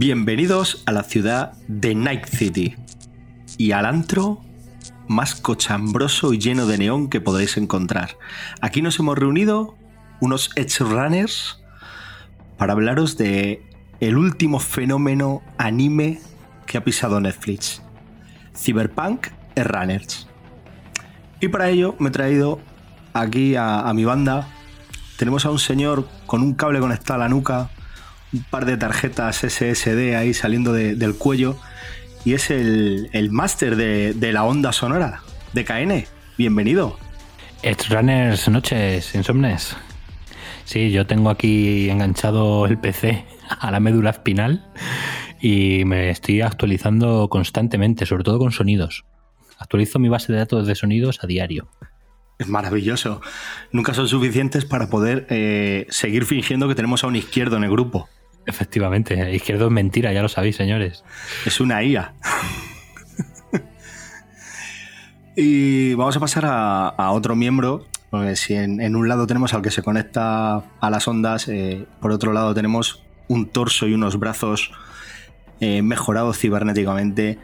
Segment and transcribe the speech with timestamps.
[0.00, 2.76] Bienvenidos a la ciudad de Night City
[3.56, 4.40] y al antro
[5.08, 8.16] más cochambroso y lleno de neón que podéis encontrar.
[8.60, 9.74] Aquí nos hemos reunido
[10.20, 11.60] unos Edge Runners
[12.58, 13.66] para hablaros de
[13.98, 16.20] el último fenómeno anime
[16.64, 17.82] que ha pisado Netflix.
[18.56, 19.26] Cyberpunk
[19.56, 20.28] Runners.
[21.40, 22.60] Y para ello me he traído
[23.14, 24.46] aquí a mi banda.
[25.16, 27.72] Tenemos a un señor con un cable conectado a la nuca,
[28.32, 31.56] un par de tarjetas SSD ahí saliendo de- del cuello.
[32.24, 35.22] Y es el, el máster de, de la onda sonora
[35.52, 36.04] de KN.
[36.36, 36.98] Bienvenido.
[37.90, 39.76] Runners noches, insomnes.
[40.64, 43.24] Sí, yo tengo aquí enganchado el PC
[43.60, 44.66] a la médula espinal
[45.40, 49.04] y me estoy actualizando constantemente, sobre todo con sonidos.
[49.58, 51.68] Actualizo mi base de datos de sonidos a diario.
[52.38, 53.20] Es maravilloso.
[53.72, 57.70] Nunca son suficientes para poder eh, seguir fingiendo que tenemos a un izquierdo en el
[57.70, 58.08] grupo.
[58.48, 61.04] Efectivamente, izquierdo es mentira, ya lo sabéis, señores.
[61.44, 62.14] Es una IA.
[65.36, 67.86] y vamos a pasar a, otro miembro.
[68.08, 71.84] Porque si en, en un lado tenemos al que se conecta a las ondas, eh,
[72.00, 74.72] por otro lado tenemos un torso y unos brazos
[75.60, 77.38] eh, mejorados cibernéticamente,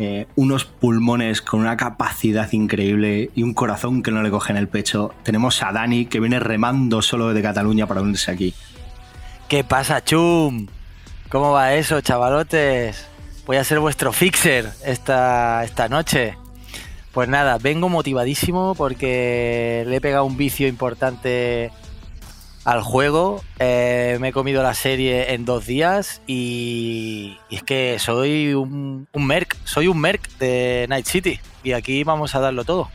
[0.00, 4.58] eh, unos pulmones con una capacidad increíble y un corazón que no le coge en
[4.58, 5.14] el pecho.
[5.22, 8.54] Tenemos a Dani que viene remando solo de Cataluña para unirse aquí.
[9.52, 10.66] ¿Qué pasa, chum?
[11.28, 13.06] ¿Cómo va eso, chavalotes?
[13.44, 16.38] Voy a ser vuestro fixer esta, esta noche.
[17.12, 21.70] Pues nada, vengo motivadísimo porque le he pegado un vicio importante
[22.64, 23.44] al juego.
[23.58, 29.06] Eh, me he comido la serie en dos días y, y es que soy un,
[29.12, 32.88] un merc, soy un merc de Night City y aquí vamos a darlo todo.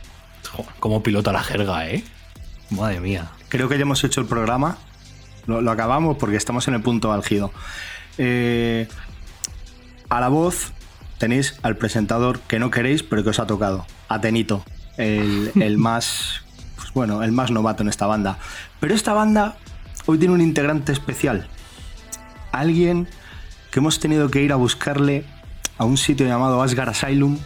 [0.80, 2.02] Cómo pilota la jerga, ¿eh?
[2.70, 3.30] Madre mía.
[3.48, 4.76] Creo que ya hemos hecho el programa.
[5.48, 7.50] Lo, lo acabamos porque estamos en el punto álgido.
[8.18, 8.86] Eh,
[10.10, 10.72] a la voz
[11.16, 13.86] tenéis al presentador que no queréis, pero que os ha tocado.
[14.08, 14.62] Atenito.
[14.98, 16.42] El, el más.
[16.76, 18.38] Pues bueno, el más novato en esta banda.
[18.78, 19.56] Pero esta banda
[20.06, 21.48] hoy tiene un integrante especial.
[22.52, 23.08] Alguien
[23.70, 25.24] que hemos tenido que ir a buscarle
[25.78, 27.38] a un sitio llamado Asgard Asylum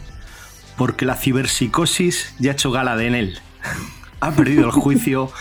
[0.76, 3.38] porque la ciberpsicosis ya ha hecho gala de en él.
[4.22, 5.32] ha perdido el juicio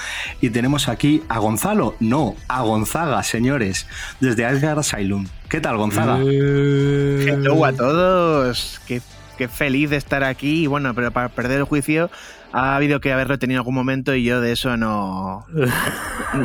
[0.42, 3.86] y tenemos aquí a Gonzalo, no, a Gonzaga, señores,
[4.20, 5.28] desde Asgard Asylum.
[5.50, 6.18] ¿Qué tal, Gonzaga?
[6.18, 8.82] Hello a todos.
[8.88, 9.04] Qué,
[9.38, 10.64] qué feliz de estar aquí.
[10.64, 12.10] Y bueno, pero para perder el juicio
[12.54, 15.46] ha habido que haberlo tenido en algún momento y yo de eso no.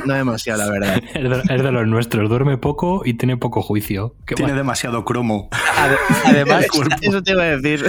[0.04, 1.02] No demasiado, la verdad.
[1.50, 4.14] Es de, los nuestros, duerme poco y tiene poco juicio.
[4.26, 4.58] Qué Tiene guay.
[4.58, 5.48] demasiado cromo.
[5.52, 6.66] Ade- Además,
[7.02, 7.84] Eso te iba a decir.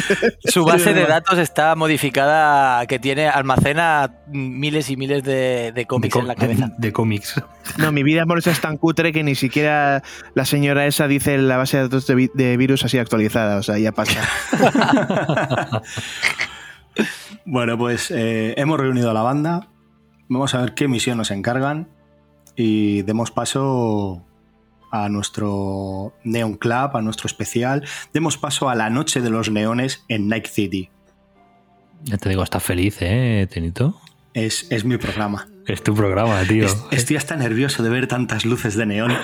[0.46, 6.28] Su base de datos está modificada, que tiene, almacena miles y miles de, cómics en
[6.28, 6.68] la cabeza.
[6.68, 7.42] de- de cómics.
[7.78, 10.02] No, mi vida amorosa es tan cutre que ni siquiera
[10.34, 13.58] la señora esa dice la base de datos de, vi- de virus así actualizada.
[13.58, 14.22] O sea, ya pasa.
[17.50, 19.70] Bueno, pues eh, hemos reunido a la banda.
[20.28, 21.88] Vamos a ver qué misión nos encargan.
[22.58, 24.24] y demos paso
[24.92, 27.84] a nuestro Neon Club, a nuestro especial.
[28.14, 30.90] Demos paso a la noche de los neones en Night City.
[32.04, 34.00] Ya te digo, estás feliz, ¿eh, Tenito?
[34.34, 35.48] Es, es mi programa.
[35.68, 36.66] Es tu programa, tío.
[36.66, 39.14] Es- estoy hasta nervioso de ver tantas luces de neón.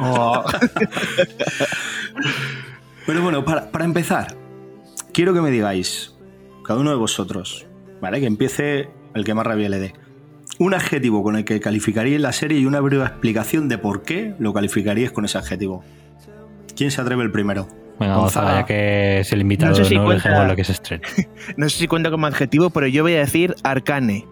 [0.00, 0.42] Oh.
[3.06, 4.36] Pero bueno, para, para empezar,
[5.12, 6.13] quiero que me digáis,
[6.64, 7.66] cada uno de vosotros,
[8.00, 8.20] ¿vale?
[8.20, 9.94] Que empiece el que más rabia le dé.
[10.58, 14.34] Un adjetivo con el que calificaríais la serie y una breve explicación de por qué
[14.38, 15.82] lo calificaríais con ese adjetivo.
[16.76, 17.68] ¿Quién se atreve el primero?
[18.00, 18.46] Venga, Gonzaga.
[18.46, 20.72] Gonzaga, ya que es el invitado, No no, sé si cuenta- dejemos lo que se
[20.72, 21.08] estrena.
[21.56, 24.26] No sé si cuenta como adjetivo, pero yo voy a decir Arcane.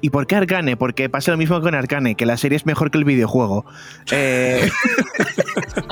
[0.00, 0.76] ¿Y por qué Arcane?
[0.76, 3.64] Porque pasa lo mismo con Arcane, que la serie es mejor que el videojuego.
[4.10, 4.68] Eh,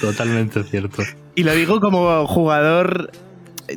[0.00, 1.02] Totalmente cierto.
[1.34, 3.10] y lo digo como jugador.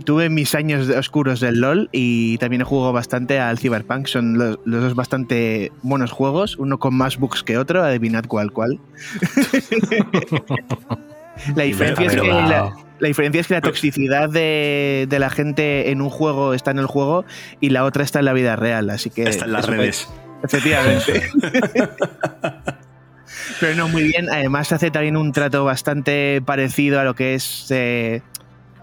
[0.05, 4.07] Tuve mis años oscuros del LOL y también he jugado bastante al Cyberpunk.
[4.07, 8.51] Son los, los dos bastante buenos juegos, uno con más bugs que otro, adivinad cuál
[8.51, 8.79] cuál.
[11.55, 12.73] la, diferencia es que la, wow.
[12.99, 16.79] la diferencia es que la toxicidad de, de la gente en un juego está en
[16.79, 17.25] el juego
[17.59, 18.89] y la otra está en la vida real.
[18.89, 20.07] Así que Está en las es- redes.
[20.43, 21.23] Efectivamente.
[23.59, 24.29] Pero no, muy bien.
[24.29, 27.67] Además, hace también un trato bastante parecido a lo que es.
[27.71, 28.21] eh,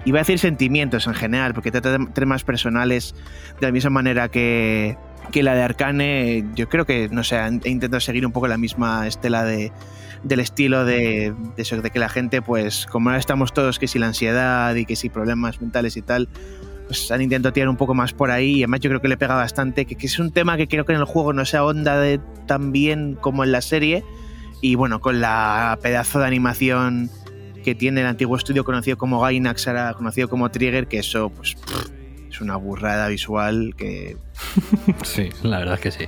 [0.04, 3.14] iba a decir sentimientos en general, porque trata de temas personales
[3.60, 4.96] de la misma manera que,
[5.32, 6.44] que la de Arcane.
[6.54, 9.72] Yo creo que, no sé, he intentado seguir un poco la misma estela de,
[10.22, 14.06] del estilo de, de que la gente, pues, como ahora estamos todos, que si la
[14.06, 16.28] ansiedad y que si problemas mentales y tal,
[16.86, 19.16] pues han intentado tirar un poco más por ahí y además yo creo que le
[19.16, 22.02] pega bastante, que, es un tema que creo que en el juego no se ahonda
[22.46, 24.04] tan bien como en la serie
[24.60, 27.10] y bueno, con la pedazo de animación
[27.64, 31.54] que tiene el antiguo estudio conocido como Gainax, ahora conocido como Trigger, que eso pues
[31.56, 31.90] pff,
[32.30, 34.16] es una burrada visual que
[35.02, 36.04] Sí, la verdad es que sí.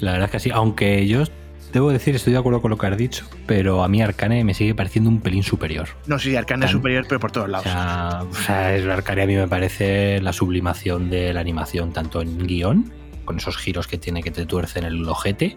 [0.00, 0.50] La verdad es que sí.
[0.52, 1.24] Aunque yo
[1.72, 4.54] debo decir, estoy de acuerdo con lo que has dicho, pero a mí Arcane me
[4.54, 5.88] sigue pareciendo un pelín superior.
[6.06, 7.64] no si Arcane es superior, pero por todos O lados.
[7.64, 12.22] sea, o sea, es Arcane a mí me parece la sublimación de la animación, tanto
[12.22, 12.92] en guion,
[13.24, 15.56] con esos giros que tiene que te tuercen el ojete,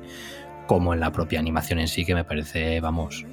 [0.68, 3.26] como en la propia animación en sí, que me parece, vamos,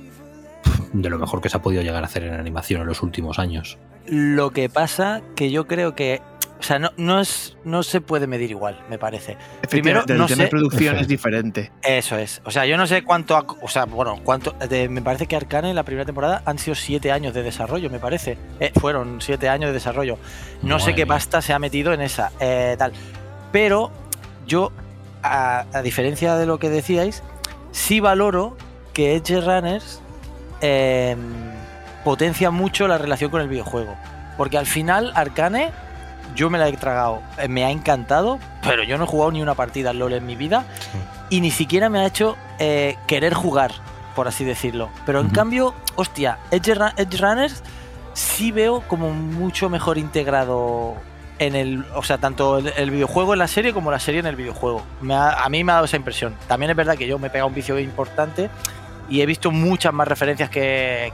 [0.92, 3.38] de lo mejor que se ha podido llegar a hacer en animación en los últimos
[3.38, 3.78] años.
[4.06, 6.20] Lo que pasa que yo creo que.
[6.58, 9.38] O sea, no, no, es, no se puede medir igual, me parece.
[9.70, 11.72] primero, el no tema sé- de producción es diferente.
[11.82, 12.42] Eso es.
[12.44, 13.34] O sea, yo no sé cuánto.
[13.34, 14.52] ha- o sea, bueno, cuánto.
[14.68, 17.88] de- me parece que Arcane en la primera temporada han sido siete años de desarrollo,
[17.88, 18.36] me parece.
[18.60, 20.18] Eh, fueron siete años de desarrollo.
[20.62, 21.14] No sé qué mía.
[21.14, 22.30] pasta se ha metido en esa.
[22.40, 22.92] eh, tal.
[23.52, 23.90] Pero
[24.46, 24.70] yo,
[25.22, 27.22] a, a diferencia de lo que decíais,
[27.72, 28.56] sí valoro
[28.92, 30.02] que Edge Runners
[30.60, 31.16] eh,
[32.04, 33.96] potencia mucho la relación con el videojuego.
[34.36, 35.70] Porque al final, Arcane,
[36.34, 39.42] yo me la he tragado, eh, me ha encantado, pero yo no he jugado ni
[39.42, 40.64] una partida al LOL en mi vida
[41.28, 43.72] y ni siquiera me ha hecho eh, querer jugar,
[44.14, 44.88] por así decirlo.
[45.06, 47.62] Pero en cambio, hostia, Edge, Ru- Edge Runners
[48.14, 50.94] sí veo como mucho mejor integrado
[51.38, 54.26] en el, o sea, tanto el, el videojuego en la serie como la serie en
[54.26, 54.82] el videojuego.
[55.00, 56.34] Me ha- a mí me ha dado esa impresión.
[56.48, 58.50] También es verdad que yo me he pegado un vicio importante
[59.10, 61.12] y he visto muchas más referencias que,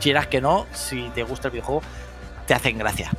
[0.00, 1.82] quieras que no, si te gusta el videojuego,
[2.46, 3.10] te hacen gracia.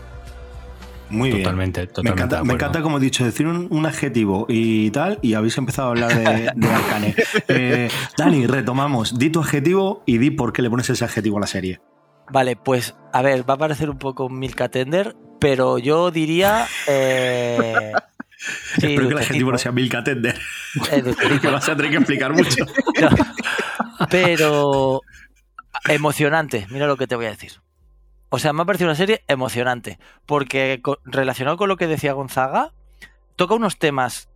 [1.09, 1.43] Muy bien.
[1.43, 2.23] Totalmente, Me totalmente.
[2.23, 5.89] encanta, me encanta, como he dicho, decir un, un adjetivo y tal, y habéis empezado
[5.89, 7.15] a hablar de, de Arcane.
[7.49, 9.19] Eh, Dani, retomamos.
[9.19, 11.81] Di tu adjetivo y di por qué le pones ese adjetivo a la serie.
[12.31, 16.65] Vale, pues a ver, va a parecer un poco Milka Tender, pero yo diría.
[16.87, 17.91] Eh,
[18.79, 20.39] sí, Espero que el adjetivo no sea Milka Tender,
[21.41, 22.65] que vas a tener que explicar mucho.
[23.01, 23.09] No,
[24.09, 25.01] pero
[25.87, 27.53] emocionante, mira lo que te voy a decir.
[28.29, 32.71] O sea, me ha parecido una serie emocionante, porque relacionado con lo que decía Gonzaga,
[33.35, 34.29] toca unos temas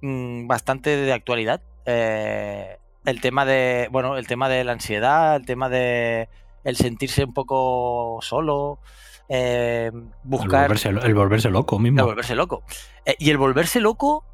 [0.00, 1.62] mm, bastante de actualidad.
[1.86, 6.28] Eh, el tema de, bueno, el tema de la ansiedad, el tema de
[6.64, 8.80] el sentirse un poco solo,
[9.28, 12.00] eh, El buscar volverse, el volverse loco mismo.
[12.00, 12.62] el volverse loco.
[13.04, 14.24] Eh, y el volverse loco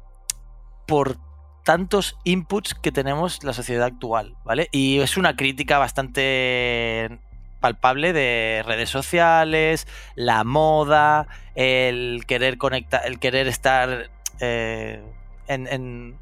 [0.87, 1.17] por
[1.65, 4.69] tantos inputs que tenemos la sociedad actual, ¿vale?
[4.71, 7.19] Y es una crítica bastante
[7.59, 15.01] palpable de redes sociales, la moda, el querer conectar, el querer estar eh,
[15.47, 16.15] en,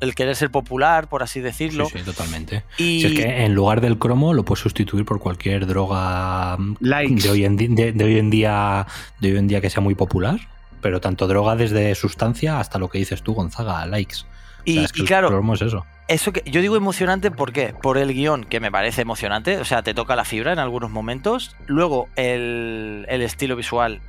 [0.00, 1.84] el querer ser popular, por así decirlo.
[1.86, 2.62] Sí, sí, totalmente.
[2.78, 6.76] Y Si es que en lugar del cromo lo puedes sustituir por cualquier droga mm,
[6.80, 7.22] Likes.
[7.22, 8.86] de hoy en, di- de, de hoy en día
[9.20, 10.40] de hoy en día que sea muy popular,
[10.80, 14.20] pero tanto droga desde sustancia hasta lo que dices tú, Gonzaga, likes.
[14.66, 15.86] O y, sea, claro, cromo es eso.
[16.08, 17.74] Eso que yo digo emocionante, ¿por qué?
[17.80, 20.90] Por el guion, que me parece emocionante, o sea, te toca la fibra en algunos
[20.90, 21.56] momentos.
[21.66, 24.00] Luego, el, el estilo visual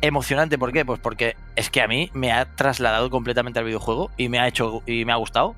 [0.00, 0.84] emocionante, ¿por qué?
[0.84, 4.46] Pues porque es que a mí me ha trasladado completamente al videojuego y me ha
[4.46, 5.54] hecho y me ha gustado.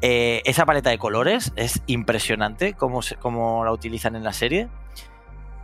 [0.00, 4.68] Eh, esa paleta de colores es impresionante cómo, se, cómo la utilizan en la serie.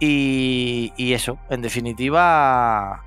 [0.01, 3.05] Y, y, eso, en definitiva,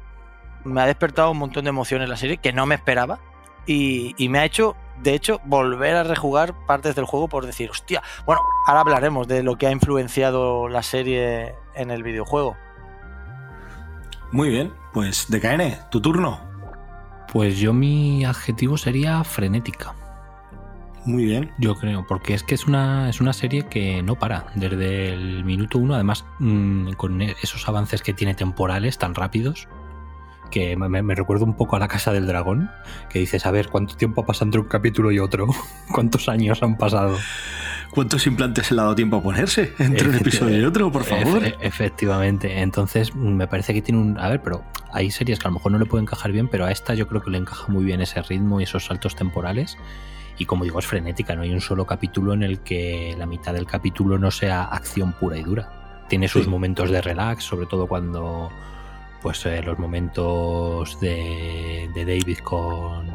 [0.64, 3.20] me ha despertado un montón de emociones la serie que no me esperaba.
[3.68, 7.70] Y, y, me ha hecho, de hecho, volver a rejugar partes del juego por decir,
[7.70, 12.56] hostia, bueno, ahora hablaremos de lo que ha influenciado la serie en el videojuego.
[14.32, 16.40] Muy bien, pues DKN, tu turno.
[17.32, 19.94] Pues yo mi adjetivo sería frenética.
[21.08, 21.52] Muy bien.
[21.58, 25.46] Yo creo, porque es que es una, es una serie que no para desde el
[25.46, 29.70] minuto uno, además mmm, con esos avances que tiene temporales tan rápidos,
[30.48, 32.70] que me, recuerda un poco a la Casa del Dragón,
[33.10, 35.48] que dices, a ver, ¿cuánto tiempo ha pasado entre un capítulo y otro?
[35.94, 37.18] ¿Cuántos años han pasado?
[37.92, 41.04] ¿Cuántos implantes se le ha dado tiempo a ponerse entre un episodio y otro, por
[41.04, 41.44] favor?
[41.44, 42.60] Efe, efectivamente.
[42.62, 44.20] Entonces, me parece que tiene un.
[44.20, 46.66] A ver, pero hay series que a lo mejor no le puede encajar bien, pero
[46.66, 49.78] a esta yo creo que le encaja muy bien ese ritmo y esos saltos temporales.
[50.38, 53.54] Y como digo, es frenética, no hay un solo capítulo en el que la mitad
[53.54, 56.06] del capítulo no sea acción pura y dura.
[56.08, 56.50] Tiene sus sí.
[56.50, 58.52] momentos de relax, sobre todo cuando.
[59.22, 63.08] Pues eh, los momentos de, de David con,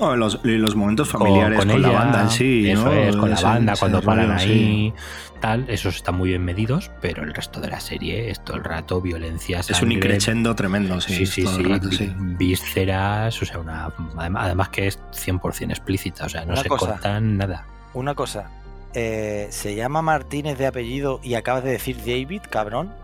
[0.00, 2.70] no, los, los, momentos familiares con, con, con ella, la banda en sí.
[2.70, 2.92] Eso ¿no?
[2.92, 5.38] es, con la banda, cuando paran rollo, ahí, sí.
[5.40, 8.64] tal, esos están muy bien medidos, pero el resto de la serie es todo el
[8.64, 9.62] rato violencia.
[9.62, 11.14] Sangre, es un increchendo tremendo, sí.
[11.14, 16.28] Sí, sí, sí, rato, sí, Vísceras, o sea, una, además que es 100% explícita, o
[16.28, 17.66] sea, no una se cosa, cortan nada.
[17.94, 18.50] Una cosa,
[18.94, 22.94] eh, ¿se llama Martínez de apellido y acabas de decir David, cabrón?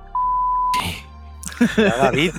[1.77, 2.33] David,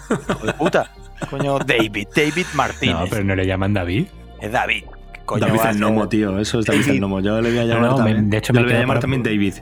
[0.44, 0.92] de puta.
[1.30, 2.96] Coño, David, David Martínez.
[2.96, 4.08] No, pero no le llaman David.
[4.42, 4.84] Es David.
[5.26, 6.38] Coño, David el Nomo, tío.
[6.40, 6.96] Eso es David, David.
[6.96, 7.20] el Nomo.
[7.22, 8.30] Yo le voy a llamar no, no, también.
[8.30, 9.02] De hecho, Yo me le voy a llamar para...
[9.02, 9.54] también David.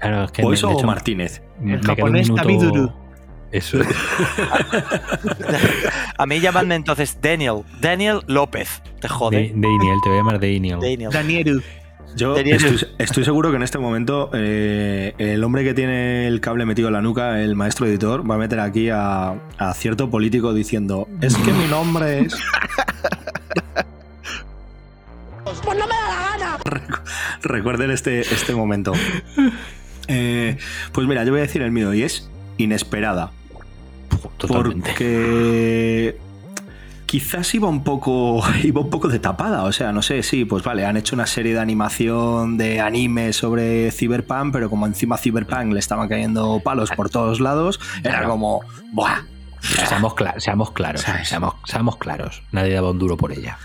[0.00, 1.42] Claro, es que o me, eso de hecho, o Martínez.
[1.60, 2.48] Me, el japonés minuto...
[2.48, 2.88] David
[3.52, 3.78] Eso.
[6.18, 7.62] a mí llamadme entonces Daniel.
[7.80, 8.82] Daniel López.
[9.00, 9.36] Te jode.
[9.36, 10.80] De, Daniel, te voy a llamar Daniel.
[10.80, 11.10] Daniel.
[11.12, 11.62] Daniel.
[12.14, 16.66] Yo estoy, estoy, seguro que en este momento eh, el hombre que tiene el cable
[16.66, 20.52] metido en la nuca, el maestro editor, va a meter aquí a, a cierto político
[20.52, 22.36] diciendo: Es que mi nombre es.
[25.44, 26.58] Pues no me da la gana.
[27.42, 28.92] Recuerden este, este momento.
[30.08, 30.56] Eh,
[30.92, 32.28] pues mira, yo voy a decir el mío y es
[32.58, 33.32] inesperada.
[34.38, 34.90] Totalmente.
[34.90, 36.16] Porque
[37.12, 40.62] quizás iba un poco iba un poco de tapada, o sea, no sé, sí, pues
[40.62, 45.74] vale, han hecho una serie de animación de anime sobre Cyberpunk, pero como encima Cyberpunk
[45.74, 49.24] le estaban cayendo palos por todos lados, era como, ¡buah!
[49.60, 53.58] Seamos, cl seamos claros, seamos, seamos, claros, nadie daba un duro por ella.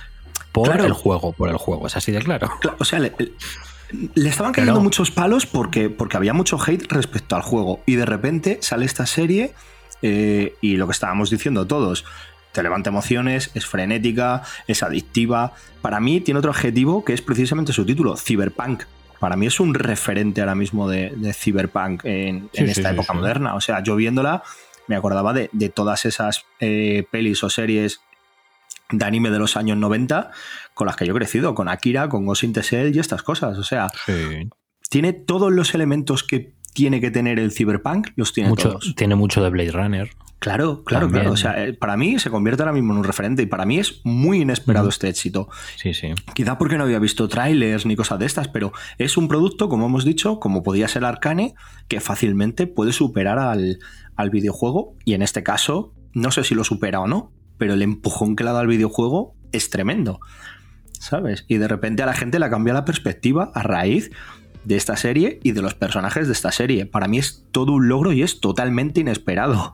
[0.52, 0.84] Por claro.
[0.84, 2.52] el juego, por el juego, es así de claro.
[2.80, 3.14] O sea, le,
[4.14, 7.80] le estaban cayendo muchos palos porque, porque había mucho hate respecto al juego.
[7.86, 9.54] Y de repente sale esta serie
[10.02, 12.04] eh, y lo que estábamos diciendo todos,
[12.58, 15.54] te levanta emociones, es frenética, es adictiva.
[15.84, 18.86] Para mí tiene otro adjetivo que es precisamente su título, Cyberpunk.
[19.20, 22.96] Para mí es un referente ahora mismo de, de Cyberpunk en, sí, en esta sí,
[22.96, 23.54] época sí, moderna.
[23.54, 24.42] O sea, yo viéndola
[24.88, 28.02] me acordaba de, de todas esas eh, pelis o series
[28.90, 30.32] de anime de los años 90
[30.74, 33.22] con las que yo he crecido, con Akira, con Ghost in the Shell y estas
[33.22, 33.60] cosas.
[33.60, 34.50] O sea, sí.
[34.90, 38.96] tiene todos los elementos que tiene que tener el Cyberpunk, los tiene mucho, todos.
[38.96, 40.10] Tiene mucho de Blade Runner.
[40.40, 41.24] Claro, claro, También.
[41.24, 41.34] claro.
[41.34, 43.80] O sea, eh, para mí se convierte ahora mismo en un referente y para mí
[43.80, 45.50] es muy inesperado este éxito.
[45.78, 46.14] Sí, sí.
[46.36, 49.88] Quizá porque no había visto trailers ni cosas de estas, pero es un producto, como
[49.88, 51.56] hemos dicho, como podía ser Arcane,
[51.88, 53.80] que fácilmente puede superar al,
[54.16, 57.82] al videojuego y en este caso, no sé si lo supera o no, pero el
[57.82, 60.20] empujón que le ha dado al videojuego es tremendo.
[61.00, 61.46] ¿Sabes?
[61.48, 64.12] Y de repente a la gente le cambia la perspectiva a raíz
[64.66, 66.86] de esta serie y de los personajes de esta serie.
[66.86, 69.74] Para mí es todo un logro y es totalmente inesperado.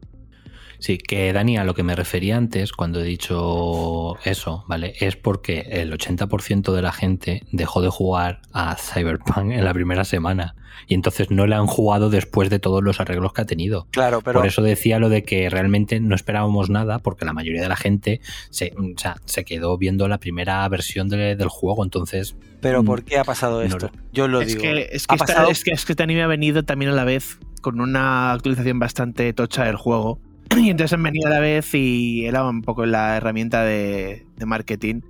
[0.83, 4.95] Sí, que Dani, a lo que me refería antes cuando he dicho eso, ¿vale?
[4.99, 10.03] Es porque el 80% de la gente dejó de jugar a Cyberpunk en la primera
[10.03, 13.87] semana y entonces no le han jugado después de todos los arreglos que ha tenido.
[13.91, 14.41] Claro, pero...
[14.41, 17.77] Por eso decía lo de que realmente no esperábamos nada porque la mayoría de la
[17.77, 22.35] gente se, o sea, se quedó viendo la primera versión de, del juego, entonces...
[22.59, 23.87] Pero ¿por qué ha pasado esto?
[23.87, 24.63] No, Yo lo es digo.
[24.63, 27.39] Que, es, que esta, que, es que este anime ha venido también a la vez
[27.61, 30.19] con una actualización bastante tocha del juego
[30.57, 35.01] y entonces han venido a la vez y era un poco la herramienta de, marketing.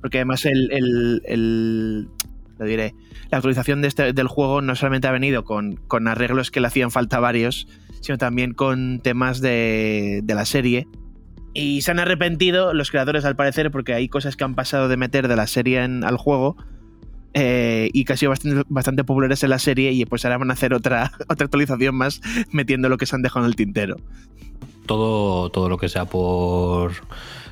[0.00, 2.08] Porque además el,
[2.58, 2.94] lo diré,
[3.30, 7.20] la actualización este, del juego no solamente ha venido con, arreglos que le hacían falta
[7.20, 7.68] varios,
[8.00, 10.88] sino también con temas de, la serie.
[11.54, 14.96] Y se han arrepentido los creadores al parecer porque hay cosas que han pasado de
[14.96, 16.56] meter de la serie al juego
[17.34, 18.32] eh, y que ha sido
[18.68, 22.20] bastante, populares en la serie y pues ahora van a hacer otra actualización más
[22.50, 23.96] metiendo lo que se han dejado en el tintero.
[24.96, 26.92] Todo, todo lo que sea por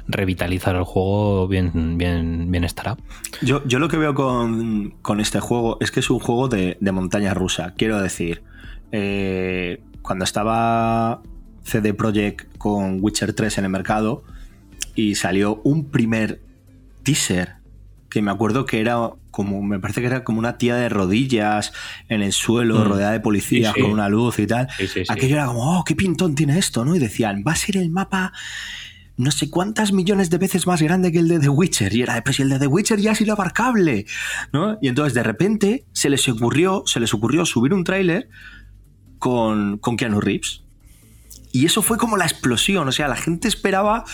[0.06, 2.96] revitalizar el juego, bien, bien, bien estará.
[3.42, 6.76] Yo, yo lo que veo con, con este juego es que es un juego de,
[6.80, 7.74] de montaña rusa.
[7.76, 8.42] Quiero decir,
[8.92, 11.22] eh, cuando estaba
[11.62, 14.22] CD Projekt con Witcher 3 en el mercado
[14.94, 16.40] y salió un primer
[17.02, 17.54] teaser
[18.08, 21.72] que me acuerdo que era como, me parece que era como una tía de rodillas
[22.08, 22.88] en el suelo, Mm.
[22.88, 23.82] rodeada de policías Sí, sí.
[23.82, 24.68] con una luz y tal.
[24.78, 25.02] Sí.
[25.08, 26.94] Aquello era como, oh, qué pintón tiene esto, ¿no?
[26.96, 28.32] Y decían, va a ser el mapa
[29.16, 31.94] no sé cuántas millones de veces más grande que el de The Witcher.
[31.94, 34.06] Y era, pues si el de The Witcher ya es inabarcable,
[34.50, 34.78] ¿no?
[34.80, 38.30] Y entonces de repente se les ocurrió, se les ocurrió subir un tráiler
[39.18, 40.62] con, con Keanu Reeves.
[41.52, 44.04] Y eso fue como la explosión, o sea, la gente esperaba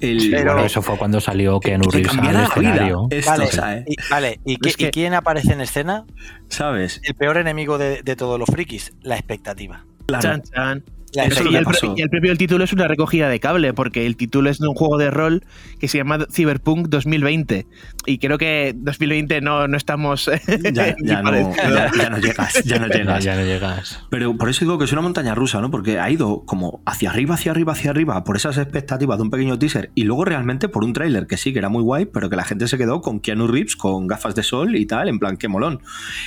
[0.00, 0.30] el...
[0.30, 2.70] Pero- Bueno, eso fue cuando salió que Reeves al cambiara la vida.
[2.70, 3.06] escenario.
[3.10, 3.84] Esto, Vale, o sea, ¿eh?
[3.88, 6.04] y, vale, ¿y, qué- Es que- y quién aparece en escena?
[6.48, 7.00] ¿sabes?
[7.02, 9.84] El peor enemigo de, de todos los frikis, la expectativa.
[10.06, 10.22] Claro.
[10.22, 10.84] Chan, chan.
[11.14, 11.64] Eso y, el,
[11.96, 14.74] y el propio título es una recogida de cable, porque el título es de un
[14.74, 15.42] juego de rol
[15.80, 17.66] que se llama Cyberpunk 2020.
[18.06, 20.30] Y creo que 2020 no, no estamos.
[20.72, 21.54] Ya, no, parecido.
[21.74, 23.24] ya- ya no llegas, ya no llegas.
[23.24, 24.00] ya no llegas.
[24.10, 25.70] Pero por eso digo que es una montaña rusa, ¿no?
[25.70, 29.30] Porque ha ido como hacia arriba, hacia arriba, hacia arriba, por esas expectativas de un
[29.30, 32.28] pequeño teaser y luego realmente por un tráiler que sí, que era muy guay, pero
[32.30, 35.18] que la gente se quedó con Keanu Reeves, con gafas de sol y tal, en
[35.18, 35.80] plan, qué molón.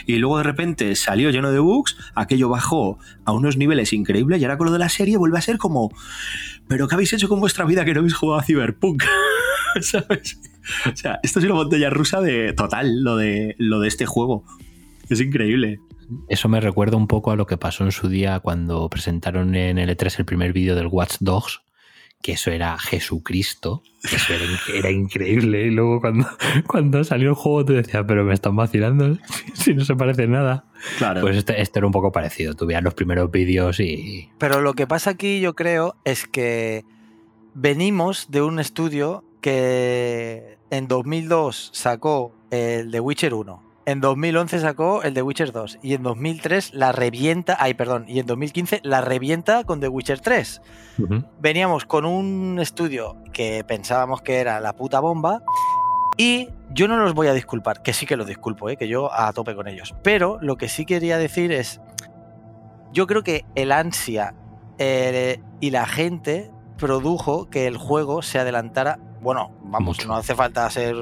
[0.07, 4.45] Y luego de repente salió lleno de bugs, aquello bajó a unos niveles increíbles y
[4.45, 5.91] ahora con de la serie vuelve a ser como,
[6.67, 9.03] ¿pero qué habéis hecho con vuestra vida que no habéis jugado a Cyberpunk?
[9.81, 10.39] ¿Sabes?
[10.91, 14.45] O sea, esto es una montaña rusa de total, lo de, lo de este juego.
[15.09, 15.79] Es increíble.
[16.27, 19.77] Eso me recuerda un poco a lo que pasó en su día cuando presentaron en
[19.77, 21.61] L3 el primer vídeo del Watch Dogs,
[22.21, 25.65] que eso era Jesucristo, que eso era, in- era increíble.
[25.67, 26.27] Y luego cuando,
[26.67, 29.17] cuando salió el juego tú decías, pero me están vacilando,
[29.53, 30.65] si no se parece en nada.
[30.97, 31.21] Claro.
[31.21, 32.55] Pues este, este era un poco parecido.
[32.55, 34.29] Tú veías los primeros vídeos y...
[34.37, 36.83] Pero lo que pasa aquí, yo creo, es que
[37.53, 45.03] venimos de un estudio que en 2002 sacó el de Witcher 1, en 2011 sacó
[45.03, 49.01] el de Witcher 2 y en 2003 la revienta, ay, perdón, y en 2015 la
[49.01, 50.61] revienta con The Witcher 3.
[50.99, 51.23] Ujú.
[51.39, 55.41] Veníamos con un estudio que pensábamos que era la puta bomba
[56.17, 58.77] y yo no los voy a disculpar, que sí que los disculpo, ¿eh?
[58.77, 59.95] que yo a tope con ellos.
[60.03, 61.81] Pero lo que sí quería decir es,
[62.93, 64.35] yo creo que el ansia
[64.77, 68.99] eh, y la gente produjo que el juego se adelantara.
[69.21, 70.07] Bueno, vamos, Mucho.
[70.07, 70.95] no hace falta ser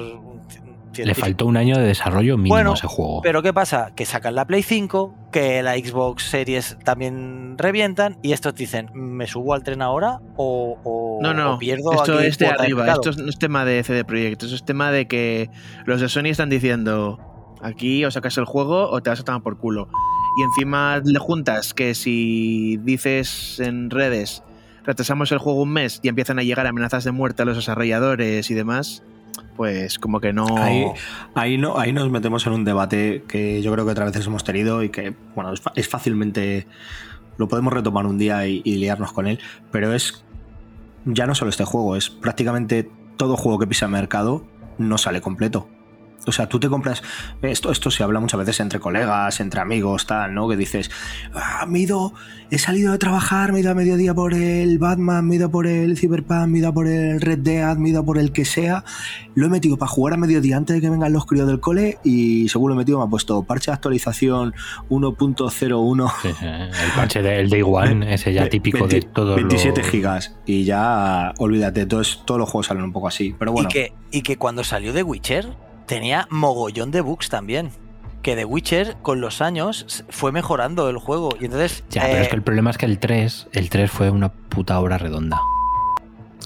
[0.96, 3.20] Le faltó un año de desarrollo mínimo Bueno, a ese juego.
[3.22, 3.92] Pero ¿qué pasa?
[3.94, 9.26] Que sacan la Play 5, que la Xbox Series también revientan y estos dicen, ¿me
[9.26, 12.84] subo al tren ahora o, o- No, no, o pierdo esto aquí es de arriba.
[12.84, 13.08] mercado?".
[13.10, 15.48] Esto no es tema de CD Projekt, esto es tema de que
[15.86, 17.18] los de Sony están diciendo
[17.62, 19.88] aquí o sacas el juego o te vas a tomar por culo.
[20.38, 24.42] Y encima le juntas que si dices en redes
[24.84, 28.50] retrasamos el juego un mes y empiezan a llegar amenazas de muerte a los desarrolladores
[28.50, 29.02] y demás,
[29.56, 30.46] pues como que no...
[31.34, 34.44] Ahí, no, ahí nos metemos en un debate que yo creo que otras veces hemos
[34.44, 36.66] tenido y que, bueno, es, fácilmente.
[37.36, 39.38] Lo podemos retomar un día y, y liarnos con él,
[39.70, 40.24] pero es.
[41.06, 44.44] Ya no solo este juego, es prácticamente todo juego que pisa el mercado
[44.78, 45.68] no sale completo.
[46.26, 47.02] O sea, tú te compras.
[47.42, 50.48] Esto, esto se habla muchas veces entre colegas, entre amigos, tal, ¿no?
[50.48, 50.90] Que dices,
[51.34, 52.12] "Ah, me he ido,
[52.50, 55.50] he salido de trabajar, me he ido a mediodía por el Batman, me he ido
[55.50, 58.32] por el Cyberpunk, me he ido por el Red Dead, me he ido por el
[58.32, 58.84] que sea.
[59.34, 61.98] Lo he metido para jugar a mediodía antes de que vengan los críos del cole
[62.04, 64.52] y según lo he metido me ha puesto parche de actualización
[64.90, 66.12] 1.01.
[66.22, 69.90] Sí, sí, el parche del Day One, ese ya típico de 20 todos 27 los...
[69.90, 73.34] gigas y ya olvídate, todos, todos los juegos salen un poco así.
[73.38, 77.70] Pero bueno, Y, que, y que cuando salió The Witcher tenía mogollón de bugs también.
[78.22, 81.30] Que The Witcher con los años fue mejorando el juego.
[81.40, 81.82] Y entonces.
[81.90, 84.30] Ya, pero es eh, que el problema es que el 3, el 3 fue una
[84.30, 85.40] puta obra redonda.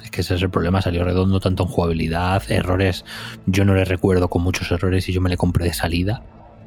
[0.02, 3.04] Es que ese es el problema, salió redondo tanto en jugabilidad, errores.
[3.46, 6.22] Yo no le recuerdo con muchos errores y yo me le compré de salida.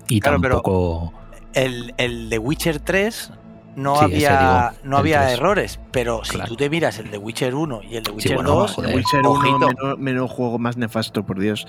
[0.07, 1.13] Y Claro, pero- tampoco.
[1.53, 3.31] el, el The Witcher 3
[3.77, 4.39] no Sí, había,
[4.71, 5.33] digo, no el había 3.
[5.37, 5.79] errores.
[5.91, 8.71] Pero si tú te miras el The Witcher 1 y el The Witcher bueno, 2,
[8.73, 8.89] joder.
[8.91, 9.59] The Witcher 1, ojito.
[9.59, 11.65] menudo, menudo juego más nefasto, por Dios.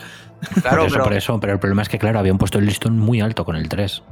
[0.63, 2.67] claro, por eso, pero- por eso, pero el problema es que, claro, habían puesto el
[2.67, 4.03] listón muy alto con el 3.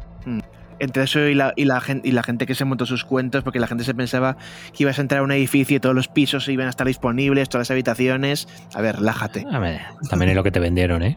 [0.78, 3.42] Entre eso y la, y, la gente, y la gente que se montó sus cuentos,
[3.42, 4.36] porque la gente se pensaba
[4.74, 7.48] que ibas a entrar a un edificio y todos los pisos iban a estar disponibles,
[7.48, 8.46] todas las habitaciones.
[8.74, 9.46] A ver, relájate.
[9.50, 9.80] A ver,
[10.10, 11.16] También es lo que te vendieron, ¿eh?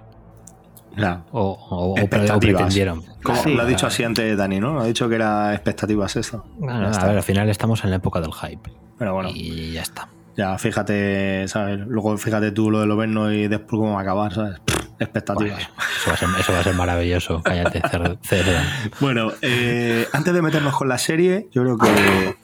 [1.31, 2.39] O, o- pre- o Expectativas.
[2.39, 3.03] pretendieron.
[3.23, 3.93] como Sí, lo ha dicho claro.
[3.93, 4.79] así antes Dani, ¿no?
[4.79, 6.45] Ha dicho que era expectativas esto.
[6.57, 8.71] Bueno, a ver, al final estamos en la época del hype.
[8.97, 10.09] Pero bueno, Y ya está.
[10.35, 11.79] ya fíjate, ¿sabes?
[11.87, 14.55] Luego fíjate tú lo de Loberno y después cómo va a acabar, ¿sabes?
[14.99, 15.53] Expectativas.
[15.57, 17.41] Bueno, eso, va a ser, eso va a ser maravilloso.
[17.43, 18.63] Cállate, cer- cerda.
[18.99, 22.35] Bueno, eh, antes de meternos con la serie, yo creo que.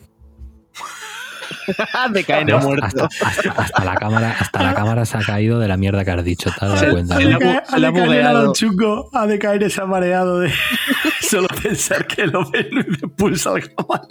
[2.12, 3.08] de caen Hasta, muerto.
[3.26, 6.24] hasta- hasta la cámara, hasta la cámara se ha caído de la mierda que has
[6.24, 7.18] dicho, te has dado Se- cuenta.
[7.18, 7.30] se ¿no?
[7.30, 8.54] le ha bu- se le ha bugueado.
[8.54, 10.52] chungo, ha de caer ese mareado de
[11.22, 14.02] solo pensar que lo ven y después salga mal.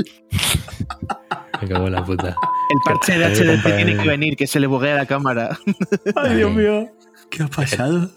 [1.63, 2.29] Me cago en la puta.
[2.29, 5.57] El parche de comprar tiene el- que venir, que se le buguea la cámara.
[6.17, 6.89] Ay, Dios mío.
[7.31, 8.11] ¿Qué ha pasado?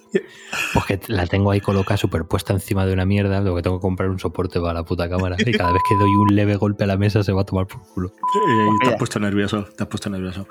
[0.73, 3.81] Pues que la tengo ahí colocada superpuesta encima de una mierda, lo que tengo que
[3.81, 5.35] comprar un soporte para la puta cámara.
[5.39, 7.67] Y cada vez que doy un leve golpe a la mesa se va a tomar
[7.67, 8.09] por culo.
[8.09, 10.47] Eh, te has puesto nervioso, te has puesto nervioso.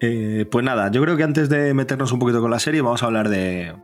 [0.00, 3.02] Eh, pues nada, yo creo que antes de meternos un poquito con la serie, vamos
[3.02, 3.74] a hablar de,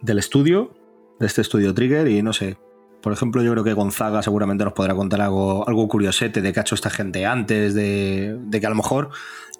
[0.00, 0.74] del estudio,
[1.18, 2.56] de este estudio Trigger, y no sé.
[3.02, 6.60] Por ejemplo, yo creo que Gonzaga seguramente nos podrá contar algo, algo curiosete de qué
[6.60, 9.10] ha hecho esta gente antes, de, de que a lo mejor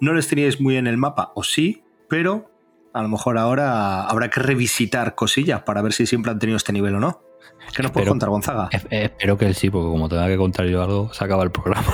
[0.01, 2.49] no les teníais muy en el mapa, o sí, pero
[2.97, 6.73] a lo mejor ahora habrá que revisitar cosillas para ver si siempre han tenido este
[6.73, 7.21] nivel o no.
[7.75, 8.69] ¿Qué nos puedes contar, Gonzaga?
[8.89, 11.51] Eh, espero que él sí, porque como tenga que contar yo algo, se acaba el
[11.51, 11.87] programa.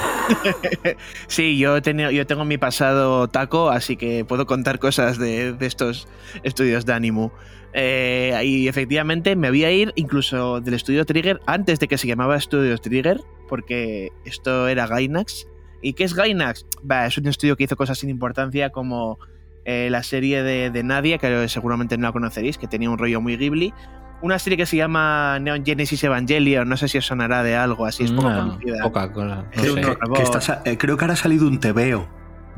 [1.28, 5.54] Sí, yo, he tenido, yo tengo mi pasado taco, así que puedo contar cosas de,
[5.54, 6.08] de estos
[6.44, 7.32] estudios de Animu.
[7.74, 12.08] Eh, y efectivamente me voy a ir incluso del estudio Trigger antes de que se
[12.08, 15.48] llamaba Estudios Trigger, porque esto era Gainax.
[15.82, 16.66] ¿Y qué es Gainax?
[16.84, 19.20] Bah, es un estudio que hizo cosas sin importancia como
[19.66, 23.22] eh, la serie de, de Nadia, que seguramente no la conoceréis, que tenía un rollo
[23.22, 23.74] muy Ghibli.
[24.22, 27.86] Una serie que se llama Neon Genesis Evangelion, no sé si os sonará de algo
[27.86, 28.82] así, es poco conocida.
[28.84, 29.36] poca cosa.
[29.36, 32.08] No Creo que- Que está sa- eh, creo que ahora ha salido un TVO.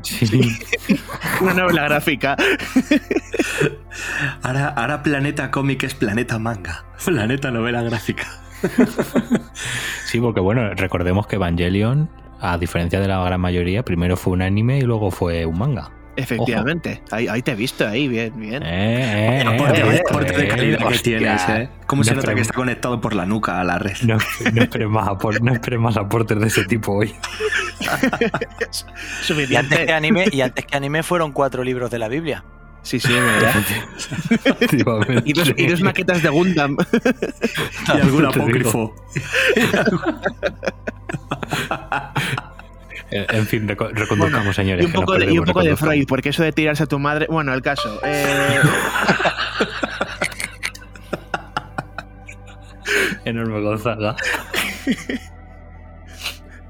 [0.02, 0.56] Sí.
[1.40, 2.36] Una novela gráfica.
[4.42, 6.84] Ahora, ahora Planeta Cómic es Planeta Manga.
[7.04, 8.26] Planeta Novela Gráfica.
[10.06, 12.08] Sí, porque bueno, recordemos que Evangelion,
[12.40, 15.90] a diferencia de la gran mayoría, primero fue un anime y luego fue un manga.
[16.16, 18.62] Efectivamente, ahí, ahí te he visto, ahí, bien, bien.
[18.62, 21.18] Eh, eh, Aporte, eh, aporte de eh, calidad que hostia.
[21.18, 21.68] tienes, ¿eh?
[21.86, 23.96] ¿Cómo se No nota que está conectado por la nuca a la red?
[24.02, 24.16] No,
[24.52, 27.14] no esperes más, apor- no esperes más aportes de ese tipo hoy.
[29.48, 32.42] Y antes que anime, y antes que anime fueron cuatro libros de la Biblia.
[32.82, 33.52] Sí, sí, verdad.
[35.24, 36.76] Y dos, y dos maquetas de Gundam.
[37.88, 38.94] Y algún apócrifo.
[43.10, 44.84] Eh, En fin, reco- reconduzcamos, señores.
[44.86, 45.76] un que nos poco, de, y un poco de.
[45.76, 47.26] Freud, porque eso de tirarse a tu madre.
[47.30, 48.00] Bueno, el caso.
[48.04, 48.58] eh,
[53.24, 54.16] Enorme Gonzaga.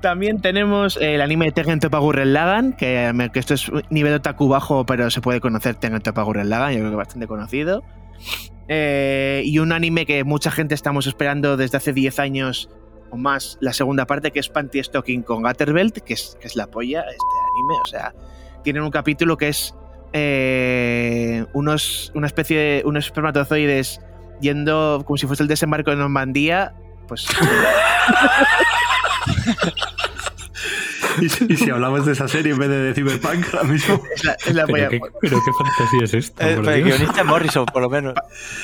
[0.01, 4.87] también tenemos el anime de Tengen Toppa Gurren Lagann, que, esto es nivel otaku bajo,
[4.87, 7.83] pero se puede conocer Tengen Toppa Gurren Lagann, yo creo que bastante conocido.
[8.68, 12.70] Eh, y un anime que mucha gente estamos esperando desde hace 10 años
[13.11, 16.57] o más, la segunda parte, que es Panty Stocking con Gatterbelt, que es, que es
[16.57, 17.75] la polla este anime.
[17.83, 18.14] O sea,
[18.62, 19.75] tienen un capítulo que es
[20.12, 24.01] eh, unos, una especie de unos espermatozoides
[24.40, 26.75] yendo como si fuese el desembarco de Normandía,
[27.09, 27.27] pues
[31.21, 34.03] ¿Y si, y si hablamos de esa serie en vez de de Cyberpunk ahora mismo?
[34.14, 34.88] es la, es la polla.
[34.90, 36.51] ¿Pero qué, pero qué fantasía es esta?
[36.51, 38.14] Eh, por pero el guionista Morrison, por lo menos.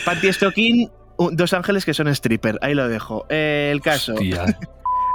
[0.05, 3.27] Panty Stocking, dos ángeles que son stripper, ahí lo dejo.
[3.29, 4.14] Eh, el caso.
[4.14, 4.46] Hostia.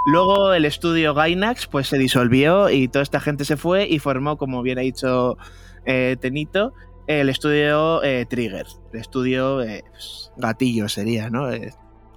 [0.07, 4.37] Luego el estudio Gainax pues se disolvió y toda esta gente se fue y formó,
[4.37, 5.37] como bien ha dicho
[5.85, 6.73] eh, Tenito,
[7.07, 8.65] el estudio eh, Trigger.
[8.93, 11.49] El estudio eh, pues, gatillo sería, ¿no?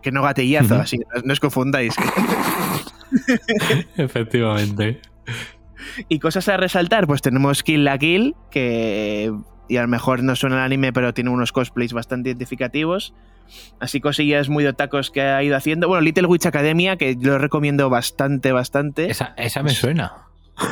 [0.03, 1.97] Que no gatillazo, así que no, no os confundáis.
[3.97, 5.01] Efectivamente.
[6.09, 9.33] y cosas a resaltar, pues tenemos Kill la Kill, que
[9.71, 13.15] y a lo mejor no suena el anime, pero tiene unos cosplays bastante identificativos.
[13.79, 15.89] Así cosillas muy de tacos que ha ido haciendo.
[15.89, 19.11] Bueno, Little Witch Academia, que lo recomiendo bastante, bastante.
[19.11, 20.13] Esa, esa me suena.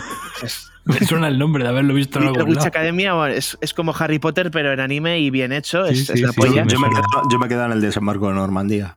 [0.85, 2.69] Me suena el nombre de haberlo visto en Little algún Witch lado.
[2.69, 5.85] Academia bueno, es, es como Harry Potter, pero en anime y bien hecho.
[5.87, 6.65] Sí, es, sí, es la sí, polla.
[6.65, 7.07] me Yo me, he suena.
[7.09, 8.97] quedado, yo me he quedado en el desembarco de Normandía.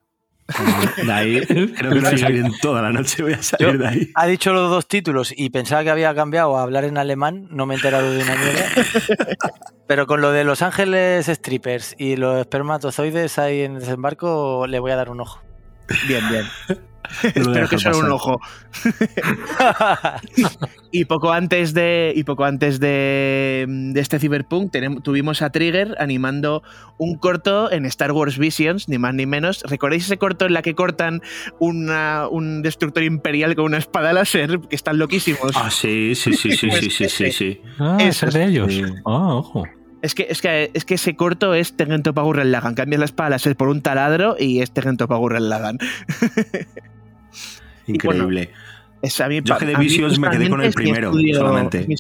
[1.06, 3.74] De ahí, creo que no voy a salir en toda la noche, voy a salir
[3.74, 4.12] Yo- de ahí.
[4.16, 7.66] Ha dicho los dos títulos y pensaba que había cambiado a hablar en alemán, no
[7.66, 8.66] me he enterado de una mierda.
[9.88, 14.92] Pero con lo de Los Ángeles Strippers y los espermatozoides ahí en desembarco, le voy
[14.92, 15.42] a dar un ojo.
[16.08, 16.46] Bien, bien.
[17.24, 18.40] Espero que sea un ojo.
[20.92, 25.96] y poco antes de y poco antes de, de este Cyberpunk tenemos, tuvimos a Trigger
[26.00, 26.64] animando
[26.98, 29.64] un corto en Star Wars Visions, ni más ni menos.
[29.68, 31.22] ¿Recordáis ese corto en la que cortan
[31.60, 35.52] un destructor imperial con una espada láser que están loquísimos?
[35.56, 37.62] Ah, sí, sí, sí, sí, sí, sí, sí, sí.
[37.80, 38.82] Ah, es de ellos.
[39.06, 39.66] Ah, ojo.
[40.02, 42.74] Es que, es que, es que ese corto es Tengen Topagurren Lagan.
[42.74, 45.78] Cambias la espada láser por un taladro y es Tengen Topagurren Lagan.
[47.88, 48.52] Increíble.
[49.02, 51.80] Es a mí, Yo que de Visions me quedé con el primero, estudio- solamente.
[51.82, 51.96] Es mi,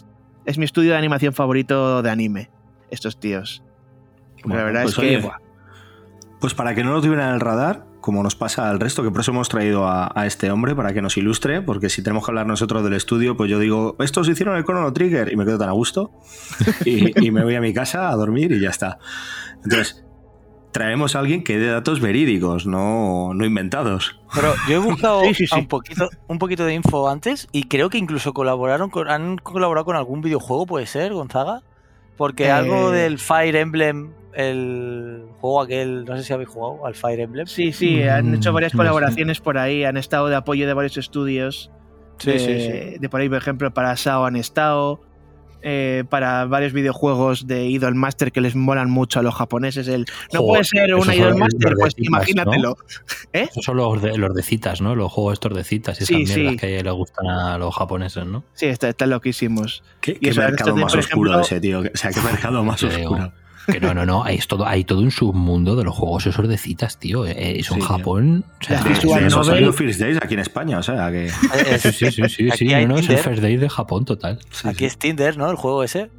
[0.46, 2.50] es mi estudio de animación favorito de anime,
[2.91, 3.63] estos tíos.
[4.44, 5.17] Bueno, la verdad pues es que.
[5.17, 5.30] oye,
[6.39, 9.12] Pues para que no lo tuvieran en el radar, como nos pasa al resto, que
[9.12, 12.26] por eso hemos traído a, a este hombre para que nos ilustre, porque si tenemos
[12.26, 15.46] que hablar nosotros del estudio, pues yo digo, estos hicieron el Chrono Trigger y me
[15.46, 16.12] quedo tan a gusto
[16.86, 18.98] y, y me voy a mi casa a dormir y ya está.
[19.63, 20.04] Entonces,
[20.71, 24.19] traemos a alguien que dé datos verídicos, no, no inventados.
[24.34, 25.60] Pero yo he buscado Sí, sí, sí.
[25.60, 29.86] Un, poquito, un poquito de info antes y creo que incluso colaboraron con, han colaborado
[29.86, 31.62] con algún videojuego, puede ser, Gonzaga.
[32.17, 32.51] Porque Eh.
[32.51, 37.47] algo del Fire Emblem, el juego aquel, no sé si habéis jugado al Fire Emblem.
[37.47, 38.77] Sí, sí, han Mm, hecho varias no sé.
[38.77, 41.71] colaboraciones por ahí, han estado de apoyo de varios estudios.
[42.19, 42.60] Sí, de, sí,
[42.93, 42.99] sí.
[42.99, 45.01] de por ahí, por ejemplo, para SAO han estado.
[45.62, 49.88] Eh, para varios videojuegos de Idol Master que les molan mucho a los japoneses.
[49.88, 52.78] El, no Joder, puede ser son Idol Master, pues citas, imagínatelo.
[53.34, 53.47] ¿Eh?
[53.50, 54.95] Esos son los de, los de citas, ¿no?
[54.95, 56.60] Los juegos estos de citas y Sí, esas mierdas sí.
[56.60, 58.43] que les gustan a los japoneses, ¿no?
[58.54, 59.84] Sí, está- están loquísimos.
[60.02, 61.80] ¿Qué, Y qué eso, mercado de, más oscuro ejemplo- ese, tío?
[61.80, 63.34] O sea, qué mercado más oscuro.
[63.67, 64.24] Que no, no, no.
[64.24, 67.26] Hay todo, hay todo un submundo de los juegos esos de citas, tío.
[67.26, 67.97] Eh, Eso en Sí, tío.
[67.97, 68.45] Japón.
[68.62, 71.28] O sea, Sí, sí, ha novel- salido First Days aquí en España, o sea, que...
[71.28, 71.32] Eh,
[71.80, 72.65] Sí, sí, sí, sí, sí.
[72.65, 73.24] No, no, es el Tinder.
[73.24, 74.39] First Day de Japón total.
[74.52, 74.86] sí, Aquí sí.
[74.86, 75.50] es Tinder, ¿no?
[75.50, 76.10] El juego ese.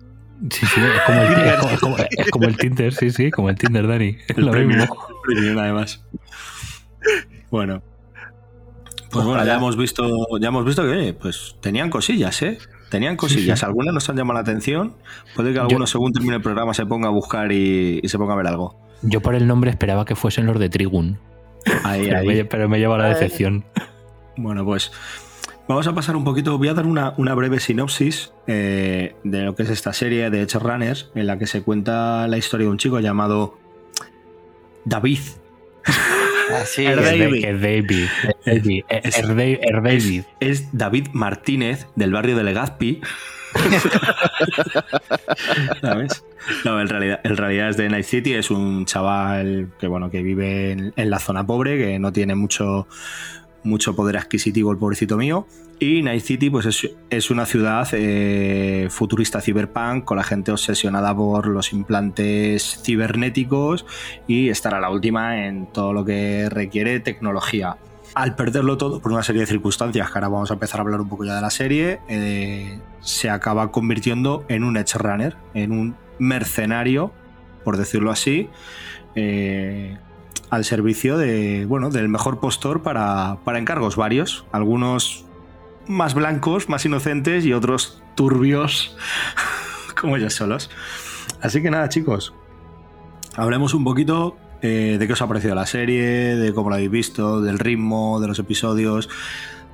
[0.51, 3.31] Sí, sí, es como el, es como, es como- es como el Tinder, sí, sí,
[3.31, 4.17] como el Tinder, Dani.
[4.37, 5.07] El lo premium, mismo.
[5.09, 6.05] el premium, además.
[7.51, 7.83] Bueno.
[9.11, 10.09] Pues bueno, ya hemos visto,
[10.41, 12.59] ya hemos visto que oye, pues tenían cosillas, ¿eh?
[12.93, 13.63] Tenían cosillas.
[13.65, 14.93] Algunas nos han llamado la atención.
[15.35, 18.35] Puede que algunos, según termine el programa, se ponga a buscar y, y se ponga
[18.35, 18.77] a ver algo.
[19.01, 21.19] Yo por el nombre esperaba que fuesen los de Trigun.
[21.85, 22.27] Ahí, Pero ahí.
[22.27, 23.65] me, pero me lleva la decepción.
[24.37, 24.93] Bueno, pues
[25.67, 26.59] vamos a pasar un poquito.
[26.59, 30.43] Voy a dar una, una breve sinopsis eh, de lo que es esta serie de
[30.43, 33.57] Edge Runners, en la que se cuenta la historia de un chico llamado
[34.85, 35.21] David.
[36.53, 37.45] Así es David.
[37.45, 38.07] es David.
[38.89, 39.29] es
[39.83, 40.25] David.
[40.41, 40.69] Es
[41.13, 43.01] Martínez, del barrio de Legazpi.
[45.81, 46.25] ¿Sabes?
[46.65, 50.23] No, en realidad, en realidad es de Night City, es un chaval que bueno, que
[50.23, 52.87] vive en, en la zona pobre, que no tiene mucho,
[53.65, 55.47] mucho poder adquisitivo el pobrecito mío.
[55.79, 61.15] Y Night City, pues es, es una ciudad eh, futurista cyberpunk, con la gente obsesionada
[61.15, 63.85] por los implantes cibernéticos
[64.29, 67.79] y estar a la última en todo lo que requiere tecnología.
[68.15, 71.01] Al perderlo todo por una serie de circunstancias, que ahora vamos a empezar a hablar
[71.01, 75.73] un poco ya de la serie, eh, se acaba convirtiendo en un edge runner, en
[75.73, 77.11] un mercenario,
[77.65, 78.51] por decirlo así,
[79.15, 79.97] eh,
[80.53, 85.25] al servicio de, bueno, del mejor postor para, para encargos varios, algunos
[85.89, 88.95] más blancos, más inocentes y otros turbios
[90.01, 90.69] como ellos solos.
[91.41, 92.35] Así que nada, chicos,
[93.35, 96.91] hablemos un poquito eh, de qué os ha parecido la serie, de cómo la habéis
[96.91, 99.09] visto, del ritmo, de los episodios.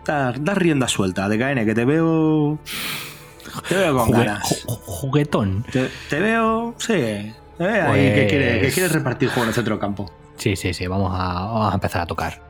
[0.07, 2.59] Dar, dar rienda suelta, de KN, que te veo.
[3.69, 4.65] Te veo con Jugue- ganas.
[4.65, 5.65] ju- juguetón.
[5.73, 6.95] Te, te veo, sí.
[7.59, 10.11] Te veo ahí que Pues- quiere- que quieres repartir juego en el centro campo.
[10.39, 12.47] Sí, sí, sí, vamos a, empezar a tocar.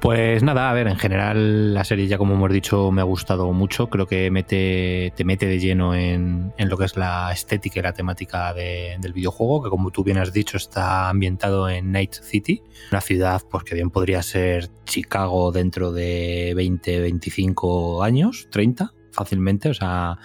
[0.00, 3.50] Pues nada, a ver, en general la serie ya como hemos dicho me ha gustado
[3.52, 7.80] mucho, creo que mete, te mete de lleno en, en lo que es la estética
[7.80, 11.90] y la temática de- del videojuego, que como tú bien has dicho está ambientado en
[11.90, 18.48] Night City, una ciudad pues que bien podría ser Chicago dentro de 20, 25 años,
[18.50, 20.18] 30 fácilmente, o sea,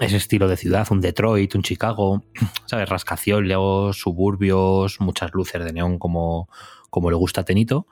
[0.00, 2.24] ese estilo de ciudad, un Detroit, un Chicago,
[2.66, 2.88] ¿sabes?
[2.88, 6.48] Rascacielos, suburbios, muchas luces de neón como,
[6.90, 7.86] como le gusta a Tenito.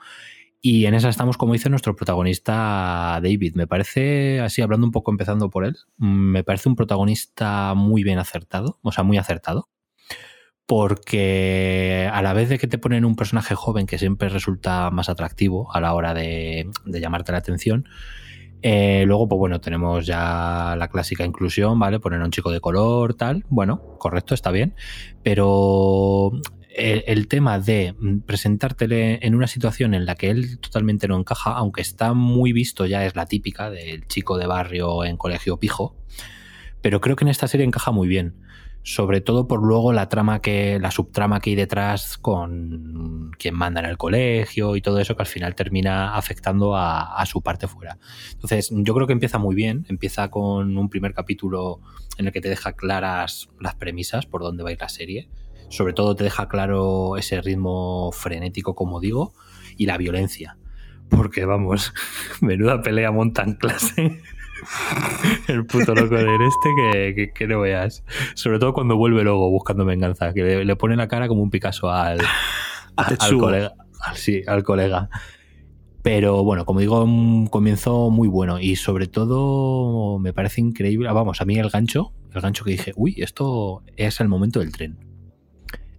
[0.61, 3.55] Y en esa estamos, como dice nuestro protagonista David.
[3.55, 8.03] Me parece, así hablando un poco, empezando por él, mm, me parece un protagonista muy
[8.03, 9.69] bien acertado, o sea, muy acertado.
[10.67, 15.09] Porque a la vez de que te ponen un personaje joven que siempre resulta más
[15.09, 17.89] atractivo a la hora de, de llamarte la atención,
[18.63, 22.01] eh, luego, pues bueno, tenemos ya la clásica inclusión, ¿vale?
[22.01, 23.45] Poner a un chico de color, tal.
[23.49, 24.75] Bueno, correcto, está bien.
[25.23, 26.33] Pero
[26.75, 27.95] el, el tema de
[28.27, 32.87] presentártele en una situación en la que él totalmente no encaja, aunque está muy visto,
[32.87, 35.97] ya es la típica del chico de barrio en colegio pijo.
[36.83, 38.35] Pero creo que en esta serie encaja muy bien.
[38.89, 43.81] Sobre todo por luego la trama que, la subtrama que hay detrás con quien manda
[43.81, 47.67] en el colegio y todo eso que al final termina afectando a, a su parte
[47.67, 47.99] fuera.
[48.31, 49.87] Entonces, yo creo que empieza muy bien.
[49.89, 51.81] Empieza con un primer capítulo
[52.17, 55.29] en el que te deja claras las premisas por dónde va a ir la serie.
[55.69, 59.35] Sobre todo te deja claro ese ritmo frenético, como digo,
[59.77, 60.59] y la violencia.
[61.09, 61.93] Porque vamos,
[62.41, 64.23] menuda pelea montan clase.
[65.49, 68.05] El puto loco del este que, que, que no veas.
[68.35, 71.51] Sobre todo cuando vuelve luego buscando venganza, que le, le pone la cara como un
[71.51, 72.21] Picasso al,
[72.97, 73.73] A al colega.
[74.03, 75.09] al- sí, al colega.
[76.03, 81.11] Pero bueno, como digo, un comienzo muy bueno y sobre todo me parece increíble.
[81.13, 84.71] Vamos, a mí el gancho, el gancho que dije, uy, esto es el momento del
[84.73, 84.99] tren.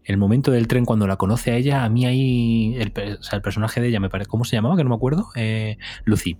[0.07, 3.35] El momento del tren cuando la conoce a ella, a mí ahí, el, o sea,
[3.35, 4.77] el personaje de ella, me parece, ¿cómo se llamaba?
[4.77, 5.27] Que no me acuerdo.
[5.35, 6.37] Eh, Lucy.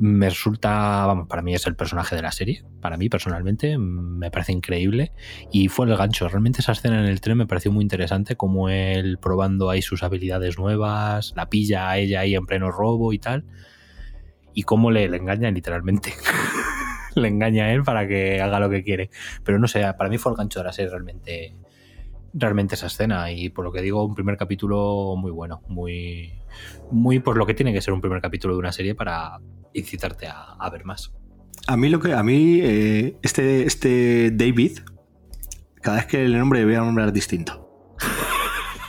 [0.00, 2.64] Me resulta, vamos, para mí es el personaje de la serie.
[2.80, 5.12] Para mí, personalmente, me parece increíble.
[5.52, 6.28] Y fue el gancho.
[6.28, 10.02] Realmente esa escena en el tren me pareció muy interesante, como él probando ahí sus
[10.02, 13.44] habilidades nuevas, la pilla a ella ahí en pleno robo y tal.
[14.52, 16.12] Y cómo le, le engaña literalmente.
[17.14, 19.10] le engaña a él para que haga lo que quiere.
[19.44, 21.54] Pero no sé, para mí fue el gancho de la serie realmente
[22.32, 26.34] realmente esa escena y por lo que digo un primer capítulo muy bueno muy
[26.90, 29.38] muy por lo que tiene que ser un primer capítulo de una serie para
[29.72, 31.12] incitarte a, ver más
[31.66, 34.78] a mí lo que a mí eh, este este David
[35.82, 37.66] cada vez que el nombre voy a nombrar distinto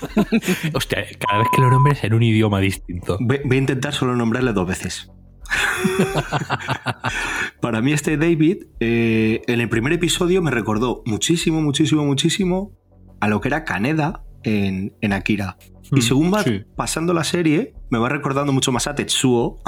[0.74, 3.18] Hostia, cada vez que lo nombres en un idioma distinto.
[3.20, 5.12] Voy, a intentar solo nombrarle dos veces.
[7.62, 12.78] Para mí este David, eh, en el primer episodio me recordó muchísimo, muchísimo, muchísimo
[13.20, 15.58] a lo que era Kaneda en, Akira.
[15.92, 16.44] y hmm, según va
[16.76, 19.62] pasando la serie, me va recordando mucho más a Tetsuo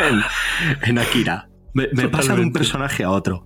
[0.86, 1.48] en, Akira.
[1.74, 3.44] Me, pasa de un personaje a otro.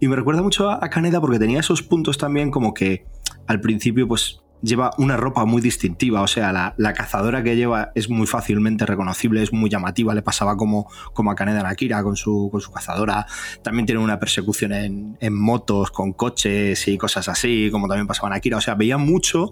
[0.00, 3.06] Y me recuerda mucho a, Kaneda porque tenía esos puntos también como que
[3.46, 8.10] al principio pues lleva una ropa muy distintiva, o sea, la, cazadora que lleva es
[8.10, 12.48] muy fácilmente reconocible, es muy llamativa, le pasaba como, como a Kaneda Nakira con su,
[12.50, 13.26] con su cazadora,
[13.62, 18.34] también tiene una persecución en, motos, con coches y cosas así, como también pasaba en
[18.34, 19.50] Akira, o sea, veía mucho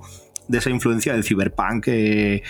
[0.49, 2.43] de esa influencia del cyberpunk eh,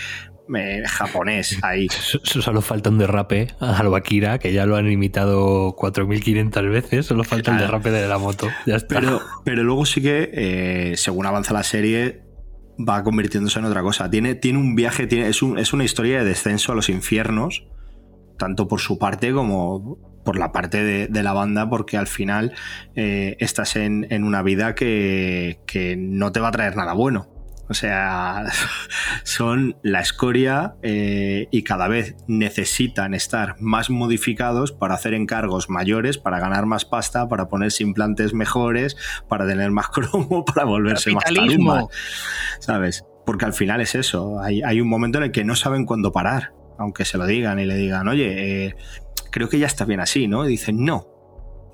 [0.85, 1.87] japonés ahí.
[2.23, 7.23] Solo falta un derrape a lo Akira, que ya lo han imitado 4.500 veces, solo
[7.23, 8.47] falta el derrape de la moto.
[8.65, 8.99] Ya está.
[8.99, 12.28] Pero, pero luego sí que, eh, según avanza la serie,
[12.79, 14.09] va convirtiéndose en otra cosa.
[14.09, 17.65] Tiene, tiene un viaje, tiene, es, es, una historia de descenso a los infiernos,
[18.37, 22.53] tanto por su parte como por la parte de, la banda, porque al final
[22.95, 27.38] eh, estás en, en, una vida que, que no te va a traer nada bueno.
[27.69, 28.45] O sea,
[29.23, 36.17] son la escoria eh, y cada vez necesitan estar más modificados para hacer encargos mayores,
[36.17, 41.23] para ganar más pasta, para ponerse implantes mejores, para tener más cromo, para volverse más
[41.23, 41.85] taluma,
[42.59, 43.05] ¿Sabes?
[43.25, 44.39] Porque al final es eso.
[44.41, 47.65] Hay, un momento en el que no saben cuándo parar, aunque se lo digan y
[47.65, 48.75] le digan, oye, eh,
[49.29, 50.45] creo que ya está bien así, ¿no?
[50.45, 51.07] Y dicen, no,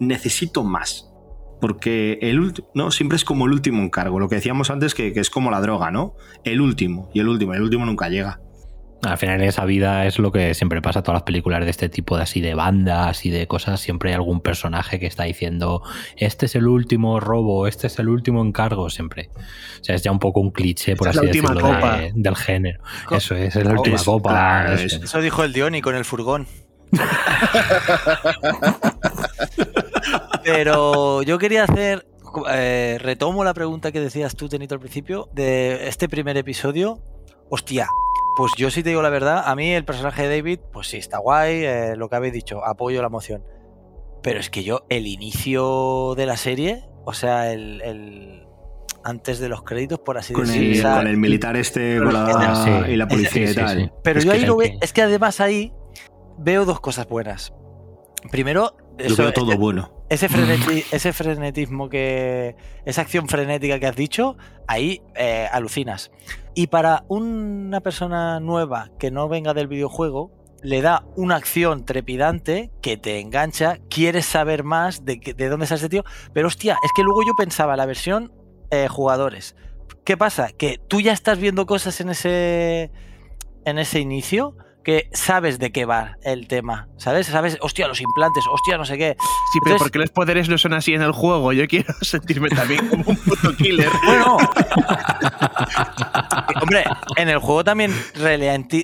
[0.02, 1.14] necesito más
[1.60, 5.30] porque el no siempre es como el último encargo, lo que decíamos antes que, es
[5.30, 6.15] como la droga, ¿no?
[6.44, 8.39] El último, y el último, el último nunca llega.
[9.04, 11.70] Al final en esa vida es lo que siempre pasa a todas las películas de
[11.70, 15.26] este tipo de así de bandas y de cosas, siempre hay algún personaje que está
[15.26, 15.84] diciendo
[16.18, 19.30] este es el último robo, este es el último encargo, siempre.
[19.80, 21.78] O sea, es ya un poco un cliché, por así decirlo,
[22.15, 22.82] del género.
[23.12, 24.74] Eso es, es la última copa.
[24.74, 25.22] eso.
[25.22, 26.48] dijo el Dioni con el furgón.
[30.46, 32.06] Pero yo quería hacer.
[32.52, 37.00] Eh, retomo la pregunta que decías tú, Tenito, al principio, de este primer episodio.
[37.50, 37.88] Hostia,
[38.36, 40.98] pues yo sí te digo la verdad, a mí el personaje de David, pues sí,
[40.98, 43.44] está guay, eh, lo que habéis dicho, apoyo la emoción.
[44.22, 48.46] Pero es que yo, el inicio de la serie, o sea, el,
[49.04, 50.96] antes de los créditos, por así decirlo.
[50.96, 53.94] con el militar este con la, y la policía y tal.
[54.04, 55.72] Pero yo ahí lo veo, es que además ahí
[56.38, 57.54] veo dos cosas buenas.
[58.32, 59.95] Primero, eso, todo bueno.
[60.10, 60.30] Ese,
[61.13, 62.56] frenetismo que.
[62.86, 64.38] Esa acción frenética que has dicho,
[64.68, 66.12] ahí eh, alucinas.
[66.54, 72.72] Y para una persona nueva que no venga del videojuego, le da una acción trepidante
[72.82, 76.04] que te engancha, quieres saber más de, de dónde está ese tío.
[76.34, 78.32] Pero hostia, es que luego yo pensaba la versión
[78.70, 79.56] eh, jugadores.
[80.04, 80.52] ¿Qué pasa?
[80.52, 82.91] Que tú ya estás viendo cosas en ese.
[83.65, 87.26] en ese inicio que sabes de qué va el tema, ¿sabes?
[87.28, 89.17] Sabes, hostia, los implantes, hostia, no sé qué.
[89.52, 91.54] Sí, pero porque los poderes no son así en el juego.
[91.54, 93.89] Yo quiero sentirme también como un puto killer.
[94.06, 94.38] Bueno.
[96.62, 96.84] Hombre,
[97.17, 97.91] en el juego también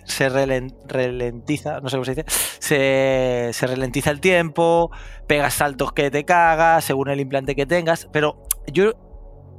[0.05, 2.25] se ralentiza, no sé cómo se dice,
[2.59, 4.89] se, se ralentiza el tiempo,
[5.27, 8.93] pegas saltos que te cagas según el implante que tengas, pero yo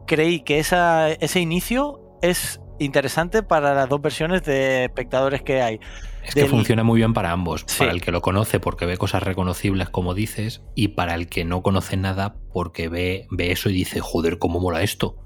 [0.07, 5.81] creí que esa, ese inicio es interesante para las dos versiones de espectadores que hay.
[6.25, 7.64] Es que funciona muy bien para ambos.
[7.79, 11.45] Para el que lo conoce porque ve cosas reconocibles, como dices, y para el que
[11.45, 15.17] no conoce nada porque ve, ve eso y dice, joder, ¿cómo mola esto?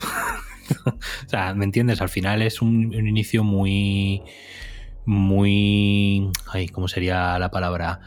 [0.86, 2.00] o sea, ¿me entiendes?
[2.00, 4.22] Al final es un, inicio muy.
[5.06, 6.30] Muy.
[6.52, 8.00] Ay, ¿Cómo sería la palabra?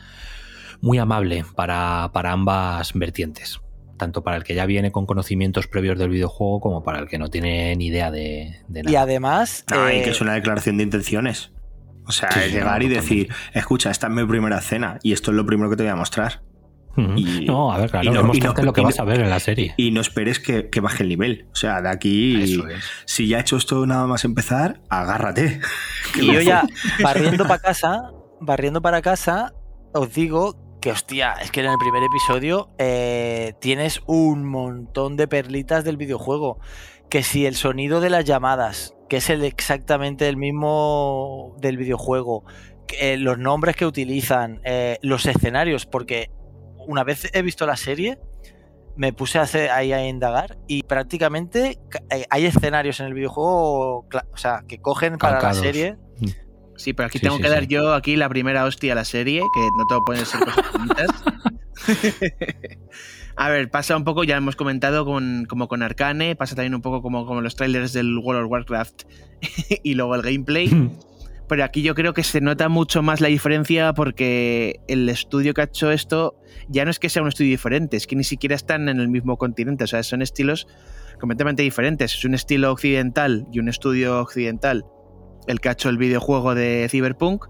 [0.82, 3.63] Muy amable para, para ambas vertientes
[4.04, 7.18] tanto para el que ya viene con conocimientos previos del videojuego como para el que
[7.18, 8.92] no tiene ni idea de, nada.
[8.92, 9.64] Y además...
[9.68, 11.52] que es una declaración de intenciones.
[12.06, 15.46] O sea, llegar y decir, escucha, esta es mi primera cena y esto es lo
[15.46, 16.42] primero que te voy a mostrar.
[17.16, 19.04] Y- no, a ver, claro, y no- y no- lo que y no- vas a
[19.06, 19.74] ver en la serie.
[19.78, 21.48] Y no esperes que, que baje el nivel.
[21.54, 22.84] O sea, de aquí, Eso es.
[23.06, 25.60] si ya ha hecho esto nada más empezar, agárrate.
[26.20, 26.64] Y yo ya,
[27.02, 29.54] barriendo para casa, barriendo para casa,
[29.94, 35.28] os digo que, hostia, es que en el primer episodio eh, tienes un montón de
[35.30, 36.60] perlitas del videojuego.
[37.10, 42.44] Que si el sonido de las llamadas, que es el exactamente el mismo del videojuego,
[43.00, 46.30] eh, los nombres que utilizan, eh, los escenarios, porque
[46.86, 48.20] una vez he visto la serie,
[48.96, 54.00] me puse a hacer, ahí a indagar y prácticamente ca- hay escenarios en el videojuego,
[54.00, 55.58] o sea, que cogen para Calcados.
[55.58, 55.98] la serie.
[56.76, 59.06] Sí, pero aquí Sí, tengo sí, que dar yo aquí la primera hostia a la
[59.06, 61.08] serie, que no todo pueden ser cosas bonitas.
[63.36, 66.82] a ver, pasa un poco, ya hemos comentado con, como con Arcane, pasa también un
[66.82, 69.04] poco como, como los trailers del World of Warcraft
[69.84, 70.70] y luego el gameplay.
[71.50, 75.62] Pero aquí yo creo que se nota mucho más la diferencia porque el estudio que
[75.62, 78.56] ha hecho esto ya no es que sea un estudio diferente, es que ni siquiera
[78.56, 80.68] están en el mismo continente, o sea, son estilos
[81.20, 82.14] completamente diferentes.
[82.16, 84.86] Es un estilo occidental y un estudio occidental
[85.48, 87.46] el que ha hecho el videojuego de Cyberpunk.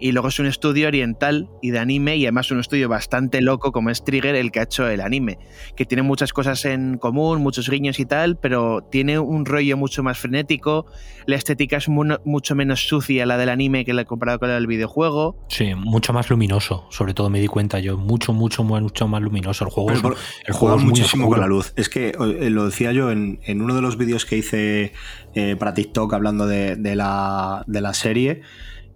[0.00, 3.72] Y luego es un estudio oriental y de anime, y además un estudio bastante loco
[3.72, 5.38] como es Trigger, el que ha hecho el anime,
[5.76, 10.02] que tiene muchas cosas en común, muchos guiños y tal, pero tiene un rollo mucho
[10.02, 10.86] más frenético.
[11.26, 14.54] La estética es mu- mucho menos sucia la del anime que la comparado con la
[14.54, 15.36] del videojuego.
[15.48, 19.64] Sí, mucho más luminoso, sobre todo me di cuenta yo, mucho, mucho, mucho más luminoso.
[19.64, 21.40] El juego, Pero es, por- el juego es muy muchísimo oscuro.
[21.40, 21.72] con la luz.
[21.76, 24.92] Es que eh, lo decía yo en, en uno de los vídeos que hice
[25.34, 28.42] eh, para TikTok hablando de, de la, de la serie.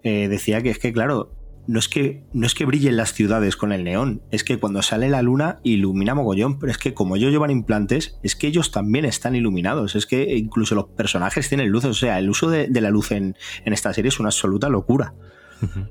[0.03, 1.33] Eh, decía que es que, claro,
[1.67, 4.83] no es que, no es que brillen las ciudades con el neón, es que cuando
[4.83, 8.73] sale la luna ilumina mogollón, pero es que como ellos llevan implantes, es que ellos
[8.73, 12.67] también están iluminados, es que incluso los personajes tienen luces, o sea, el uso de,
[12.67, 15.15] de la luz en, en esta serie es una absoluta locura.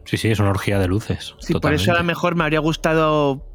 [0.03, 1.33] Sí, sí, es una orgía de luces.
[1.39, 3.47] Sí, por eso a lo mejor me habría gustado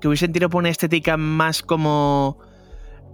[0.00, 2.38] que hubiesen tirado por una estética más como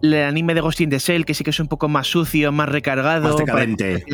[0.02, 2.52] el anime de Ghost in the Shell, que sí que es un poco más sucio,
[2.52, 3.28] más recargado.
[3.28, 4.04] Más decadente.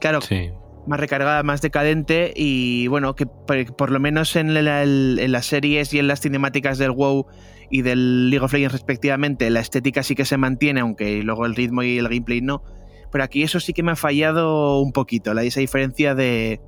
[0.00, 0.50] Claro, Sí.
[0.86, 5.30] Más recargada, más decadente y bueno, que por, por lo menos en, la- el- en
[5.32, 7.26] las series y en las cinemáticas del WoW
[7.70, 11.54] y del League of Legends respectivamente, la estética sí que se mantiene, aunque luego el
[11.54, 12.62] ritmo y el gameplay no.
[13.10, 16.60] Pero aquí eso sí que me ha fallado un poquito, la, esa diferencia de,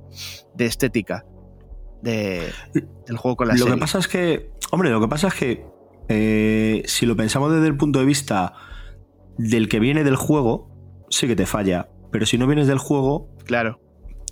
[0.55, 1.25] de estética
[2.01, 2.43] de,
[3.07, 3.73] del juego con la lo serie.
[3.73, 5.65] que pasa es que, hombre, lo que pasa es que
[6.07, 8.53] eh, si lo pensamos desde el punto de vista
[9.37, 10.69] del que viene del juego,
[11.09, 11.89] sí que te falla.
[12.11, 13.79] Pero si no vienes del juego, Claro.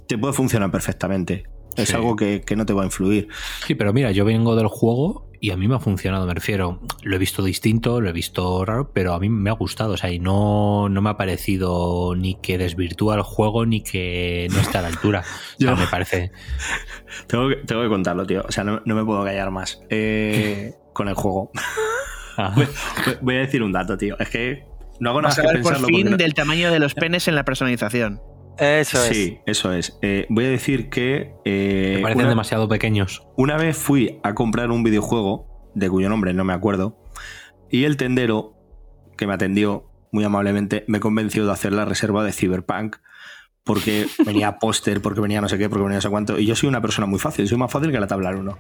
[0.07, 1.43] Te puede funcionar perfectamente.
[1.75, 1.95] Es Sí.
[1.95, 3.27] algo que, que no te va a influir.
[3.65, 6.79] Sí, pero mira, yo vengo del juego y a mí me ha funcionado, me refiero.
[7.01, 9.93] Lo he visto distinto, lo he visto raro, pero a mí me ha gustado.
[9.93, 14.47] O sea, y no, no me ha parecido ni que desvirtúa el juego ni que
[14.53, 15.23] no está a la altura.
[15.55, 16.31] O sea, Yo- me parece.
[17.27, 18.43] Tengo que, tengo que contarlo, tío.
[18.47, 21.49] O sea, no, no me puedo callar más eh, con el juego.
[22.37, 22.53] Ajá.
[22.55, 22.67] Voy,
[23.21, 24.17] voy a decir un dato, tío.
[24.19, 24.63] Es que
[24.99, 25.87] no hago nada Vamos a que hablar por pensarlo.
[25.97, 28.21] fin no- del tamaño de los penes en la personalización.
[28.57, 29.09] Eso es.
[29.09, 29.97] Sí, eso es.
[30.01, 31.33] Eh, voy a decir que.
[31.45, 33.25] eh, me parecen una- demasiado pequeños.
[33.35, 36.97] Una vez fui a comprar un videojuego, de cuyo nombre no me acuerdo,
[37.69, 38.53] y el tendero,
[39.17, 42.97] que me atendió muy amablemente, me convenció de hacer la reserva de Cyberpunk,
[43.63, 46.55] porque venía póster, porque venía no sé qué, porque venía no sé cuánto, y yo
[46.55, 48.57] soy una persona muy fácil, soy más fácil que la tabla 1.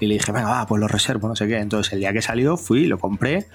[0.00, 1.58] Y le dije, venga, va, pues lo reservo, no sé qué.
[1.58, 3.46] Entonces el día que salió fui, lo compré,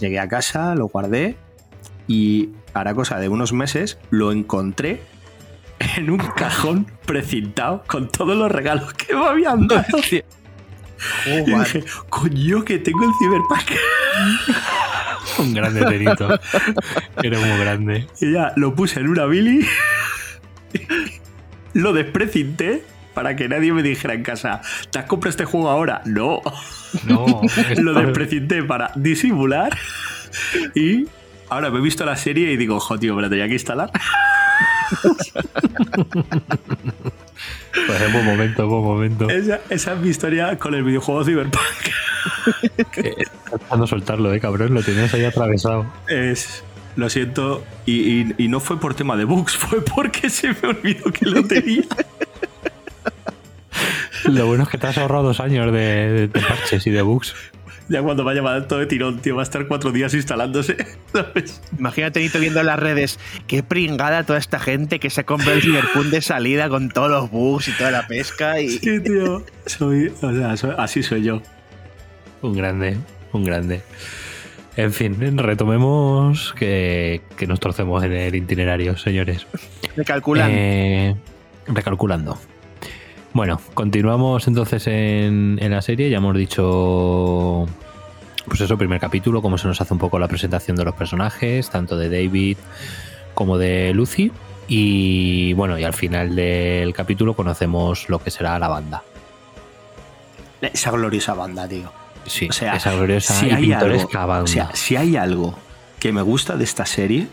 [0.00, 1.36] llegué a casa, lo guardé,
[2.06, 5.00] y hará cosa de unos meses lo encontré
[5.96, 9.84] en un cajón precintado con todos los regalos que me habían dado.
[11.26, 13.78] Y dije, coño, que tengo el Cyberpunk.
[15.38, 16.40] Un grande tenito.
[17.22, 18.06] Era muy grande.
[18.20, 19.66] Y ya lo puse en una Billy,
[21.74, 26.00] lo desprecinté para que nadie me dijera en casa, ¿te has comprado este juego ahora?
[26.04, 26.40] No,
[27.04, 27.42] No,
[27.76, 29.76] lo desprecinté para disimular
[30.74, 31.06] y
[31.48, 33.90] ahora me he visto la serie y digo, jo, tío, me la tenía que instalar.
[37.86, 39.28] Pues es buen momento, buen momento.
[39.28, 41.62] Esa, esa es mi historia con el videojuego Cyberpunk.
[43.50, 44.72] Tratando de soltarlo, eh, cabrón.
[44.74, 45.84] Lo tenías ahí atravesado.
[46.08, 46.62] Es,
[46.96, 50.68] lo siento, y, y- y no fue por tema de bugs, fue porque se me
[50.68, 51.82] olvidó que lo tenía.
[54.24, 57.02] Lo bueno es que te has ahorrado dos años de, de- de parches y de
[57.02, 57.34] bugs.
[57.88, 60.76] Ya cuando vaya a todo de tirón, tío, va a estar cuatro días instalándose,
[61.12, 61.60] ¿sabes?
[61.78, 65.60] Imagínate Nito viendo en las redes, qué pringada toda esta gente que se compra el
[65.60, 68.70] Cyberpunk de salida con todos los bugs y toda la pesca y...
[68.70, 69.44] Sí, tío.
[69.66, 71.42] Soy, o sea, soy- así soy yo.
[72.40, 72.96] Un grande,
[73.32, 73.82] un grande.
[74.76, 79.46] En fin, retomemos que, que nos torcemos en el itinerario, señores.
[79.94, 80.50] Me calculan.
[80.50, 81.14] Eh,
[81.66, 82.38] recalculando.
[83.34, 86.08] Bueno, continuamos entonces en, en la serie.
[86.08, 87.66] Ya hemos dicho
[88.46, 91.68] pues eso, primer capítulo, cómo se nos hace un poco la presentación de los personajes,
[91.70, 92.56] tanto de David
[93.34, 94.30] como de Lucy.
[94.68, 99.02] Y bueno, y al final del capítulo conocemos lo que será la banda.
[100.60, 101.90] Esa gloriosa banda, tío.
[102.26, 104.44] Sí, O sea, esa gloriosa si y hay pintoresca algo, banda.
[104.44, 105.58] o sea, si hay algo
[105.98, 107.26] que me gusta de esta serie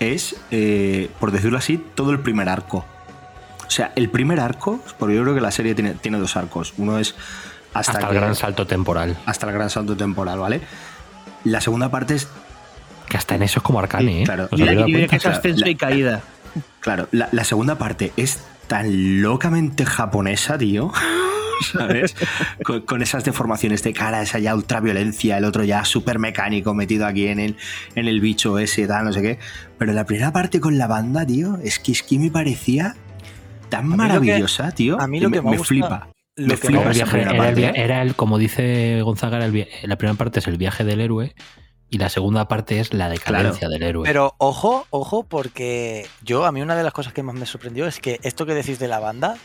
[0.00, 2.86] es, eh, por decirlo así, todo el primer arco.
[3.66, 6.72] O sea, el primer arco, porque yo creo que la serie tiene, tiene dos arcos.
[6.78, 7.14] Uno es
[7.74, 9.16] hasta, hasta, que- el gran salto temporal.
[9.26, 10.60] hasta el gran salto temporal, ¿vale?
[11.44, 12.28] La segunda parte es,
[13.08, 14.24] Que hasta en eso es como Arcane, ¿eh?
[14.24, 14.48] claro.
[14.50, 16.22] ¿Os Y la- y que es ascenso y caída.
[16.80, 20.92] claro, la, la segunda parte es tan locamente japonesa, tío.
[21.72, 22.14] ¿Sabes?
[22.64, 27.06] Con, con esas deformaciones de cara, esa ya ultraviolencia, el otro ya súper mecánico metido
[27.06, 27.56] aquí en el,
[27.94, 29.38] en el bicho ese, tal, no sé qué.
[29.78, 32.94] Pero la primera parte con la banda, tío, es que, es que me parecía
[33.68, 35.00] tan que- maravillosa, tío.
[35.00, 36.08] a mí lo que me me, gusta- flipa.
[36.36, 40.38] lo Me que flipa viaje- era, el, como dice Gonzaga, era el la primera parte
[40.40, 41.34] es el viaje del héroe
[41.88, 44.04] y la segunda parte es la decadencia del héroe.
[44.06, 47.86] Pero ojo, ojo, porque yo, a mí una de las cosas que más me sorprendió
[47.86, 49.36] es que esto que decís de la banda,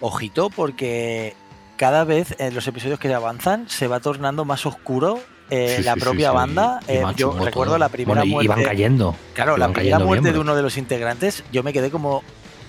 [0.00, 1.34] ojito, porque
[1.76, 5.18] cada vez en los episodios que avanzan se va tornando más oscuro
[5.52, 6.36] eh, Sí, la sí, propia sí, sí.
[6.36, 6.80] banda.
[6.86, 7.78] Y Eh, yo recuerdo todo.
[7.78, 8.48] la primera Bueno, y- y muerte.
[8.54, 9.16] van cayendo.
[9.34, 12.22] Claro, y la primera muerte de uno de los integrantes, yo me quedé como,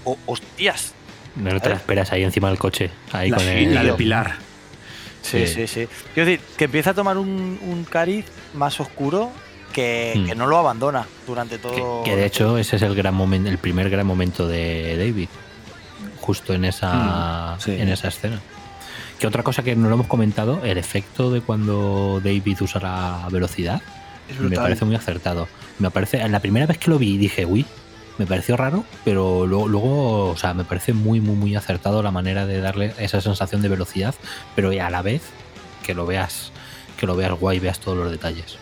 [0.03, 0.93] "Oh, hostias.
[1.35, 2.89] No te la esperas ahí encima del coche.
[3.11, 4.35] Ahí La, con el, la de Pilar.
[5.21, 5.53] Sí, Sí.
[5.53, 5.87] sí, sí.
[6.13, 9.31] Quiero decir, que empieza a tomar un, un cariz más oscuro
[9.71, 10.25] que, Hmm.
[10.25, 12.03] que no lo abandona durante que, todo.
[12.03, 15.29] que de hecho ese es el gran momento, el primer gran momento de David.
[16.19, 17.71] Justo en esa, Mm, sí.
[17.79, 18.39] en esa escena.
[19.19, 23.27] Que otra cosa que no lo hemos comentado, el efecto de cuando David usa la
[23.31, 23.81] velocidad,
[24.39, 25.47] me parece muy acertado.
[25.79, 27.65] Me parece, en la primera vez que lo vi dije, uy,
[28.21, 32.11] me pareció raro, pero luego, luego, o sea, me parece muy, muy, muy acertado la
[32.11, 34.13] manera de darle esa sensación de velocidad,
[34.55, 35.23] pero a la vez
[35.81, 36.51] que lo veas,
[36.97, 38.59] que lo veas guay, veas todos los detalles.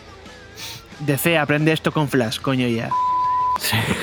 [1.01, 2.89] DC, aprende esto con Flash, coño ya.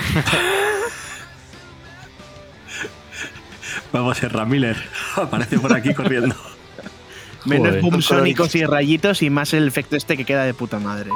[3.92, 4.76] Vamos, Serra Miller.
[5.16, 6.36] Aparece por aquí corriendo.
[7.46, 11.08] Menos boom sónicos y rayitos y más el efecto este que queda de puta madre.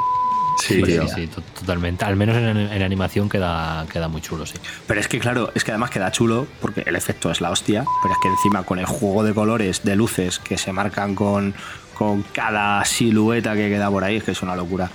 [0.61, 0.83] Sí,
[1.15, 2.05] sí, to- totalmente.
[2.05, 4.55] Al menos en, en animación queda, queda muy chulo, sí.
[4.87, 7.85] Pero es que, claro, es que además queda chulo porque el efecto es la hostia,
[8.03, 11.55] pero es que encima con el juego de colores, de luces que se marcan con,
[11.95, 14.91] con cada silueta que queda por ahí, es que es una locura.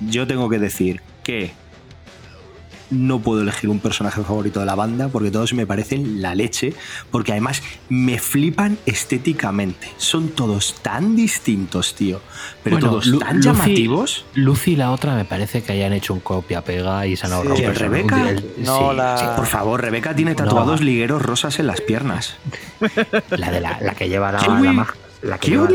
[0.00, 1.52] Yo tengo que decir que
[2.92, 6.74] no puedo elegir un personaje favorito de la banda porque todos me parecen la leche,
[7.10, 9.88] porque además me flipan estéticamente.
[9.96, 12.20] Son todos tan distintos, tío,
[12.62, 14.24] pero Bueno, todos Lu- tan Lucy- llamativos.
[14.34, 17.56] Lucy y la otra me parece que hayan hecho un copia-pega y se han ahorrado
[17.56, 17.74] Sí, un.
[17.74, 18.16] Rebeca.
[18.16, 19.24] Un día- el- No, sí, la- sí.
[19.36, 22.36] Por favor, Rebeca tiene tatuados ligueros rosas en las piernas.
[23.30, 24.86] La de la, la que lleva la, la
[25.22, 25.68] la que lleva-.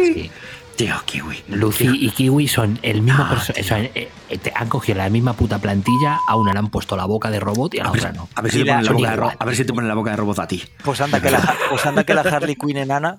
[0.77, 1.43] Tío, kiwi.
[1.49, 6.19] Lucy y Kiwi son el mismo Ah, eh, eh, han cogido la misma puta plantilla,
[6.27, 8.29] a una le han puesto la boca de robot y a la A otra no.
[8.35, 9.37] a ver si te la- ponen la boca de ro- igual.
[9.39, 10.63] a ver si te ponen la boca de robot a ti.
[10.83, 13.17] Pues anda que la, pues anda que la Harley Quinn enana.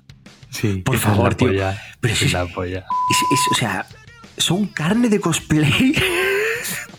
[0.50, 1.48] Sí, Por esa es favor, tío.
[1.48, 2.78] polla, Pero es la polla.
[3.11, 3.86] Es- es- o sea,
[4.36, 5.94] son carne de cosplay.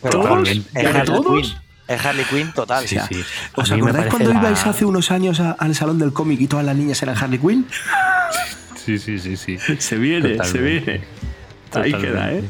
[0.01, 0.49] Pero ¿Todos?
[0.73, 1.41] ¿Pero Harley todos?
[1.47, 1.57] Quinn.
[1.87, 2.85] Es Harley Quinn total.
[2.85, 3.23] Sí, sí.
[3.55, 6.65] ¿Os acordáis cuando la- ibais hace unos años a- al salón del cómic y todas
[6.65, 7.65] las niñas eran Harley Quinn?
[8.97, 9.75] Sí, sí, sí, sí.
[9.77, 10.45] Se viene, Totalmente.
[10.51, 10.91] se viene.
[11.73, 12.07] Ahí Totalmente.
[12.07, 12.43] queda, ¿eh?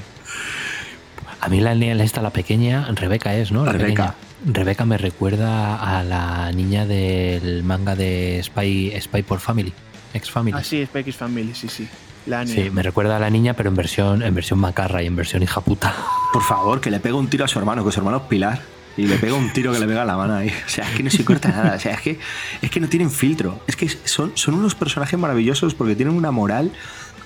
[1.41, 3.65] A mí la niña esta, la pequeña, Rebeca es, ¿no?
[3.65, 4.13] La Rebeca.
[4.13, 4.53] pequeña.
[4.53, 9.73] Rebeca me recuerda a la niña del manga de Spy, Spy por Family,
[10.13, 10.55] Ex Family.
[10.57, 11.87] Ah, sí, Spike is Family, sí, sí.
[12.25, 12.47] La.
[12.47, 15.43] Sí, me recuerda a la niña, pero en versión, en versión macarra y en versión
[15.43, 15.93] hija puta.
[16.31, 18.61] Por favor, que le pega un tiro a su hermano, que su hermano es Pilar.
[18.97, 20.49] Y le pega un tiro que le pega a la mano ahí.
[20.65, 21.75] O sea, es que no se corta nada.
[21.75, 22.19] O sea, es que,
[22.61, 23.61] es que no tienen filtro.
[23.67, 26.71] Es que son, son unos personajes maravillosos porque tienen una moral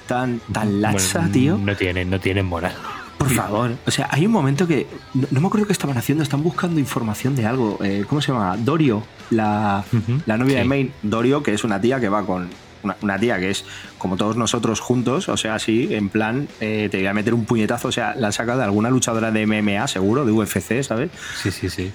[0.08, 1.58] tan, tan laxa, Bueno, tío.
[1.58, 2.76] No tienen, no tienen moral.
[3.18, 3.72] Por favor.
[3.86, 4.86] O sea, hay un momento que.
[5.14, 6.24] No, no me acuerdo qué estaban haciendo.
[6.24, 7.80] Están buscando información de algo.
[7.82, 8.58] Eh, ¿Cómo se llama?
[8.58, 9.86] Dorio, la,
[10.26, 10.68] la novia de sí.
[10.68, 10.94] Main.
[11.02, 12.50] Dorio, que es una tía que va con.
[12.84, 13.66] Una, una tía que es
[13.98, 15.30] como todos nosotros juntos.
[15.30, 17.88] O sea, así, en plan, eh, te voy a meter un puñetazo.
[17.88, 21.10] O sea, la han sacado de alguna luchadora de MMA, seguro, de UFC, ¿sabes?
[21.42, 21.92] Sí, sí, sí.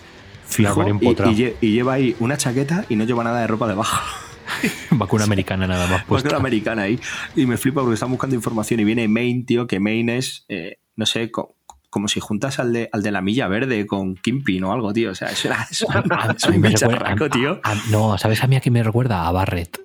[0.46, 0.82] Fijo.
[1.00, 4.00] Y, y y lleva ahí una chaqueta y no lleva nada de ropa debajo.
[4.90, 6.30] Vacuna americana nada más Pues puesta.
[6.30, 6.98] una americana ahí.
[7.36, 10.78] Y me flipa porque están buscando información y viene Main, tío, que Main es, eh,
[10.96, 11.54] no sé, co-
[11.90, 15.10] como si juntas al de, al de la milla verde con Kimpin o algo, tío.
[15.10, 17.60] O sea, eso era, es un, A- es a mí un me recuerda- a- tío.
[17.90, 19.26] no, ¿sabes a mí a quién me recuerda?
[19.28, 19.80] A Barrett.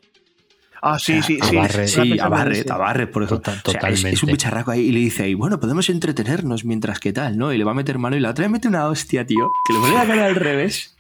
[0.86, 1.56] Ah, sí, sí, sí.
[1.56, 1.86] Barret.
[1.86, 2.72] Estaba Sí, a pensando en Barret, ese.
[2.74, 3.54] a Barret, por ejemplo.
[3.54, 4.26] Total- O sea, es- es, totalmente.
[4.26, 7.54] un bicharraco ahí y le dice ahí, bueno, podemos entretenernos mientras que tal, ¿no?
[7.54, 9.74] Y le va a meter mano y la otra le mete una hostia, tío, que
[9.74, 10.96] le pone la cara al revés.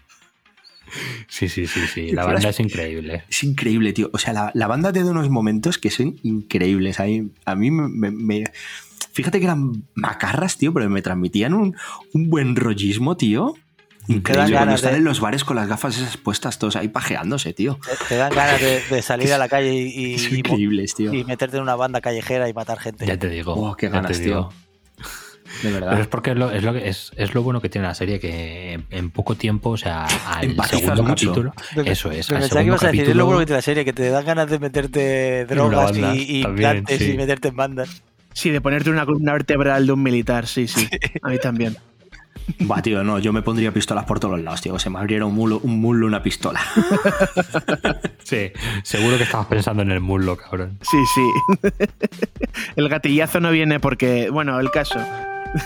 [1.28, 2.12] Sí, sí, sí, sí.
[2.12, 3.24] La banda es increíble.
[3.30, 4.10] Es increíble, tío.
[4.14, 7.00] O sea, la, la banda da unos momentos que son increíbles.
[7.00, 8.44] A mí, a mí me, me- me-
[9.12, 11.76] fíjate que eran macarras, tío, pero me transmitían un,
[12.14, 13.56] un buen rollismo, tío.
[14.08, 16.88] Increíble, cuando ganas están de- en los bares con las gafas esas puestas, todos ahí
[16.90, 17.80] pajeándose, tío.
[18.10, 21.14] Te, dan ganas de, de salir a la calle y, increíbles, tío.
[21.14, 23.06] y meterte en una banda callejera y matar gente.
[23.06, 23.54] Ya te digo.
[23.54, 24.50] Oh, qué ganas, tío.
[25.62, 26.00] De Pero verdad.
[26.00, 28.20] es porque es lo, es, lo que- es, es lo bueno que tiene la serie,
[28.20, 31.28] que en, en poco tiempo, o sea, al Empatizas segundo mucho.
[31.32, 31.54] capítulo.
[31.76, 32.30] Me- Eso es.
[32.32, 33.94] me al pensaba que ibas a decir, es lo bueno que tiene la serie, que
[33.94, 37.12] te dan ganas de meterte drogas banda, y, y también, plantes sí.
[37.12, 38.02] y meterte en bandas.
[38.34, 40.90] Sí, de ponerte una columna vertebral de un militar, sí, sí.
[41.22, 41.78] A mí también.
[42.70, 44.78] Va, tío, no, yo me pondría pistolas por todos los lados, tío.
[44.80, 46.60] Se me abriera un mulo, un mulo una pistola.
[48.24, 48.52] Sí,
[48.84, 50.78] seguro que estabas pensando en el muslo, cabrón.
[50.82, 51.68] Sí, sí.
[52.78, 54.98] El gatillazo no viene porque, bueno, el caso.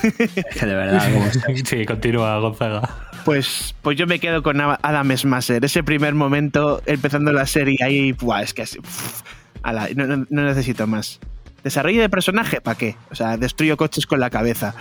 [0.09, 1.31] Es que de verdad,
[1.63, 3.09] Sí, continúa, Gonzaga.
[3.25, 5.63] Pues, pues yo me quedo con Adam- Adam Smasher.
[5.63, 9.21] Ese primer momento, empezando la serie, ahí, buah, es que así, uf,
[9.61, 11.19] ala, no, no- no necesito más.
[11.63, 12.95] Desarrollo de personaje, ¿para qué?
[13.11, 14.73] O sea, destruyo coches con la cabeza.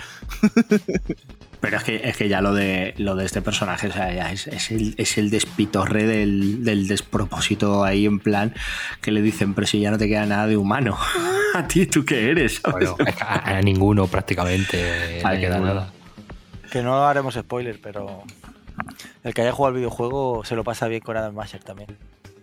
[1.61, 4.31] Pero es que, es que ya lo de, lo de este personaje, o sea, ya
[4.31, 8.55] es, es el, es el despitorre del, del despropósito ahí en plan
[9.01, 10.97] que le dicen, pero si ya no te queda nada de humano.
[11.55, 12.61] A ti, ¿tú qué eres?
[12.71, 15.75] Bueno, a, a ninguno prácticamente A le queda ninguno.
[15.75, 15.93] nada.
[16.71, 18.23] Que no haremos spoiler, pero
[19.25, 21.97] el que haya jugado al videojuego se lo pasa bien con Adam Masher también.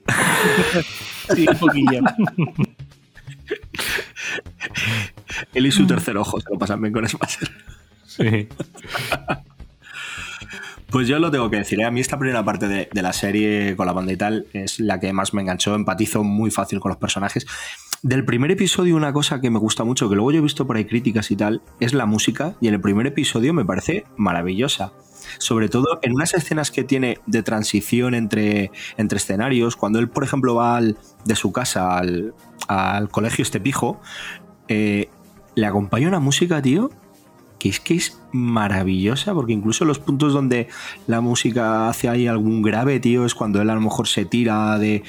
[1.33, 2.01] Sí, un poquillo.
[5.53, 7.49] Él y su tercer ojo se lo pasan bien con Smasher.
[10.93, 11.85] Pues yo lo tengo que decir, ¿eh?
[11.85, 14.99] a mí esta primera parte de, la serie con la banda y tal es la
[14.99, 17.47] que más me enganchó, empatizo muy fácil con los personajes.
[18.03, 20.77] Del primer episodio una cosa que me gusta mucho, que luego yo he visto por
[20.77, 24.93] ahí críticas y tal, es la música y en el primer episodio me parece maravillosa.
[25.39, 30.23] Sobre todo en unas escenas que tiene de transición entre, entre escenarios, cuando él, por
[30.23, 32.35] ejemplo, va de su casa al,
[32.67, 33.99] al colegio este pijo,
[34.67, 35.09] eh,
[35.55, 36.91] le acompaña una música, tío,
[37.63, 40.67] que es que es maravillosa, porque incluso los puntos donde
[41.07, 44.77] la música hace ahí algún grave, tío, es cuando él a lo mejor se tira
[44.77, 45.01] de,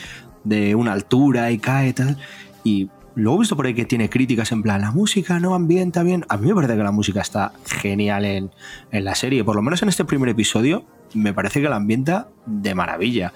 [0.45, 2.17] de una altura y cae tal.
[2.63, 6.05] Y luego he visto por ahí que tiene críticas en plan, la música no ambienta
[6.05, 6.25] bien.
[6.29, 8.53] A mí me parece que la música está genial en,
[8.93, 10.85] en la serie, por lo menos en este primer episodio,
[11.15, 13.33] me parece que la ambienta de maravilla.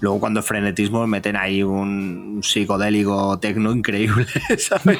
[0.00, 4.26] Luego cuando frenetismo meten ahí un, psicodélico tecno increíble,
[4.58, 4.98] ¿sabes?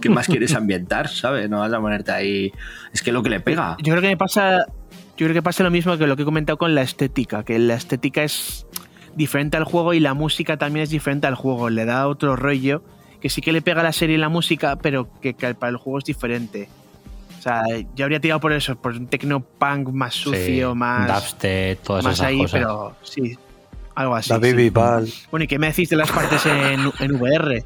[0.00, 1.48] ¿Qué, más quieres ambientar, ¿sabes?
[1.48, 2.52] No vas a ponerte ahí...
[2.92, 3.76] Es que lo que le pega.
[3.82, 4.66] Yo creo que me pasa.
[5.16, 7.58] Yo creo que pasa lo mismo que lo que he comentado con la estética, que
[7.58, 8.66] la estética es
[9.14, 11.70] diferente al juego y la música también es diferente al juego.
[11.70, 12.82] Le da otro rollo
[13.20, 15.76] que sí que le pega a la serie la música, pero que, que para el
[15.76, 16.68] juego es diferente.
[17.42, 17.64] O sea,
[17.96, 22.04] yo habría tirado por eso, por un techno punk más sucio, Sí, más, Dubstep, todas
[22.04, 22.52] más esas ahí, cosas.
[22.52, 23.36] pero sí,
[23.96, 24.30] algo así.
[24.30, 24.72] David
[25.06, 25.24] sí.
[25.32, 27.64] Bueno, ¿y qué me decís de las partes en, en VR?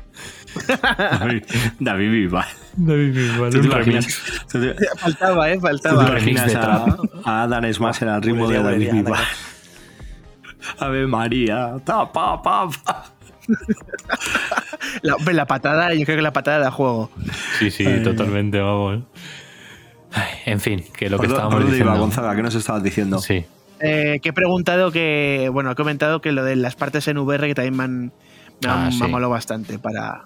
[1.20, 1.44] David,
[1.78, 2.46] David Bisbal.
[2.74, 4.06] David Bisbal, ¿Tú te imaginas,
[4.50, 5.56] tú te- faltaba, ¿eh?
[5.56, 6.08] tú te Faltaba.
[6.08, 6.86] imaginas a,
[7.24, 9.24] a Adam Smasher al ritmo de David Bisbal?
[10.78, 13.04] Ave María, ta, pa, pa, pa.
[15.02, 17.10] La, la patada, yo creo que la patada da juego.
[17.58, 18.02] Sí, sí, Ay.
[18.02, 19.04] totalmente, vamos.
[20.12, 22.00] Ay, en fin, que lo que ¿Por dó- estábamos por dónde iba, diciendo.
[22.06, 22.36] Gonzaga?
[22.36, 23.18] ¿Qué nos estabas diciendo?
[23.18, 23.44] Sí.
[23.80, 27.46] Eh, que he preguntado que, bueno, he comentado que lo de las partes en VR
[27.48, 28.00] que también me han,
[28.62, 29.02] me han- Ah, me sí.
[29.02, 30.24] han molado bastante para,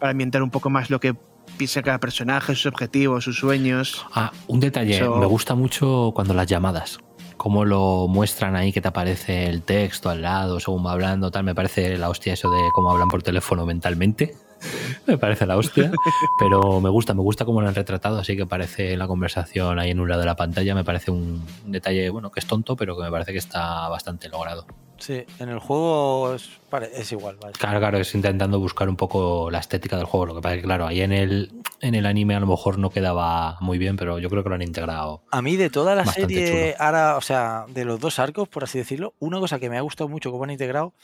[0.00, 1.14] para ambientar un poco más lo que
[1.56, 4.04] piensa cada personaje, sus objetivos, sus sueños.
[4.14, 4.96] Ah, un detalle.
[4.96, 6.98] Eso- Me gusta mucho cuando las llamadas.
[7.36, 11.44] Cómo lo muestran ahí, que te aparece el texto al lado, según va hablando, tal.
[11.44, 14.34] Me parece la hostia eso de cómo hablan por teléfono mentalmente.
[15.06, 15.90] me parece la hostia.
[16.38, 19.90] Pero me gusta, me gusta cómo lo han retratado, así que parece la conversación ahí
[19.90, 20.74] en un lado de la pantalla.
[20.74, 24.28] Me parece un detalle, bueno, que es tonto, pero que me parece que está bastante
[24.28, 24.66] logrado.
[24.98, 26.48] Sí, en el juego es,
[26.94, 27.36] es igual.
[27.40, 27.52] vale.
[27.58, 30.26] Claro, claro, es intentando buscar un poco la estética del juego.
[30.26, 32.78] Lo que pasa es que, claro, ahí en el, en el anime a lo mejor
[32.78, 35.22] no quedaba muy bien, pero yo creo que lo han integrado.
[35.30, 38.78] A mí de toda la serie, ahora, o sea, de los dos arcos, por así
[38.78, 40.94] decirlo, una cosa que me ha gustado mucho cómo han integrado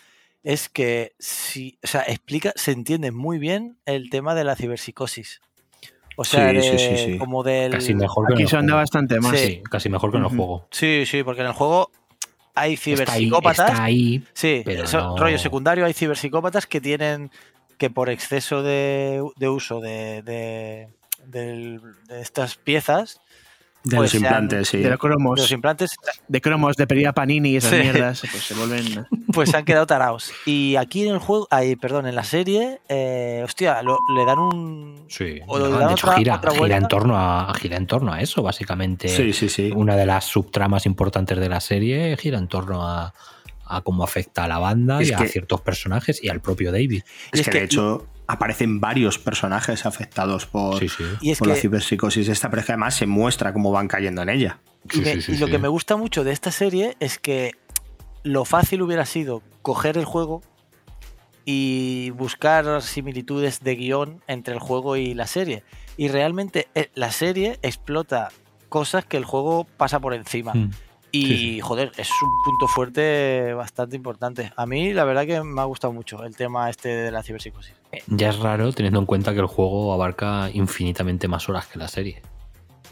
[0.43, 5.41] es que si, o sea, explica, se entiende muy bien el tema de la ciberpsicosis.
[6.17, 7.19] O sea, Sí, sí, de- sí, sí.
[7.19, 8.81] como del Casi mejor que en Aquí el se anda juego.
[8.83, 9.39] bastante más.
[9.39, 10.67] Sí, casi mejor que en el juego.
[10.71, 11.91] Sí, sí, porque en el juego
[12.55, 13.71] hay Está ahí, ciberpsicópatas.
[13.71, 17.31] está ahí, Sí, pero eso, no- rollo secundario, hay ciberpsicópatas que tienen
[17.79, 20.89] que por exceso de, de uso de, de-
[21.27, 21.81] de
[22.21, 23.21] estas piezas,
[23.83, 24.77] De Pues los sean- implantes, sí.
[24.77, 25.91] De los de los cromos, implantes,
[26.29, 27.77] de cromos, de pedida panini y esas Sí.
[27.79, 29.07] mierdas, pues se vuelven.
[29.33, 30.33] pues se han quedado tarados.
[30.45, 34.39] Y aquí en el juego, ahí, perdón, en la serie, eh, hostia, lo- le dan
[34.39, 35.05] un...
[35.09, 35.41] Sí.
[35.47, 36.77] O le No, dan de hecho, otra- gira, otra gira vuelta.
[36.77, 39.09] en torno a, gira en torno a eso, básicamente.
[39.09, 39.73] Sí, sí, sí.
[39.75, 43.15] Una de las subtramas importantes de la serie gira en torno a,
[43.65, 47.03] a cómo afecta a la banda Es y a ciertos personajes y al propio David.
[47.33, 51.05] Es, es que, que- de hecho, aparecen varios personajes afectados por, Sí, sí.
[51.21, 54.23] Y es por la ciberpsicosis esta, pero es que además se muestra cómo van cayendo
[54.23, 54.59] en ella.
[54.93, 57.19] Y, Sí, me- sí, sí, y lo que me gusta mucho de esta serie es
[57.19, 57.53] que
[58.23, 60.43] lo fácil hubiera sido coger el juego
[61.45, 65.65] y buscar similitudes de guion entre el juego y la serie.
[65.97, 68.29] Y realmente eh, la serie explota
[68.69, 70.53] cosas que el juego pasa por encima.
[70.55, 70.71] Mm.
[71.13, 71.61] Y Sí, sí.
[71.61, 74.53] joder, es un punto fuerte bastante importante.
[74.57, 77.75] A mí la verdad que me ha gustado mucho el tema este de la ciberpsicosis.
[78.07, 81.89] Ya es raro teniendo en cuenta que el juego abarca infinitamente más horas que la
[81.89, 82.23] serie.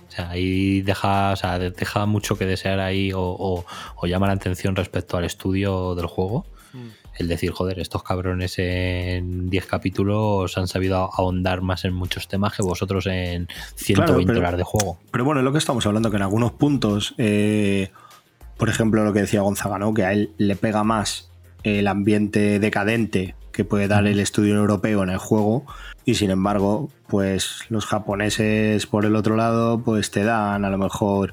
[0.08, 3.64] O sea, ahí deja, o sea, de- deja mucho que desear ahí o, o-
[3.96, 6.46] o llama la atención respecto al estudio del juego.
[6.72, 6.88] Mm.
[7.18, 12.54] El decir, joder, estos cabrones en 10 capítulos han sabido ahondar más en muchos temas
[12.54, 14.98] que vosotros en 120 pero- horas de juego.
[15.10, 17.90] Pero bueno, es lo que estamos hablando, que en algunos puntos, eh,
[18.56, 19.94] por ejemplo, lo que decía Gonzaga, ¿no?
[19.94, 21.30] que a él le pega más
[21.64, 25.66] el ambiente decadente que puede dar el estudio europeo en el juego
[26.04, 30.78] y sin embargo, pues los japoneses por el otro lado, pues te dan a lo
[30.78, 31.32] mejor...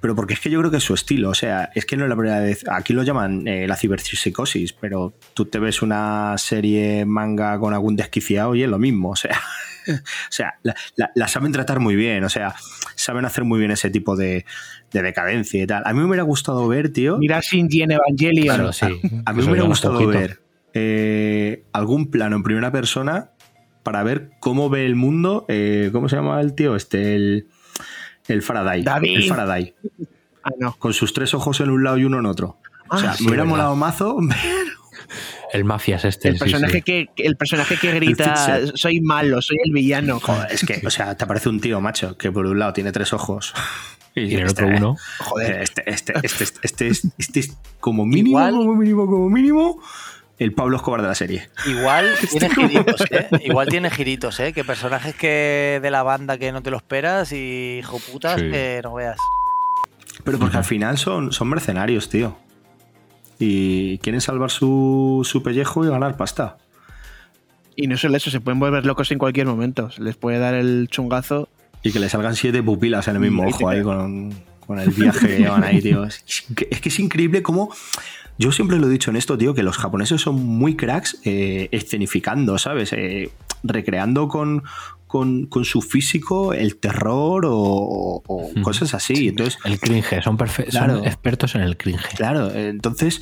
[0.00, 2.02] Pero porque es que yo creo que es su estilo, o sea, es que no
[2.04, 6.34] es la primera vez, aquí lo llaman eh, la ciberpsicosis, pero tú te ves una
[6.36, 9.38] serie manga con algún desquiciado y es lo mismo, o sea,
[9.88, 9.92] o
[10.30, 12.56] sea, la, la- la saben tratar muy bien, o sea,
[12.96, 14.46] saben hacer muy bien ese tipo de,
[14.90, 15.82] de decadencia y tal.
[15.86, 18.56] A mí me hubiera gustado ver, tío, Mira Shinji en Evangelion.
[18.56, 18.86] Claro, sí.
[19.26, 20.10] a mí me hubiera gustado poquito.
[20.18, 20.40] ver
[20.74, 23.30] eh, algún plano en primera persona
[23.82, 26.76] para ver cómo ve el mundo, eh, ¿cómo se llama el tío?
[26.76, 27.46] Este, el,
[28.28, 28.82] el Faraday.
[28.82, 29.16] David.
[29.16, 29.74] El Faraday.
[30.44, 30.74] Ah, no.
[30.78, 32.58] Con sus tres ojos en un lado y uno en otro.
[32.88, 34.18] O Ah, sea, sí, me hubiera molado mazo
[35.52, 36.28] El Mafias este.
[36.28, 36.82] El sí, personaje, sí.
[36.82, 40.20] Que, que- el personaje que grita, soy malo, soy el villano.
[40.20, 42.92] Joder, es que, o sea, te aparece un tío, macho, que por un lado tiene
[42.92, 43.52] tres ojos.
[44.12, 44.96] Y en el otro uno.
[45.20, 49.30] Joder, este, este, este, este, este es, este es como mínimo, Igual- como mínimo, como
[49.30, 49.80] mínimo,
[50.40, 51.48] el Pablo Escobar de la serie.
[51.66, 53.28] Igual tiene giritos, ¿eh?
[53.44, 54.52] Igual tiene giritos, ¿eh?
[54.52, 58.50] Que personajes que de la banda que no te lo esperas y hijo putas Sí.
[58.50, 59.18] que no veas.
[60.24, 62.36] Pero porque al final son, son mercenarios, tío.
[63.38, 66.56] Y quieren salvar su, su pellejo y ganar pasta.
[67.76, 69.90] Y no solo eso, se pueden volver locos en cualquier momento.
[69.90, 71.48] Se les puede dar el chungazo.
[71.82, 74.34] Y que le salgan siete pupilas en el mismo Ahí ojo ahí con,
[74.66, 76.04] con el viaje que llevan ahí, tío.
[76.04, 77.72] Es que es increíble cómo.
[78.40, 81.68] Yo siempre lo he dicho en esto, tío, que los japoneses son muy cracks eh,
[81.72, 82.90] escenificando, ¿sabes?
[82.94, 83.30] Eh,
[83.62, 84.62] recreando con,
[85.06, 88.22] con, con su físico el terror o,
[88.62, 89.28] cosas así.
[89.28, 90.22] Entonces, El cringe.
[90.22, 90.96] Son, Claro.
[90.96, 92.14] son expertos en el cringe.
[92.16, 93.20] Claro, entonces,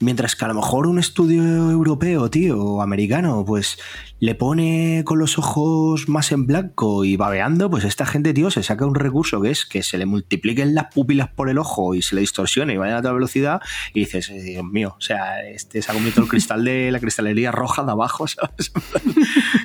[0.00, 3.78] mientras que a lo mejor un estudio europeo, tío, o americano, pues
[4.18, 8.62] le pone con los ojos más en blanco y babeando, pues esta gente, tío, se
[8.62, 12.02] saca un recurso que es que se le multipliquen las pupilas por el ojo y
[12.02, 13.60] se le distorsione y vaya a toda velocidad
[13.94, 16.98] y dices, eh, Dios mío, o sea, este se ha comido el cristal de la
[16.98, 18.72] cristalería roja de abajo, ¿sabes?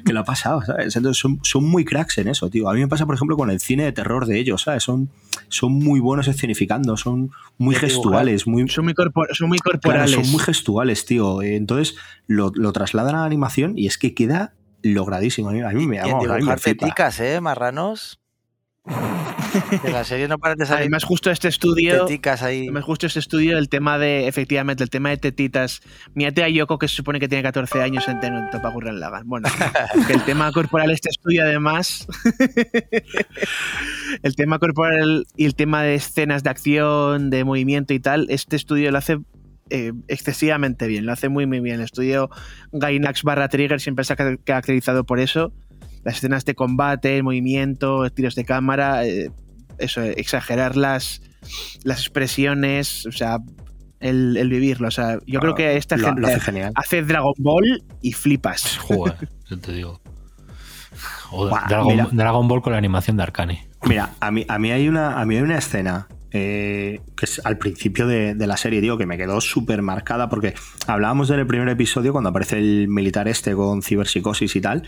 [0.05, 0.95] Que lo ha pasado, ¿sabes?
[0.95, 2.69] Entonces son, son muy cracks en eso, tío.
[2.69, 4.83] A mí me pasa, por ejemplo, con el cine de terror de ellos, ¿sabes?
[4.83, 5.09] Son,
[5.49, 8.93] son muy buenos escenificando, son muy gestuales, muy, Son muy,
[9.33, 10.11] son muy Claro, corporales.
[10.11, 11.41] son muy gestuales, tío.
[11.41, 11.95] Eh, Entonces
[12.27, 14.53] lo, lo trasladan a la animación y es que queda
[14.83, 15.49] logradísimo.
[15.49, 17.41] A mí, a mí me, Y en teticas, ¿eh?
[17.41, 18.19] Marranos.
[19.81, 22.05] Que la serie no parece salir Además, justo este estudio.
[22.05, 22.63] teticas ahí.
[22.63, 25.81] Además, justo este estudio, el tema de, efectivamente, el tema de tetitas.
[26.13, 29.27] Mírate a Yoko, que se supone que tiene 14 años en Tenonto para Gurren Lagann.
[29.27, 29.49] Bueno,
[30.07, 32.07] que el tema corporal, este estudio, además.
[34.23, 38.55] el tema corporal y el tema de escenas de acción, de movimiento y tal, este
[38.55, 39.19] estudio lo hace
[39.69, 41.75] eh, excesivamente bien, lo hace muy, muy bien.
[41.77, 42.29] El estudio
[42.71, 45.51] Gainax barra Trigger siempre se ha ca- caracterizado por eso.
[46.05, 49.31] Las escenas de combate, el movimiento, tiros de cámara, eh,
[49.77, 51.21] eso, exagerar las,
[51.83, 53.39] las expresiones, o sea,
[53.99, 54.87] el, el vivirlo.
[54.87, 56.71] O sea, yo creo que esta Ah, lo, gente lo hace genial.
[56.75, 58.77] hace Dragon Ball y flipas.
[58.81, 59.99] Joder, yo te digo.
[61.67, 62.07] Dragon, mira.
[62.11, 63.67] Dragon Ball con la animación de Arcane.
[63.83, 67.41] Mira, a mí, a mí hay una, a mí hay una escena eh, que es
[67.45, 70.53] al principio de, de la serie, digo, que me quedó súper marcada porque
[70.87, 74.83] hablábamos del primer episodio cuando aparece el militar este con ciberpsicosis y tal,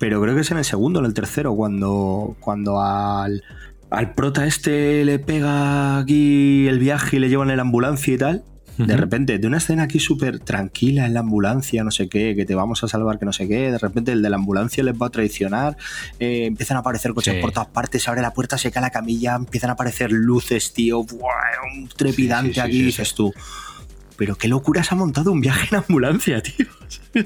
[0.00, 3.44] pero creo que es en el segundo, en el tercero, cuando, cuando al,
[3.90, 8.18] al prota este le pega aquí el viaje y le llevan en la ambulancia y
[8.18, 8.42] tal.
[8.78, 12.46] De repente, de una escena aquí súper tranquila en la ambulancia, no sé qué, que
[12.46, 14.94] te vamos a salvar, que no sé qué, de repente el de la ambulancia les
[14.94, 15.76] va a traicionar,
[16.18, 17.40] eh, empiezan a aparecer coches Sí.
[17.42, 20.72] por todas partes, se abre la puerta, se cae la camilla, empiezan a aparecer luces,
[20.72, 21.30] tío, ¡buah!
[21.74, 23.34] un trepidante Sí, sí, aquí, dices tú.
[24.20, 26.66] Pero qué locura se ha montado un viaje en ambulancia, tío.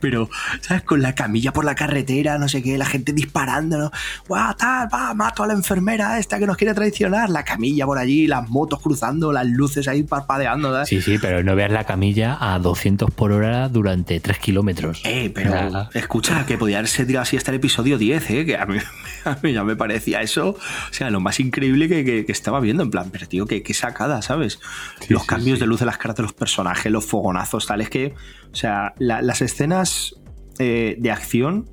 [0.00, 0.84] pero, ¿sabes?
[0.84, 3.90] Con la camilla por la carretera, no sé qué, la gente disparando, ¿no?
[4.28, 4.88] ¡Guau, tal!
[4.94, 5.12] ¡Va!
[5.14, 7.30] Mato a la enfermera esta que nos quiere traicionar.
[7.30, 10.88] La camilla por allí, las motos cruzando, las luces ahí parpadeando, ¿sabes?
[10.88, 15.00] Sí, sí, pero no veas la camilla a 200 por hora durante 3 kilómetros.
[15.04, 15.90] Eh, pero Nada.
[15.94, 18.46] escucha, que podía haberse tirado así hasta el episodio 10, ¿eh?
[18.46, 18.76] Que a mí,
[19.24, 20.58] a mí ya me parecía eso, o
[20.92, 23.74] sea, lo más increíble que, que- que estaba viendo, en plan, pero tío, qué, qué
[23.74, 24.60] sacada, ¿sabes?
[25.08, 25.62] los sí, cambios sí.
[25.62, 28.14] de luz de las caras de los personajes, los fogonazos, tal, es que,
[28.52, 30.14] o sea, la- las escenas
[30.58, 31.68] eh, de acción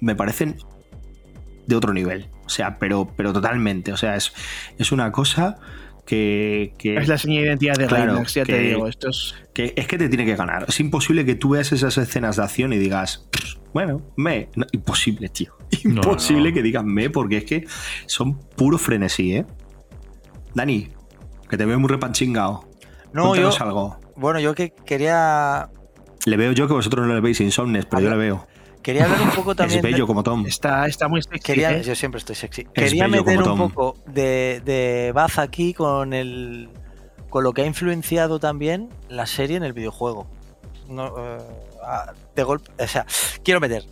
[0.00, 0.56] me parecen
[1.66, 4.32] de otro nivel, o sea, pero, pero totalmente, o sea, es,
[4.78, 5.58] es una cosa
[6.06, 6.72] que...
[6.78, 8.88] que Es la señal de identidad de Claro, ya te digo.
[8.88, 9.34] Esto es.
[9.52, 10.64] que es que te tiene que ganar.
[10.66, 14.48] Es imposible que tú veas esas escenas de acción y digas, "Pff, bueno, me.
[14.56, 15.52] No, imposible, tío.
[15.84, 16.54] No, Imposible no.
[16.54, 17.66] que digas me, porque es que
[18.06, 19.44] son puro frenesí, ¿eh?
[20.54, 20.88] Dani,
[21.50, 22.67] que te veo muy repanchingado.
[23.12, 23.98] No, yo, algo.
[24.16, 25.68] bueno, yo que quería,
[26.26, 28.46] Le veo yo que vosotros no le veis insomnes, pero yo le veo.
[28.82, 29.78] quería hablar un poco también.
[29.78, 30.44] Es de- bello como Tom.
[30.46, 31.40] Está, está muy sexy.
[31.40, 31.82] Quería, ¿eh?
[31.82, 32.64] yo siempre estoy sexy.
[32.74, 36.68] Quería meter un poco de, de baza aquí con el
[37.30, 40.26] con lo que ha influenciado también la serie en el videojuego.
[40.88, 41.38] No, eh,
[41.84, 43.04] ah, de golpe, o sea,
[43.44, 43.82] quiero meter.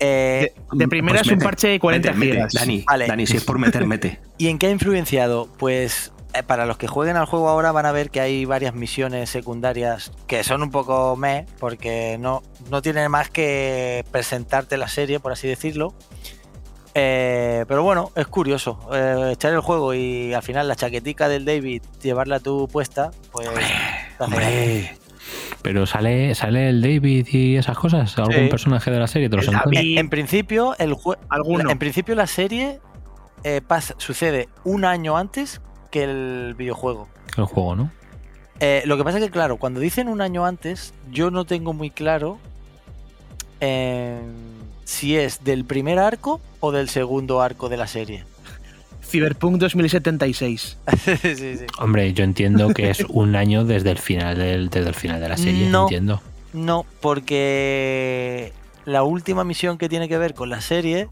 [0.00, 2.32] eh, De, de primera Pues es un parche de 40 mete, mete.
[2.32, 2.52] gigas.
[2.52, 3.06] Dani, Vale.
[3.06, 4.18] Dani, si es por meter, mete.
[4.38, 5.48] ¿Y en qué ha influenciado?
[5.58, 6.12] Pues
[6.46, 10.12] para los que jueguen al juego ahora van a ver que hay varias misiones secundarias
[10.26, 15.32] que son un poco meh, porque no, no tienen más que presentarte la serie, por
[15.32, 15.94] así decirlo.
[16.94, 18.78] Eh, pero bueno, es curioso.
[18.92, 23.48] eh, echar el juego y al final la chaquetica del David, llevarla tú puesta, pues...
[24.18, 24.96] Hombre,
[25.62, 28.48] Pero sale, sale el David y esas cosas, algún Sí.
[28.48, 29.46] personaje de la serie, te los?
[29.46, 29.78] David.
[29.78, 31.18] En, en principio, el jue-
[31.70, 32.80] en principio la serie
[33.44, 35.60] eh, pasa- sucede un año antes
[35.90, 37.08] que el videojuego.
[37.36, 37.90] El juego, ¿no?
[38.60, 41.72] Eh, lo que pasa es que, claro, cuando dicen un año antes, yo no tengo
[41.72, 42.38] muy claro
[43.60, 44.20] eh,
[44.84, 48.24] si es del primer arco o del segundo arco de la serie.
[49.02, 50.78] Cyberpunk 2076.
[51.22, 51.56] sí, sí.
[51.78, 55.28] Hombre, yo entiendo que es un año desde el final del, desde el final de
[55.28, 55.82] la serie, No.
[55.82, 56.20] entiendo.
[56.52, 58.52] No, porque
[58.84, 61.08] la última misión que tiene que ver con la serie,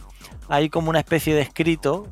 [0.49, 2.09] hay como una especie de escrito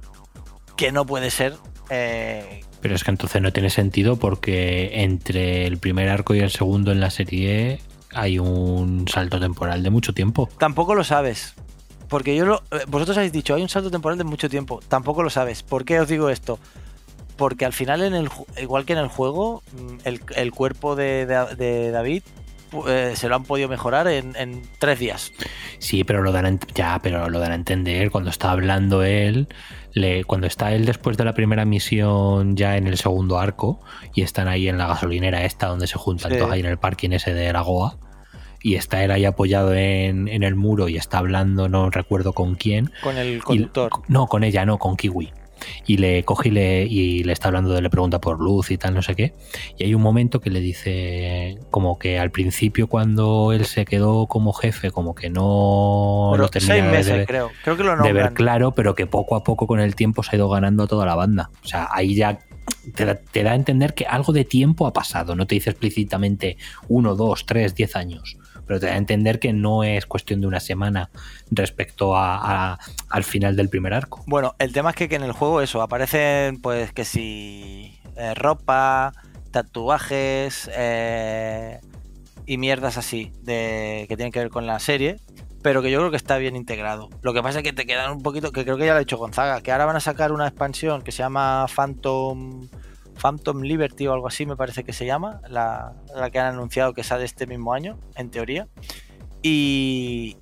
[0.77, 1.55] que no puede ser.
[1.89, 6.93] Pero es que entonces no tiene sentido porque entre el primer arco y el segundo
[6.93, 7.81] en la serie
[8.13, 10.49] hay un salto temporal de mucho tiempo.
[10.59, 11.55] tampoco lo sabes.
[12.09, 12.63] Porque yo lo.
[12.71, 14.81] eh, Vosotros habéis dicho, hay un salto temporal de mucho tiempo.
[14.89, 15.63] Tampoco lo sabes.
[15.63, 16.59] ¿Por qué os digo esto?
[17.37, 18.31] Porque al final, en el,
[18.61, 22.23] igual que en el juego, mm, el, cuerpo de, David
[22.89, 25.33] eh, se lo han podido mejorar en, en tres días.
[25.79, 29.49] Sí, pero lo dan a, ya, pero lo dan a entender cuando está hablando él,
[29.93, 33.81] le, cuando está él después de la primera misión ya en el segundo arco
[34.15, 36.39] y están ahí en la gasolinera esta donde se juntan Sí.
[36.39, 37.99] todos ahí en el parking ese de la Goa
[38.63, 42.57] y está él ahí apoyado en, en el muro y está hablando, no recuerdo con
[42.57, 43.91] quién, Con el y- conductor.
[44.09, 45.31] no, con ella, no, con Kiwi.
[45.87, 48.79] Y le coge y le, y le está hablando, de, le pregunta por luz y
[48.79, 49.35] tal, no sé qué.
[49.79, 54.27] Y hay un momento que le dice, como que al principio cuando él se quedó
[54.27, 57.51] como jefe, como que no lo seis meses, de, creo.
[57.63, 60.33] Creo que lo de ver claro, pero que poco a poco con el tiempo se
[60.33, 61.51] ha ido ganando a toda la banda.
[61.65, 62.39] O sea, ahí ya
[62.95, 65.35] te da, te da a entender que algo de tiempo ha pasado.
[65.35, 66.57] No te dice explícitamente
[66.89, 68.37] uno, dos, tres, diez años.
[68.67, 71.11] Pero te da a entender que no es cuestión de una semana
[71.51, 74.23] respecto a- al final del primer arco.
[74.27, 78.35] Bueno, el tema es que, que en el juego eso, aparecen pues que si eh,
[78.35, 79.13] ropa,
[79.51, 81.81] tatuajes eh,
[82.47, 85.17] y mierdas así de, que tienen que ver con la serie,
[85.63, 87.09] pero que yo creo que está bien integrado.
[87.23, 89.01] Lo que pasa es que te quedan un poquito, que creo que ya lo ha
[89.01, 92.69] dicho Gonzaga, que ahora van a sacar una expansión que se llama Phantom,
[93.21, 96.95] Phantom Liberty o algo así me parece que se llama, la, la que han anunciado
[96.95, 98.69] que sale este mismo año, en teoría.
[99.43, 100.37] Y,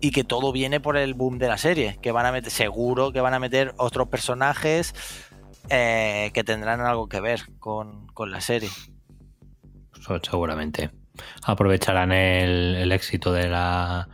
[0.00, 3.12] y que todo viene por el boom de la serie, que van a meter, seguro
[3.12, 4.94] que van a meter otros personajes
[5.68, 8.70] eh, que tendrán algo que ver con, con la serie.
[10.22, 10.90] Seguramente.
[11.44, 14.08] Aprovecharán el, el éxito de la,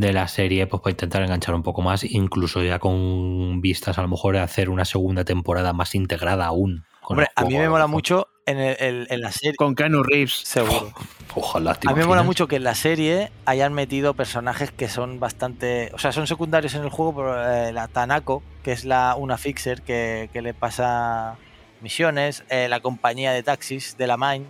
[0.00, 4.02] de la serie pues para intentar enganchar un poco más, incluso ya con vistas a
[4.02, 6.84] lo mejor de hacer una segunda temporada más integrada aún.
[7.02, 10.02] con Hombre, a mí me mola mucho en, el- el- en la serie, Con Keanu
[10.02, 10.32] Reeves.
[10.44, 10.92] seguro.
[11.34, 14.88] Ojalá, ¿te A mí me mola mucho que en la serie hayan metido personajes que
[14.88, 15.90] son bastante.
[15.92, 19.36] O sea, son secundarios en el juego, pero eh, la Tanako, que es la una
[19.38, 21.36] fixer que, que le pasa
[21.80, 24.46] misiones, eh, la compañía de taxis de la Mine,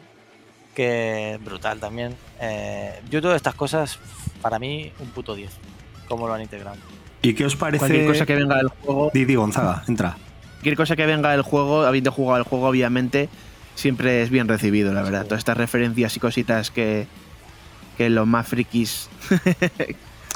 [0.76, 2.14] que brutal también.
[2.38, 3.98] Eh, yo todas estas cosas,
[4.42, 5.50] para mí, un puto 10.
[6.06, 6.76] Cómo lo han integrado.
[7.22, 7.78] ¿Y qué os parece?
[7.78, 9.10] Cualquier cosa que venga del juego.
[9.12, 10.18] Didi Gonzaga, entra.
[10.52, 13.30] Cualquier cosa que venga del juego, habiendo jugado el juego, obviamente,
[13.74, 15.24] siempre es bien recibido, la verdad.
[15.24, 17.06] Todas estas referencias y cositas que,
[17.96, 19.08] que los más frikis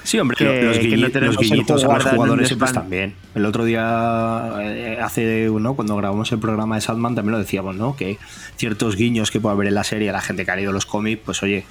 [0.02, 3.14] Sí, hombre, que- los, que guiñi- no tenemos los a los jugadores están bien.
[3.34, 7.76] El otro día, eh, hace uno, cuando grabamos el programa de Sandman, también lo decíamos,
[7.76, 7.96] ¿no?
[7.96, 8.18] Que
[8.56, 11.20] ciertos guiños que puede haber en la serie, la gente que ha leído los cómics,
[11.24, 11.64] pues oye,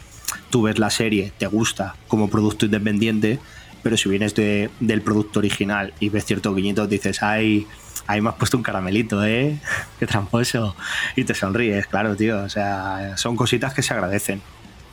[0.52, 3.40] tú ves la serie, te gusta como producto independiente,
[3.82, 7.66] pero si vienes de- del producto original y ves ciertos guiñitos, dices, ay,
[8.08, 9.58] ahí me has puesto un caramelito, ¿eh?
[10.00, 10.76] Qué tramposo.
[11.16, 12.44] Y te sonríes, claro, tío.
[12.44, 14.42] O sea, son cositas que se agradecen.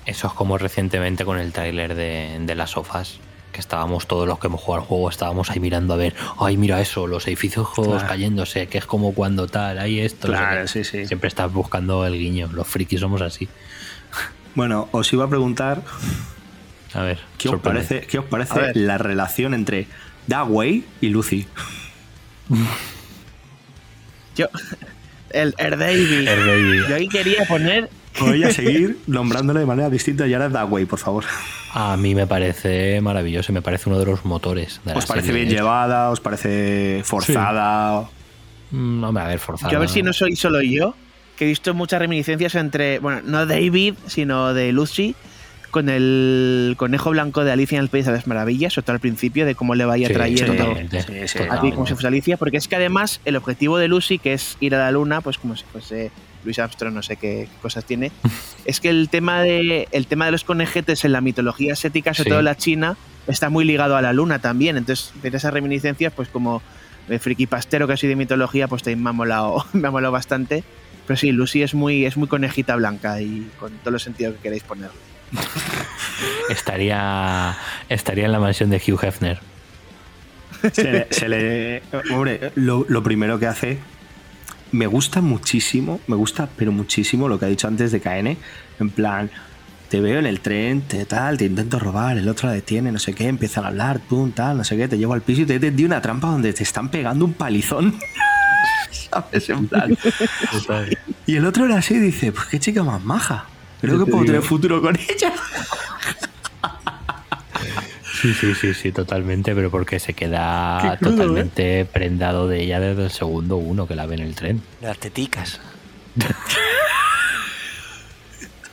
[0.07, 3.19] Eso es como recientemente con el tráiler de, de las sofás.
[3.57, 6.59] Que estábamos todos los que hemos jugado al juego, estábamos ahí mirando a ver, ay,
[6.59, 8.07] mira eso, los edificios Claro.
[8.07, 10.29] cayéndose, que es como cuando tal, ahí esto.
[10.29, 11.07] Claro, sí, sí.
[11.07, 12.51] Siempre estás buscando el guiño.
[12.53, 13.49] Los frikis somos así.
[14.55, 15.83] Bueno, os iba a preguntar
[16.93, 19.87] A ver, ¿Qué os parece, qué os parece la relación entre
[20.27, 21.47] Dagway y Lucy?
[24.37, 24.49] Yo,
[25.31, 26.29] el David.
[26.91, 27.89] Yo ahí quería poner.
[28.21, 31.25] Voy a seguir nombrándole de manera distinta y ahora es Dagway, por favor.
[31.75, 35.27] A mí me parece maravilloso, me parece uno de los motores de la ¿Os parece
[35.29, 36.11] serie, bien de llevada?
[36.11, 38.09] ¿Os parece forzada?
[38.71, 39.71] Mm, hombre, a ver, forzada.
[39.71, 40.95] Yo a ver si no soy solo yo,
[41.37, 45.15] que he visto muchas reminiscencias entre, bueno, no David, sino de Lucy,
[45.71, 49.01] con el conejo blanco de Alicia en el País de las Maravillas, sobre todo al
[49.01, 51.61] principio, de cómo le vaya Sí, trayendo Sí, sí, a totalmente.
[51.61, 54.57] ti como si fuese Alicia, porque es que además el objetivo de Lucy, que es
[54.61, 56.11] ir a la luna, pues como si fuese
[56.47, 58.11] Luis Armstrong, no sé qué, qué cosas tiene,
[58.65, 62.25] es que el tema de el tema de los conejetes en la mitología asiática, sobre
[62.25, 62.31] Sí.
[62.31, 64.79] todo la china, está muy ligado a la luna también.
[64.79, 66.63] Entonces, ver esas reminiscencias, pues como
[67.09, 70.13] de friki pastero que soy de mitología, pues también me ha molado, me ha molado
[70.13, 70.65] bastante.
[71.07, 74.41] Pero sí, Lucy es muy, es muy conejita blanca y con todos los sentidos que
[74.43, 74.97] queréis ponerle.
[76.49, 77.57] Estaría,
[77.89, 79.39] estaría en la mansión de Hugh Hefner.
[80.73, 81.83] Se le, se le-
[82.13, 83.79] hombre, lo, lo primero que hace,
[84.73, 88.37] me gusta muchísimo, me gusta, pero muchísimo lo que ha dicho antes de KN.
[88.81, 89.31] En plan,
[89.89, 92.99] te veo en el tren, te tal, te intento robar, el otro la detiene, no
[92.99, 95.47] sé qué, empiezan a hablar, pum, tal, no sé qué, te llevo al piso y
[95.47, 97.95] te te di una trampa donde te están pegando un palizón.
[98.91, 99.49] ¿Sabes?
[99.49, 99.97] En plan.
[101.27, 103.47] Y el otro era así y dice, pues qué chica más maja.
[103.81, 105.33] Creo que puedo tener futuro con ella.
[108.21, 113.05] Sí, sí, sí, sí, totalmente, pero porque se queda crudo, totalmente prendado de ella desde
[113.05, 114.63] el segundo uno que la ve en el tren.
[114.81, 115.61] De las teticas.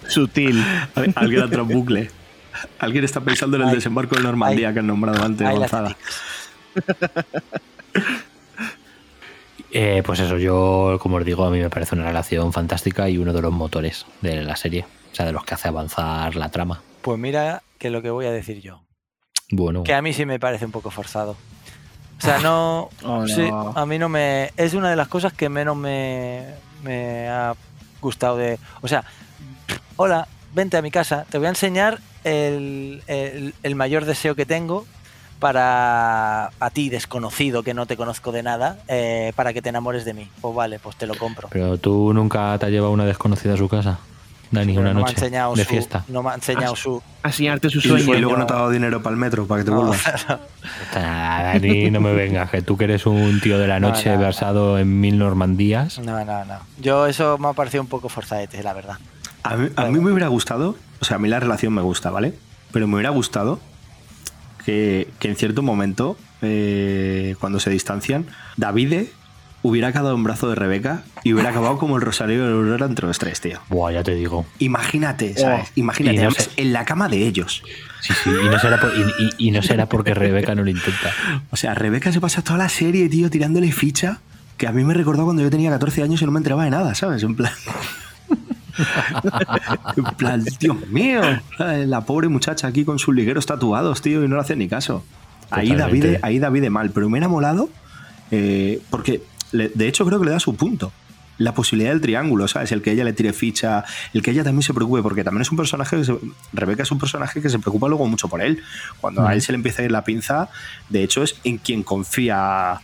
[0.07, 0.63] Sutil.
[1.15, 2.09] Alguien otro bucle.
[2.79, 5.57] Alguien está pensando en el Ay, desembarco de Normandía ay, que han nombrado antes, Ay,
[5.57, 5.95] teticas.
[9.75, 13.17] Eh, pues eso, yo, como os digo, a mí me parece una relación fantástica y
[13.17, 16.49] uno de los motores de la serie, o sea, de los que hace avanzar la
[16.49, 16.83] trama.
[17.01, 18.82] Pues mira que lo que voy a decir yo.
[19.55, 21.31] Bueno, Que a mí sí me parece un poco forzado.
[21.31, 22.89] O sea, no.
[23.03, 23.27] Oh, no.
[23.27, 24.51] sí, a mí no me.
[24.57, 26.45] Es una de las cosas que menos me,
[26.83, 27.53] me ha
[28.01, 28.57] gustado de.
[28.81, 29.03] O sea,
[29.97, 34.45] hola, vente a mi casa, te voy a enseñar el, el- el mayor deseo que
[34.45, 34.85] tengo
[35.39, 40.05] para a ti, desconocido, que no te conozco de nada, eh, para que te enamores
[40.05, 40.29] de mí.
[40.41, 41.49] Pues vale, pues te lo compro.
[41.51, 43.99] pero tú nunca te has llevado una desconocida a su casa,
[44.53, 46.05] Dani, una no me ha noche enseñado de su- fiesta.
[46.07, 47.01] No me ha enseñado su.
[47.23, 48.15] A enseñarte su sueño.
[48.15, 48.45] y luego no.
[48.45, 50.01] te ha dado dinero para el metro, para que te No, vuelvas.
[50.95, 54.09] Ah, Dani, no me vengas, que tú que eres un tío de la No, noche
[54.09, 54.21] no, no.
[54.21, 55.99] versado en mil Normandías.
[55.99, 56.59] no, no, no.
[56.79, 58.97] Yo eso me ha parecido un poco forzadete, la verdad.
[59.43, 62.11] A mí, a mí me hubiera gustado, o sea, a mí la relación me gusta,
[62.11, 62.33] ¿vale?
[62.71, 63.59] Pero me hubiera gustado
[64.65, 68.25] que, que en cierto momento, eh, cuando se distancian,
[68.57, 69.11] Davide
[69.63, 73.07] hubiera quedado en brazo de Rebeca y hubiera acabado como el Rosario de Aurora entre
[73.07, 73.59] los tres, tío.
[73.69, 74.45] Buah, ya te digo.
[74.59, 75.67] Imagínate, ¿sabes?
[75.69, 77.63] Oh, Imagínate, no además, en la cama de ellos.
[78.01, 80.69] Sí, sí, y no será, por- y- y- y no será porque Rebeca no lo
[80.69, 81.11] intenta.
[81.49, 84.19] O sea, Rebeca se pasa toda la serie, tío, tirándole ficha,
[84.57, 86.69] que a mí me recordó cuando yo tenía 14 años y no me enteraba de
[86.69, 87.23] nada, ¿sabes?
[87.23, 87.51] En plan...
[89.97, 91.21] en plan, Dios mío,
[91.59, 95.03] la pobre muchacha aquí con sus ligueros tatuados, tío, y no le hace ni caso.
[95.49, 95.75] Ahí.
[95.75, 97.69] David, ahí David mal, pero me ha molado
[98.31, 99.21] eh, porque,
[99.53, 100.91] le- de hecho, creo que le da su punto.
[101.39, 102.71] La posibilidad del triángulo, ¿sabes?
[102.71, 103.83] El que ella le tire ficha,
[104.13, 106.17] el que ella también se preocupe, porque también es un personaje, que se-
[106.53, 108.61] Rebeca es un personaje que se preocupa luego mucho por él.
[109.01, 110.49] Cuando a él se le empieza a ir la pinza,
[110.89, 112.79] de hecho es en quien confía.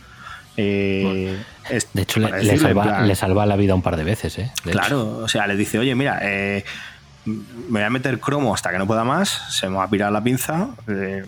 [0.56, 1.38] eh,
[1.70, 4.36] es- De hecho, le, le salva, plan, le salva la vida un par de veces,
[4.38, 4.50] ¿eh?
[4.64, 4.80] De hecho.
[4.80, 6.64] Claro, o sea, le dice, oye, mira, eh,
[7.24, 7.34] me
[7.70, 10.22] voy a meter cromo hasta que no pueda más, se me va a pirar la
[10.22, 11.24] pinza, eh,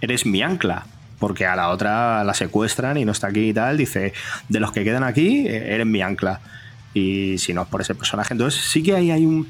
[0.00, 0.86] eres mi ancla.
[1.20, 3.76] Porque a la otra la secuestran y no está aquí y tal.
[3.76, 4.12] Dice,
[4.48, 6.40] de los que quedan aquí, eh, eres mi ancla.
[6.94, 8.34] Y si no es por ese personaje.
[8.34, 9.46] Entonces sí que ahí hay un-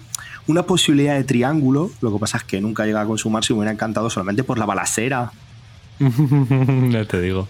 [0.46, 1.90] una posibilidad de triángulo.
[2.02, 4.58] Lo que pasa es que nunca llega a consumarse y me hubiera encantado solamente por
[4.58, 5.30] la balacera.
[6.00, 7.48] no te digo.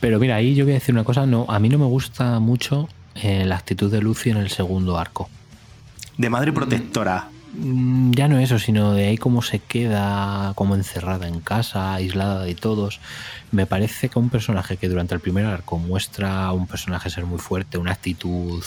[0.00, 1.26] Pero mira, ahí yo voy a decir una cosa.
[1.26, 4.98] No, a mí no me gusta mucho eh, la actitud de Lucy en el segundo
[4.98, 5.28] arco.
[6.18, 7.28] de madre protectora.
[7.56, 12.44] Mm, Ya no eso, sino de ahí cómo se queda como encerrada en casa, aislada
[12.44, 13.00] de todos.
[13.52, 17.38] Me parece que un personaje que durante el primer arco muestra un personaje ser muy
[17.38, 18.62] fuerte, una actitud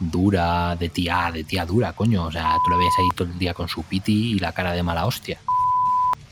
[0.00, 2.24] dura, de tía, de tía dura, coño.
[2.24, 4.72] O sea, tú lo ves ahí todo el día con su piti y la cara
[4.72, 5.38] de mala hostia.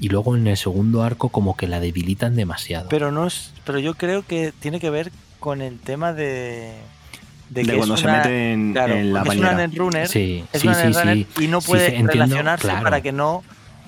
[0.00, 2.88] Y luego en el segundo arco como que la debilitan demasiado.
[2.88, 6.72] Pero no es, pero yo creo que tiene que ver con el tema de
[7.55, 9.55] De que cuando es se mete en- claro, en la una bañera.
[9.55, 11.44] netrunner, Sí, es sí, una sí, netrunner sí.
[11.44, 12.82] y no puede sí, entiendo, relacionarse claro.
[12.84, 13.42] para que no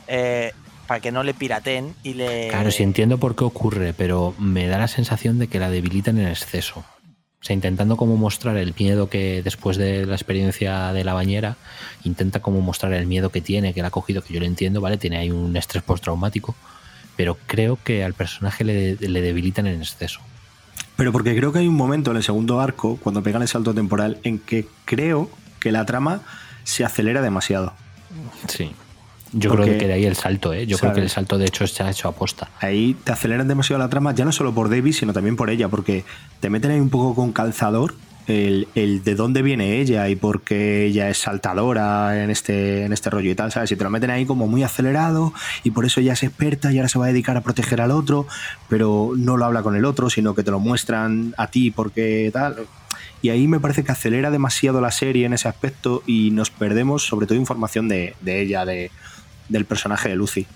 [0.07, 0.53] eh,
[0.87, 4.67] para que no le piraten y le Claro, sí entiendo por qué ocurre, pero me
[4.67, 6.81] da la sensación de que la debilitan en exceso.
[6.81, 11.57] O sea, intentando como mostrar el miedo que después de la experiencia de la bañera,
[12.03, 14.81] intenta como mostrar el miedo que tiene, que le ha cogido, que yo lo entiendo,
[14.81, 14.97] ¿vale?
[14.99, 16.55] Tiene ahí un estrés postraumático,
[17.17, 20.21] pero creo que al personaje le, le debilitan en exceso.
[20.97, 23.75] Pero porque creo que hay un momento en el segundo arco, cuando pegan el salto
[23.75, 25.29] temporal, en que creo
[25.59, 26.23] que la trama
[26.63, 27.73] se acelera demasiado.
[28.49, 28.71] Sí.
[29.33, 30.65] Yo Porque- creo que de ahí el salto, ¿eh?
[30.67, 32.51] Yo creo que el salto de hecho está hecho a posta.
[32.61, 35.69] Ahí te aceleran demasiado la trama, ya no solo por Davis, sino también por ella,
[35.69, 36.05] porque
[36.39, 40.43] te meten ahí un poco con calzador el, el de dónde viene ella y por
[40.43, 43.73] qué ella es saltadora en este, en este rollo y tal, ¿sabes?
[43.73, 46.79] Y te lo meten ahí como muy acelerado y por eso ella es experta y
[46.79, 48.27] ahora se va a dedicar a proteger al otro,
[48.69, 52.31] pero no lo habla con el otro, sino que te lo muestran a ti porque
[52.33, 52.67] tal.
[53.21, 57.07] Y ahí me parece que acelera demasiado la serie en ese aspecto y nos perdemos
[57.07, 58.91] sobre todo información de, de ella, de,
[59.49, 60.47] del personaje de Lucy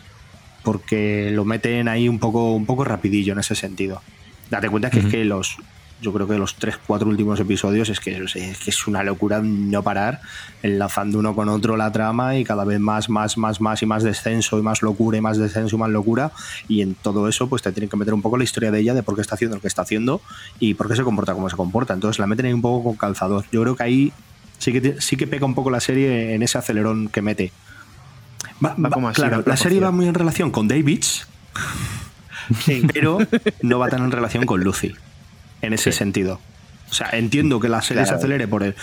[0.62, 4.02] porque lo meten ahí un poco, un poco rapidillo en ese sentido.
[4.50, 5.56] Date cuenta que es que los,
[6.00, 9.40] yo creo que los tres, cuatro últimos episodios es que, es que es una locura
[9.42, 10.20] no parar,
[10.62, 14.02] enlazando uno con otro la trama y cada vez más, más, más, más y más
[14.04, 16.30] descenso y más locura y más descenso y más locura.
[16.68, 18.94] Y en todo eso, pues te tienen que meter un poco la historia de ella,
[18.94, 20.20] de por qué está haciendo lo que está haciendo
[20.60, 21.94] y por qué se comporta como se comporta.
[21.94, 23.44] Entonces la meten ahí un poco con calzador.
[23.50, 24.12] Yo creo que ahí
[24.58, 27.52] sí que, te- sí que pega un poco la serie en ese acelerón que mete.
[28.64, 31.26] Va- Va como así, claro, la serie va muy en relación con Davids,
[32.64, 32.82] Sí.
[32.92, 33.18] pero
[33.62, 34.94] no va tan en relación con Lucy.
[35.62, 36.40] En ese sentido.
[36.90, 38.74] O sea, entiendo que la serie se acelere por el,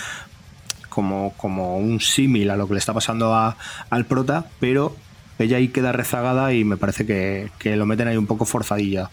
[0.88, 3.56] como, como un símil a lo que le está pasando a-
[3.90, 4.96] al prota, pero
[5.38, 9.10] ella ahí queda rezagada y me parece que, que lo meten ahí un poco forzadilla.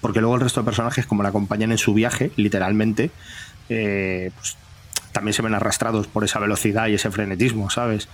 [0.00, 3.10] Porque luego el resto de personajes, como la acompañan en su viaje, literalmente,
[3.68, 4.56] eh, pues,
[5.12, 8.08] también se ven arrastrados por esa velocidad y ese frenetismo, ¿sabes?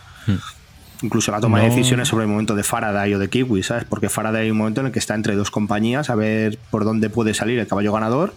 [1.03, 3.85] Incluso la toma de decisiones sobre el momento de Faraday o de Kiwi, ¿sabes?
[3.85, 6.85] Porque Faraday hay un momento en el que está entre dos compañías a ver por
[6.85, 8.35] dónde puede salir el caballo ganador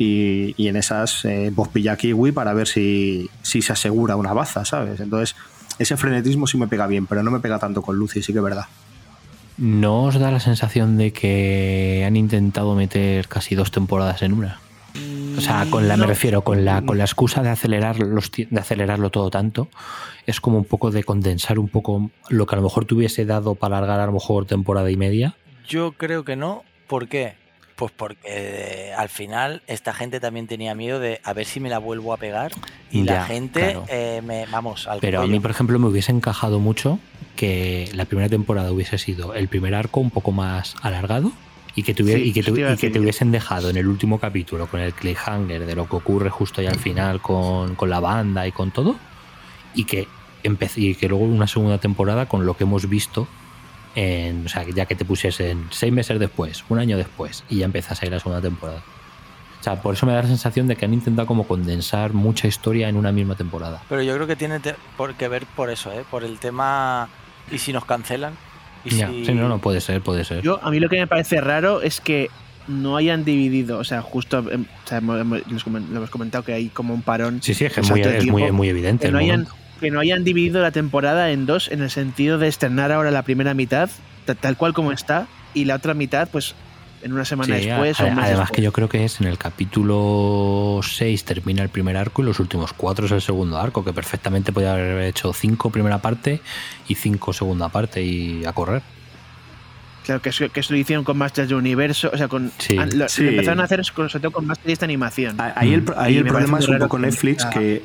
[0.00, 4.32] y, y en esas eh, pues pilla Kiwi para ver si, si se asegura una
[4.32, 4.98] baza, ¿sabes?
[4.98, 5.36] Entonces,
[5.78, 8.38] ese frenetismo sí me pega bien, pero no me pega tanto con Lucy, sí que
[8.38, 8.64] es verdad.
[9.58, 14.58] ¿No os da la sensación de que han intentado meter casi dos temporadas en una?
[15.36, 18.58] O sea, con la, me refiero, con la, con la excusa de acelerar los, de
[18.58, 19.68] acelerarlo todo tanto,
[20.26, 23.26] es como un poco de condensar un poco lo que a lo mejor te hubiese
[23.26, 25.36] dado para alargar a lo mejor temporada y media.
[25.68, 26.64] Yo creo que no.
[26.88, 27.39] ¿Por qué?
[27.80, 31.70] Pues porque eh, al final esta gente también tenía miedo de a ver si me
[31.70, 32.52] la vuelvo a pegar
[32.90, 33.86] y la gente claro.
[33.88, 36.98] eh, me vamos al Pero a mí, por ejemplo, me hubiese encajado mucho
[37.36, 41.32] que la primera temporada hubiese sido el primer arco un poco más alargado
[41.74, 44.20] y que, tuviera, Sí, y que, tu- te y que hubiesen dejado en el último
[44.20, 48.00] capítulo con el cliffhanger de lo que ocurre justo ahí al final con, con la
[48.00, 48.96] banda y con todo
[49.74, 50.06] y que,
[50.42, 53.26] empecé, y que luego una segunda temporada con lo que hemos visto
[53.94, 57.64] en, o sea, ya que te pusiesen seis meses después, un año después y ya
[57.64, 58.82] empezas ahí la segunda temporada.
[59.60, 62.48] O sea, por eso me da la sensación de que han intentado como condensar mucha
[62.48, 63.82] historia en una misma temporada.
[63.88, 64.58] Pero yo creo que tiene
[64.96, 66.02] por que ver por eso, ¿eh?
[66.10, 67.08] por el tema
[67.52, 68.32] y si nos cancelan.
[68.84, 69.26] Y Ya, si...
[69.26, 70.40] sí, no, no, puede ser, puede ser.
[70.42, 72.30] Yo, a mí lo que me parece raro es que
[72.68, 76.68] no hayan dividido, o sea, justo em, o sea, hemos- lo hemos comentado que hay
[76.68, 77.42] como un parón.
[77.42, 78.00] Sí, sí, es que muy,
[78.44, 79.06] es muy, evidente.
[79.06, 79.59] que no, hayan, momento.
[79.80, 83.22] Que no hayan dividido la temporada en dos en el sentido de estrenar ahora la
[83.22, 83.90] primera mitad
[84.26, 86.54] ta- tal cual como está y la otra mitad pues
[87.02, 89.20] en una semana Sí, después a- o un mes además que yo creo que es
[89.22, 93.58] en el capítulo 6 termina el primer arco y los últimos cuatro es el segundo
[93.58, 96.40] arco, que perfectamente podía haber hecho cinco primera parte
[96.88, 98.82] y cinco segunda parte y a correr.
[100.04, 102.76] Claro, que, eso- que eso lo hicieron con Masters del Universo, o sea, con Sí.
[102.78, 103.22] ah, lo, Sí.
[103.22, 105.36] lo empezaron a hacer es con- sobre todo con Masters de animación.
[105.40, 105.92] Ahí el, Mm.
[105.96, 107.82] ahí el problema es un poco Netflix que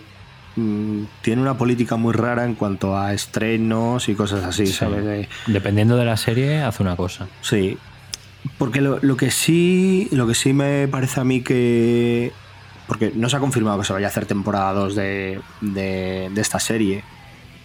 [1.21, 4.73] tiene una política muy rara en cuanto a estrenos y cosas así, Sí.
[4.73, 5.03] ¿sabes?
[5.03, 7.27] De- Dependiendo de la serie, hace una cosa.
[7.41, 7.77] Sí.
[8.57, 10.07] Porque lo, lo que sí.
[10.11, 12.31] Lo que sí me parece a mí que.
[12.87, 16.41] Porque no se ha confirmado que se vaya a hacer temporada 2 de, de, de
[16.41, 17.03] esta serie.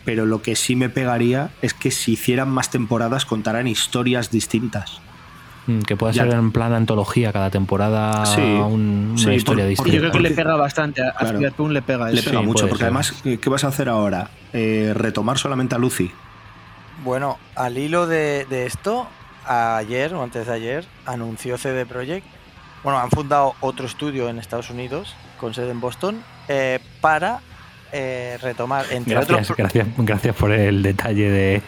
[0.04, 5.00] Pero lo que sí me pegaría es que si hicieran más temporadas contaran historias distintas.
[5.78, 6.24] Mm, Que puede Ya.
[6.24, 9.98] ser en plan antología cada temporada Sí, un- una historia por- Yo distinta.
[9.98, 11.02] creo que le pega bastante.
[11.06, 11.68] A Claro.
[11.70, 12.30] Le pega Le eso.
[12.30, 12.86] pega Sí, mucho, porque ser.
[12.86, 14.30] además, ¿qué qué vas a hacer ahora?
[14.52, 16.10] Eh, ¿Retomar solamente a Lucy?
[17.04, 19.06] Bueno, al hilo de, de esto,
[19.46, 22.26] ayer o antes de ayer anunció CD Projekt.
[22.82, 27.40] Bueno, han fundado otro estudio en Estados Unidos con sede en Boston eh, para
[27.92, 29.56] eh, retomar, entre Gracias, otros.
[29.58, 31.62] gracias, gracias por el detalle de,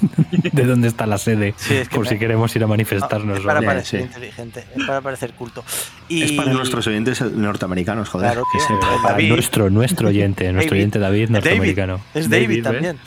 [0.52, 1.54] de dónde está la sede.
[1.56, 3.38] Sí, es que por me- si queremos ir a Ah, manifestarnos.
[3.38, 3.66] es para ¿no?
[3.66, 4.06] Parecer sí.
[4.06, 5.64] inteligente, es para parecer culto.
[6.08, 8.32] Y, Es para nuestros oyentes norteamericanos, joder.
[8.32, 8.58] Claro, que.
[8.58, 9.28] Eh, Para David.
[9.32, 10.80] nuestro, nuestro oyente, nuestro David.
[10.80, 11.30] oyente David, David.
[11.32, 12.00] norteamericano.
[12.14, 12.62] Es David, ¿ves?
[12.62, 12.98] también.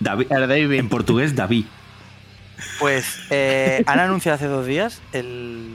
[0.00, 0.72] David.
[0.72, 1.64] en portugués, David.
[2.78, 5.74] Pues eh, han anunciado hace dos días el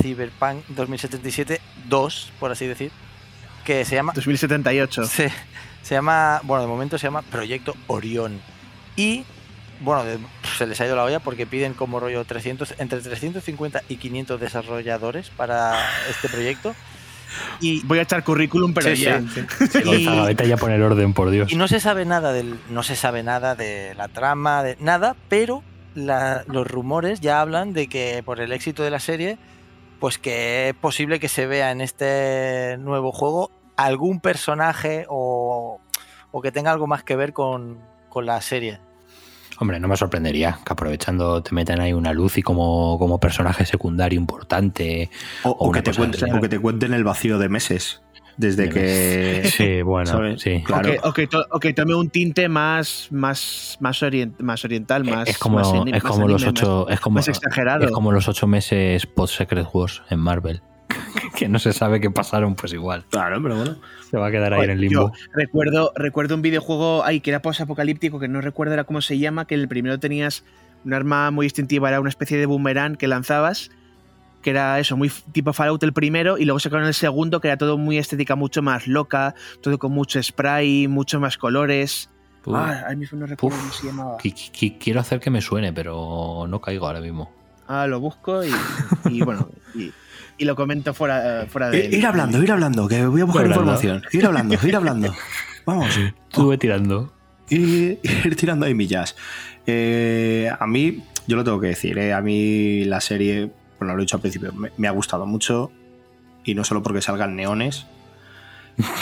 [0.00, 2.90] Cyberpunk 2077 2, por así decir,
[3.64, 5.04] que se llama 2078.
[5.04, 5.30] se,
[5.82, 8.40] se llama, bueno, de momento se llama Proyecto Orión.
[8.96, 9.24] Y,
[9.80, 10.18] bueno, de-
[10.58, 14.40] se les ha ido la olla porque piden como rollo 300, entre 350 y 500
[14.40, 15.74] desarrolladores para
[16.10, 16.74] este proyecto.
[17.60, 19.20] Y, Voy a echar currículum, pero Sí, ya.
[19.20, 19.84] sí.
[20.48, 21.52] Ya a poner orden, por Dios.
[21.52, 25.14] y no se sabe nada del, no se sabe nada de la trama, de nada,
[25.28, 25.62] pero
[25.94, 29.38] la- los rumores ya hablan de que por el éxito de la serie,
[30.00, 35.80] pues que es posible que se vea en este nuevo juego algún personaje o,
[36.32, 37.78] o que tenga algo más que ver con,
[38.08, 38.80] con la serie.
[39.58, 43.66] Hombre, no me sorprendería que aprovechando te metan ahí una luz y como, como personaje
[43.66, 45.10] secundario importante.
[45.42, 48.00] O, O o una que te cuenten, o que te cuenten el vacío de meses.
[48.36, 49.48] Desde De que.
[49.50, 50.40] Sí, bueno, ¿sabes?
[50.40, 50.56] sí.
[50.62, 50.90] O Claro.
[50.92, 55.04] que, o que to- o que tome un tinte más, más, más, orient- más oriental,
[55.04, 55.28] más.
[55.28, 57.84] es como, más es más como los ocho, es como, más exagerado.
[57.86, 60.62] es como los ocho meses post Secret Wars en Marvel.
[61.36, 63.04] que no se sabe qué pasaron, pues igual.
[63.10, 63.76] Claro, pero bueno.
[64.10, 65.12] Se va a quedar ahí en el limbo.
[65.12, 69.18] Yo recuerdo, recuerdo un videojuego ahí que era post-apocalíptico, que no recuerdo era cómo se
[69.18, 70.44] llama, que el primero tenías
[70.84, 73.70] un arma muy distintiva, era una especie de boomerang que lanzabas,
[74.42, 77.56] que era eso, muy tipo Fallout el primero, y luego sacaron el segundo, que era
[77.56, 82.10] todo muy estética, mucho más loca, todo con mucho spray, mucho más colores.
[82.46, 84.16] Uf, Ah, ahora mismo no recuerdo cómo se llamaba.
[84.18, 87.30] qui- qui- quiero hacer que me suene, pero no caigo ahora mismo.
[87.68, 88.50] Ah, lo busco y,
[89.10, 89.92] y bueno, y,
[90.38, 91.86] y lo comento fuera, fuera de.
[91.94, 93.72] Ir, hablando, ir hablando, que voy a buscar Ir hablando.
[93.74, 94.02] información.
[94.12, 95.14] Ir hablando, ir hablando.
[95.66, 95.96] Vamos.
[96.30, 97.12] Estuve tirando.
[97.50, 99.14] ir, ir tirando ahí millas.
[99.66, 104.00] Eh, a mí, yo lo tengo que decir, eh, a mí la serie, bueno, lo
[104.00, 105.72] he dicho al principio, me, me ha gustado mucho
[106.44, 107.86] y no solo porque salgan neones,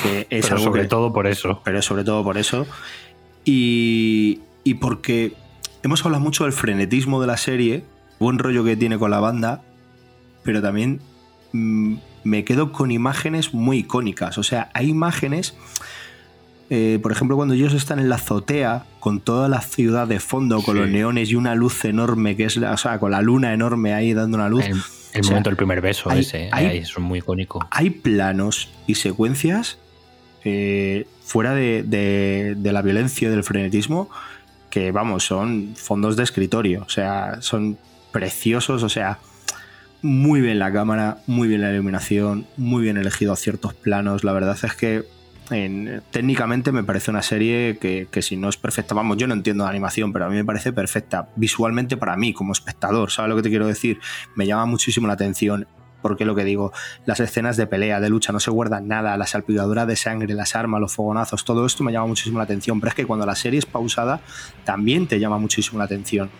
[0.02, 1.60] que es Pero algo sobre que- todo por eso.
[1.64, 2.66] pero sobre todo por eso.
[3.44, 5.34] Y, y porque
[5.82, 7.84] hemos hablado mucho del frenetismo de la serie,
[8.18, 9.62] buen rollo que tiene con la banda,
[10.42, 11.00] pero también
[11.52, 14.38] mm, me quedo con imágenes muy icónicas.
[14.38, 15.56] O sea, hay imágenes,
[16.70, 20.60] eh, por ejemplo, cuando ellos están en la azotea, con toda la ciudad de fondo,
[20.62, 20.80] con Sí.
[20.82, 23.94] los neones y una luz enorme, que es la, o sea, con la luna enorme
[23.94, 24.64] ahí dando una luz.
[24.66, 27.20] El, el O sea, momento del primer beso hay- ese, hay- ahí, eso es muy
[27.20, 27.66] icónico.
[27.70, 29.78] hay planos y secuencias
[30.44, 34.08] eh, fuera de, de- de la violencia y del frenetismo
[34.70, 36.82] que, vamos, son fondos de escritorio.
[36.86, 37.76] O sea, son
[38.12, 38.82] preciosos.
[38.82, 39.18] O sea,
[40.02, 44.22] muy bien la cámara, muy bien la iluminación, muy bien elegido ciertos planos.
[44.24, 45.04] La verdad es que
[45.50, 49.34] en- técnicamente me parece una serie que, que si no es perfecta, vamos, yo no
[49.34, 53.30] entiendo de animación, pero a mí me parece perfecta visualmente para mí como espectador, ¿sabes
[53.30, 53.98] lo que te quiero decir?
[54.34, 55.66] Me llama muchísimo la atención
[56.00, 56.72] porque lo que digo,
[57.06, 60.54] las escenas de pelea, de lucha, no se guardan nada, la salpicadura de sangre, las
[60.54, 63.34] armas, los fogonazos, todo esto me llama muchísimo la atención, pero es que cuando la
[63.34, 64.20] serie es pausada
[64.64, 66.30] también te llama muchísimo la atención.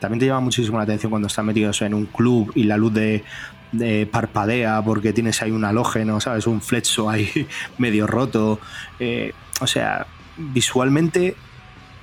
[0.00, 2.92] También te llama muchísimo la atención cuando están metidos en un club y la luz
[2.92, 3.22] de,
[3.72, 6.46] de parpadea porque tienes ahí un halógeno, ¿sabes?
[6.46, 7.46] Un flexo ahí
[7.78, 8.60] medio roto.
[8.98, 10.06] Eh, o sea,
[10.36, 11.36] visualmente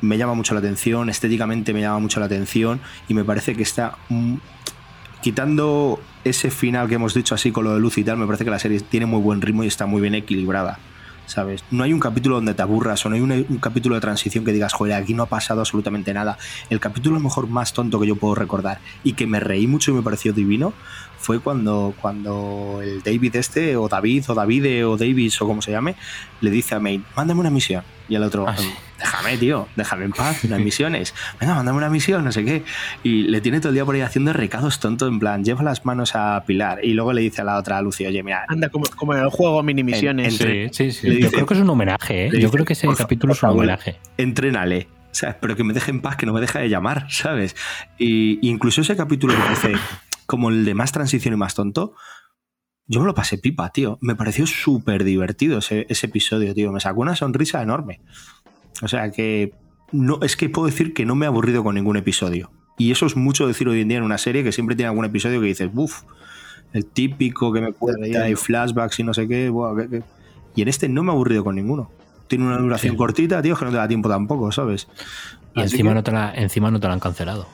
[0.01, 3.63] me llama mucho la atención, estéticamente me llama mucho la atención y me parece que
[3.63, 3.97] está
[5.21, 8.43] quitando ese final que hemos dicho así con lo de luz y tal, me parece
[8.43, 10.79] que la serie tiene muy buen ritmo y está muy bien equilibrada.
[11.25, 11.63] ¿Sabes?
[11.71, 14.43] No hay un capítulo donde te aburras o no hay un, un capítulo de transición
[14.43, 16.37] que digas, joder, aquí no ha pasado absolutamente nada.
[16.69, 19.65] El capítulo a lo mejor más tonto que yo puedo recordar y que me reí
[19.65, 20.73] mucho y me pareció divino
[21.23, 25.71] fue cuando, cuando el David este, o David, o Davide, o Davis, o como se
[25.71, 25.95] llame,
[26.41, 27.83] le dice a Maine, mándame una misión.
[28.09, 28.69] Y el otro, Ah, sí.
[28.99, 31.15] déjame, tío, déjame en paz, unas misiones.
[31.39, 32.63] Venga, mándame una misión, no sé qué.
[33.01, 35.85] Y le tiene todo el día por ahí haciendo recados tontos, en plan, lleva las
[35.85, 36.83] manos a Pilar.
[36.83, 39.21] Y luego le dice a la otra, a Lucy, oye, mira, Anda, como, como en
[39.23, 40.33] el juego, mini misiones.
[40.33, 41.07] entre- Sí, sí, sí.
[41.07, 42.29] le Yo dice- creo que es un homenaje, ¿eh?
[42.33, 43.97] Yo dice, creo que ese capítulo es un homenaje.
[44.17, 44.87] entrénale.
[45.11, 45.35] ¿sabes?
[45.39, 47.55] Pero que me deje en paz, que no me deja de llamar, ¿sabes?
[47.99, 49.73] Y incluso ese capítulo que parece
[50.25, 51.93] como el de más transición y más tonto,
[52.87, 53.97] yo me lo pasé pipa, tío.
[54.01, 56.71] Me pareció súper divertido ese, ese episodio, tío.
[56.71, 58.01] Me sacó una sonrisa enorme.
[58.81, 59.53] O sea que
[59.91, 62.51] no, es que puedo decir que no me he aburrido con ningún episodio.
[62.77, 65.05] Y eso es mucho decir hoy en día en una serie que siempre tiene algún
[65.05, 66.01] episodio que dices, uff,
[66.73, 68.27] el típico que me cuenta relleno.
[68.29, 70.03] y flashbacks y no sé qué, buah, que- que-".
[70.55, 71.91] Y en este no me he aburrido con ninguno.
[72.27, 72.97] Tiene una duración Sí.
[72.97, 74.87] cortita, tío, que no te da tiempo tampoco, ¿sabes?
[75.55, 77.47] Y Así encima que- no, te la, encima no te la han cancelado.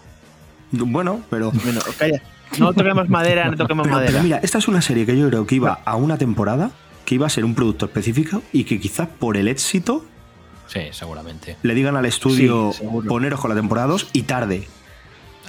[0.72, 1.52] Bueno, pero.
[1.52, 2.22] Bueno, calla.
[2.58, 4.12] No toquemos madera, no toquemos Pero, madera.
[4.12, 6.72] pero mira, esta es una serie que yo creo que iba a una temporada,
[7.06, 10.06] que iba a ser un producto específico y que quizás por el éxito
[10.68, 11.58] Sí, seguramente.
[11.64, 14.68] le digan al estudio Sí, poneros con la temporada 2 y tarde.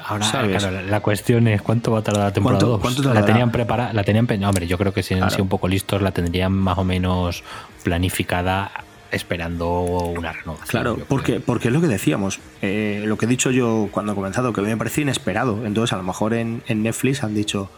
[0.07, 0.57] Ahora, ¿Sabes?
[0.63, 2.81] claro, la, la cuestión es cuánto va a tardar la temporada ¿Cuánto- 2.
[2.81, 3.27] cuánto la tardará?
[3.27, 5.31] tenían preparada, la tenían, pe- no, hombre, yo creo que si han Claro.
[5.33, 7.45] sido un poco listos, la tendrían más o menos
[7.85, 8.71] planificada
[9.11, 10.69] esperando una renovación.
[10.69, 14.15] Claro, porque, porque es lo que decíamos, eh, lo que he dicho yo cuando he
[14.15, 15.65] comenzado, que me parece inesperado.
[15.67, 17.71] Entonces, a lo mejor en, en Netflix han dicho,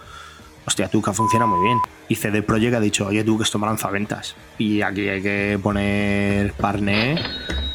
[0.67, 1.79] hostia, tú que funciona muy bien.
[2.09, 4.37] Y CD Projekt ha dicho, oye, tú que esto me lanza ventas.
[4.59, 7.23] Y aquí hay que poner parné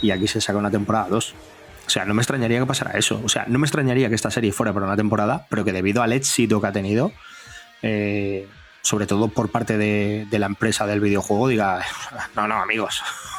[0.01, 1.35] y aquí se saca una temporada 2.
[1.85, 3.21] O sea, no me extrañaría que pasara eso.
[3.23, 6.03] O sea, no me extrañaría que esta serie fuera para una temporada, pero que debido
[6.03, 7.11] al éxito que ha tenido,
[7.81, 8.47] eh,
[8.81, 11.81] sobre todo por parte de, de la empresa del videojuego, diga,
[12.35, 13.01] no, no, amigos,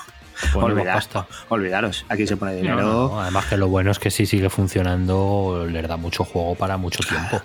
[0.53, 1.27] Ponemos olvidad, pasta.
[1.49, 2.77] olvidaros, aquí se pone dinero.
[2.83, 6.55] No, no, además que lo bueno es que si sigue funcionando, les da mucho juego
[6.55, 7.41] para mucho tiempo.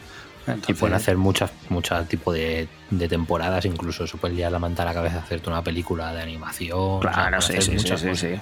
[0.68, 4.84] Y pueden hacer muchas, muchas tipos de, de temporadas, incluso se puede liar la manta
[4.84, 6.78] a la cabeza hacerte una película de animación.
[6.78, 8.36] o sea, Claro, sí, sí, sí, sí.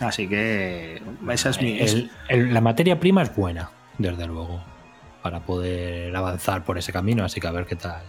[0.00, 1.78] Así que esa es mi.
[1.78, 3.68] el- la materia prima es buena,
[3.98, 4.62] desde luego,
[5.22, 8.02] para poder avanzar por ese camino, así que a ver qué tal,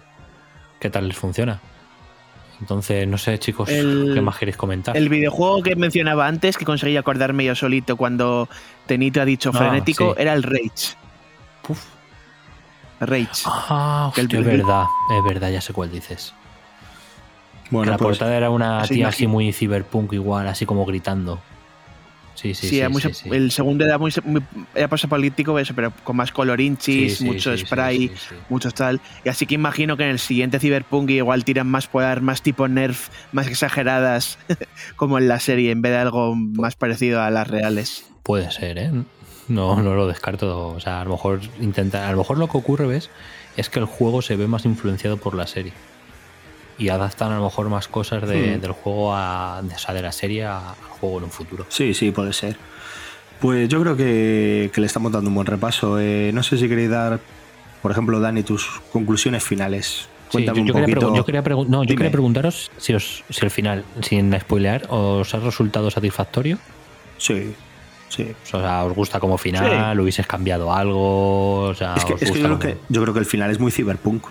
[0.79, 1.59] qué tal les funciona.
[2.59, 4.97] Entonces, no sé, chicos, El- ¿qué más queréis comentar?
[4.97, 8.49] El videojuego que mencionaba antes, que conseguí acordarme yo solito cuando
[8.87, 10.21] Tenito ha dicho Ah, frenético, sí.
[10.21, 10.95] era el Rage.
[11.61, 11.83] Puf.
[12.99, 13.43] Rage.
[13.45, 14.83] Ah, que el hostia, es verdad,
[15.17, 16.33] es verdad, ya sé cuál dices.
[17.65, 21.39] Que bueno, la pues, portada era una tía así muy cyberpunk igual, así como gritando.
[22.37, 22.79] Sí, sí, Sí, sí.
[22.79, 23.29] era muy sí, se- sí.
[23.31, 24.43] el segundo era muy, muy
[24.75, 28.11] era político, eso, pero con más colorinchis, mucho spray,
[28.47, 29.01] muchos tal.
[29.25, 32.67] Y así que imagino que en el siguiente Cyberpunk igual tiran más por armas tipo
[32.67, 34.37] Nerf, más exageradas,
[34.95, 38.05] como en la serie, en vez de algo más parecido a las reales.
[38.21, 38.91] Puede ser, ¿eh?
[39.47, 40.67] No, no lo descarto.
[40.69, 43.09] O sea, a lo mejor intenta, a lo mejor lo que ocurre, ¿ves?
[43.55, 45.73] Es que el juego se ve más influenciado por la serie.
[46.79, 48.61] Y adaptan a lo mejor más cosas de- Hmm.
[48.61, 51.65] del juego a, o sea, de la serie al juego en un futuro.
[51.69, 52.57] sí, sí, puede ser.
[53.39, 55.99] Pues yo creo que, que le estamos dando un buen repaso.
[55.99, 57.19] Eh, no sé si queréis dar,
[57.81, 60.07] por ejemplo, Dani, tus conclusiones finales.
[60.29, 61.15] Sí, Cuéntame yo, yo un quería poquito.
[61.15, 61.97] yo quería pregun- no, yo Dime.
[61.97, 66.57] quería preguntaros si, os, si al final, sin spoilear, os ha resultado satisfactorio.
[67.17, 67.53] Sí,
[68.09, 68.33] sí.
[68.53, 69.99] O sea, ¿os gusta como final?
[69.99, 71.59] ¿Hubieses cambiado algo?
[71.65, 73.51] O sea, Es que, ¿os es que yo, creo que yo creo que el final
[73.51, 74.25] es muy cyberpunk.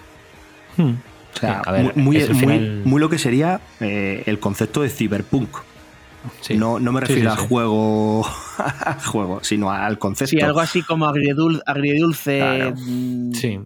[0.77, 0.95] Hmm.
[1.37, 5.51] O sea, A ver, muy, final- lo que sería eh, el concepto de cyberpunk.
[6.41, 6.57] Sí.
[6.57, 7.47] No, no me refiero sí, al sí.
[7.49, 8.27] juego,
[8.85, 10.31] al juego, sino al concepto.
[10.31, 12.39] Sí, algo así como agridul- agridulce.
[12.39, 12.75] Claro.
[12.77, 13.61] mm, Sí.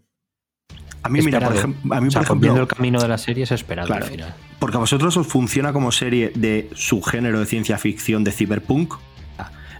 [1.02, 3.08] A mí, mira, por ejemplo, a mí, O sea, por viendo ejemplo, el camino de
[3.08, 4.04] la serie es esperado Claro.
[4.04, 4.34] al final.
[4.58, 8.92] porque a vosotros os funciona como serie de subgénero de ciencia ficción de cyberpunk.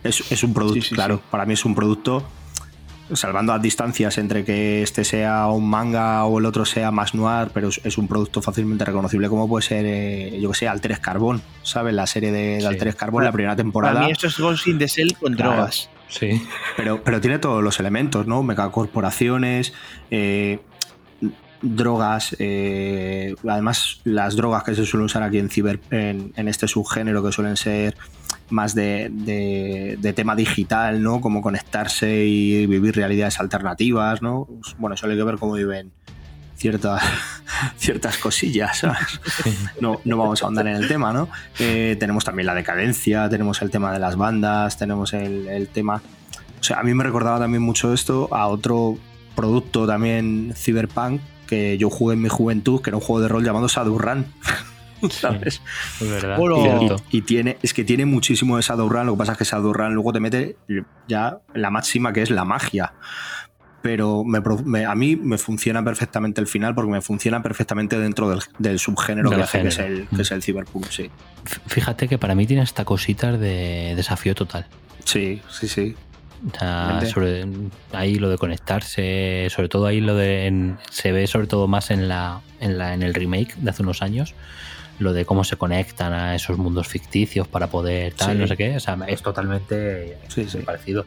[0.03, 1.23] Es, es un producto, Sí, sí, claro, sí.
[1.31, 2.27] para mí es un producto,
[3.15, 7.51] salvando las distancias entre que este sea un manga o el otro sea más noir,
[7.53, 11.43] pero es, un producto fácilmente reconocible como puede ser, eh, yo que sé, Alteres Carbón,
[11.63, 11.95] ¿sabes?
[11.95, 12.67] La serie de, de Sí.
[12.67, 13.95] Alteres Carbón, la primera temporada.
[13.95, 15.53] Para mí esto es Ghost in the Shell con Claro.
[15.53, 15.91] drogas.
[16.09, 16.43] Sí.
[16.77, 18.43] Pero, pero tiene todos los elementos, ¿no?
[18.43, 19.73] Megacorporaciones,
[20.11, 20.59] eh,
[21.63, 26.67] drogas, eh, además las drogas que se suelen usar aquí en ciber, en, en este
[26.69, 27.97] subgénero que suelen ser
[28.49, 31.21] más de, de- de tema digital, ¿no?
[31.21, 34.49] Como conectarse y vivir realidades alternativas, ¿no?
[34.79, 35.93] Bueno, hay que ver cómo viven
[36.57, 37.03] ciertas,
[37.77, 39.21] ciertas cosillas, ¿sabes?
[39.81, 41.29] No, no vamos a ahondar en el tema, ¿no?
[41.59, 46.03] Eh, tenemos también la decadencia, tenemos el tema de las bandas, tenemos el, el tema...
[46.61, 48.99] O sea, a mí me recordaba también mucho esto a otro
[49.35, 53.45] producto también cyberpunk que yo jugué en mi juventud, que era un juego de rol
[53.45, 54.25] llamado Shadowrun.
[55.11, 55.61] ¿Sabes?
[56.01, 56.37] Es verdad.
[57.11, 60.13] Y- tiene, es que tiene muchísimo de Shadowrun, lo que pasa es que Shadowrun luego
[60.13, 60.57] te mete
[61.09, 62.93] ya la máxima que es la magia.
[63.83, 67.99] Pero me pro- me- a mí me funciona perfectamente el final porque me funciona perfectamente
[67.99, 71.11] dentro del, del subgénero que hace, que es, el, que es el cyberpunk, sí.
[71.67, 74.67] Fíjate que para mí tiene esta cositas de desafío total.
[75.05, 75.97] Sí, sí, sí.
[76.47, 77.45] O sea, sobre,
[77.93, 81.91] ahí lo de conectarse, sobre todo ahí lo de en- se ve sobre todo más
[81.91, 84.35] en la, en la en el remake de hace unos años,
[84.99, 88.39] lo de cómo se conectan a esos mundos ficticios para poder tal, Sí.
[88.39, 90.59] no sé qué, o sea, es totalmente Sí, sí.
[90.59, 91.05] parecido.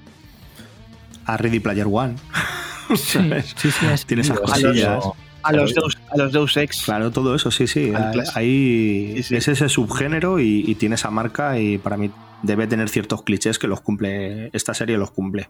[1.25, 2.15] A Ready Player One.
[2.95, 3.55] Sí, ¿sabes?
[3.57, 5.03] sí, sí, es- Tiene esas a los- cosillas.
[5.41, 6.83] A los, Deus, a los Deus Ex.
[6.85, 7.91] Claro, todo eso, sí, sí.
[7.95, 8.39] Ahí- clásico.
[8.39, 9.35] Ahí Sí, sí.
[9.37, 12.11] es ese subgénero y, y tiene esa marca y para mí
[12.43, 15.49] debe tener ciertos clichés que los cumple, esta serie los cumple.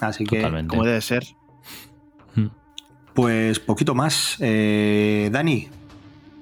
[0.00, 0.70] Así que, Totalmente.
[0.70, 1.24] Como debe ser.
[3.14, 4.36] pues poquito más.
[4.40, 5.68] Eh, Dani,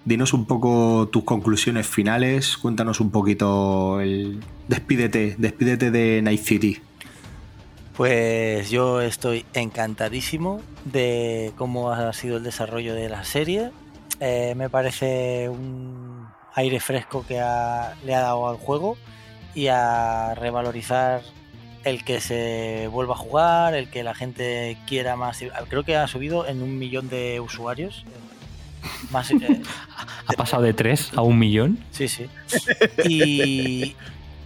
[0.05, 4.41] dinos un poco tus conclusiones finales, cuéntanos un poquito el...
[4.69, 6.79] Despídete, despídete de Night City.
[7.97, 13.71] Pues yo estoy encantadísimo de cómo ha sido el desarrollo de la serie.
[14.21, 18.99] Eh, me parece un aire fresco que ha- le ha dado al juego
[19.57, 21.23] y a revalorizar
[21.83, 25.41] el que se vuelva a jugar, el que la gente quiera más.
[25.69, 28.05] Creo que ha subido en un millón de usuarios.
[29.11, 29.63] Más, eh,
[30.29, 31.79] ¿Ha pasado de 3 a un millón?
[31.91, 32.27] Sí, sí.
[33.09, 33.97] Y,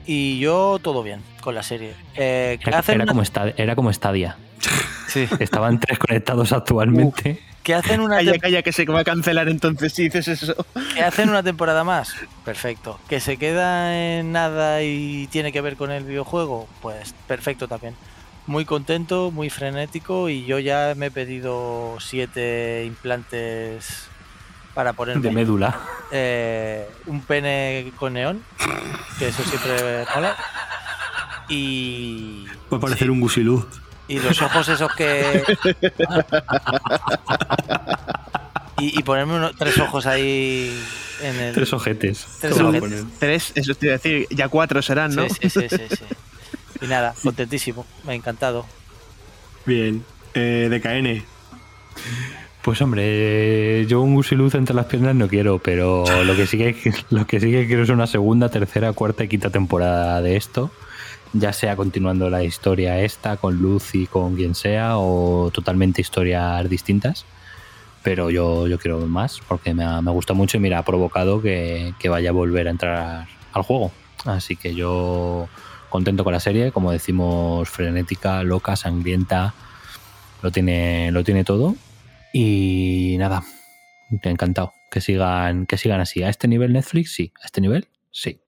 [0.07, 1.93] y yo todo bien con la serie.
[2.15, 4.37] Eh, Era, era una- como Sta- era como Stadia.
[5.09, 7.41] sí, Estaban tres conectados actualmente.
[7.63, 10.55] Que hacen una Calla, que se va a cancelar entonces si dices eso.
[10.95, 12.15] que hacen una temporada más.
[12.45, 12.99] Perfecto.
[13.09, 16.69] Que se queda en nada y tiene que ver con el videojuego.
[16.81, 17.95] Pues perfecto también.
[18.47, 24.09] Muy contento, muy frenético y yo ya me he pedido siete implantes
[24.75, 25.79] para De ponerme médula.
[26.11, 28.43] eh, un pene con neón,
[29.19, 30.37] que eso siempre mola.
[31.49, 33.67] Y, Puede parecer un gusilú.
[34.11, 35.43] Y los ojos esos que...
[38.81, 40.77] y, y ponerme unos, tres ojos ahí
[41.23, 41.55] en el...
[41.55, 42.27] Tres ojetes.
[42.41, 43.05] Tres ojetes.
[43.21, 45.29] Tres, eso te iba a decir, ya cuatro serán, ¿no?
[45.29, 46.05] Sí, sí, sí, sí, sí.
[46.81, 48.67] Y nada, contentísimo, me ha encantado.
[49.65, 50.05] Bien.
[50.35, 51.25] Eh, DKN.
[52.63, 56.93] Pues hombre, yo un gusiluz entre las piernas no quiero, pero lo que sí que
[57.11, 60.73] lo que sí que quiero es una segunda, tercera, cuarta y quinta temporada de esto.
[61.33, 67.25] Ya sea continuando la historia esta con Lucy, con quien sea, o totalmente historias distintas.
[68.03, 71.41] Pero yo, yo quiero más, porque me, ha, me gusta mucho y mira, ha provocado
[71.43, 73.93] que, que vaya a volver a entrar al juego.
[74.25, 75.49] Así que yo
[75.89, 79.55] contento con la serie, como decimos, frenética, loca, sangrienta,
[80.43, 81.77] lo tiene, lo tiene todo.
[82.33, 83.43] Y nada,
[84.23, 84.73] encantado.
[84.91, 86.23] Que sigan, que sigan así.
[86.23, 87.13] ¿A este nivel Netflix?
[87.13, 87.33] Sí.
[87.43, 87.89] ¿A este nivel?
[88.11, 88.41] Sí.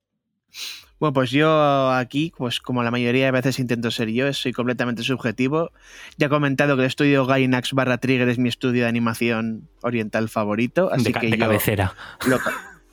[1.02, 5.02] Bueno, pues yo aquí, pues como la mayoría de veces intento ser yo, soy completamente
[5.02, 5.72] subjetivo.
[6.16, 10.28] Ya he comentado que el estudio Gainax barra Trigger es mi estudio de animación oriental
[10.28, 11.96] favorito, así de, que de yo cabecera.
[12.28, 12.38] lo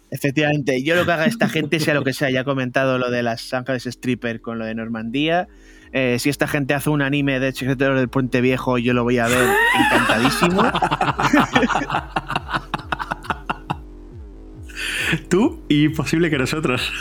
[0.10, 3.12] efectivamente, yo lo que haga esta gente, sea lo que sea, ya he comentado lo
[3.12, 5.48] de las Ángeles Stripper con lo de Normandía.
[5.92, 9.20] Eh, si esta gente hace un anime de Secretos del Puente Viejo, yo lo voy
[9.20, 9.48] a ver
[9.86, 10.64] encantadísimo.
[15.30, 16.92] Tú y posible que nosotros.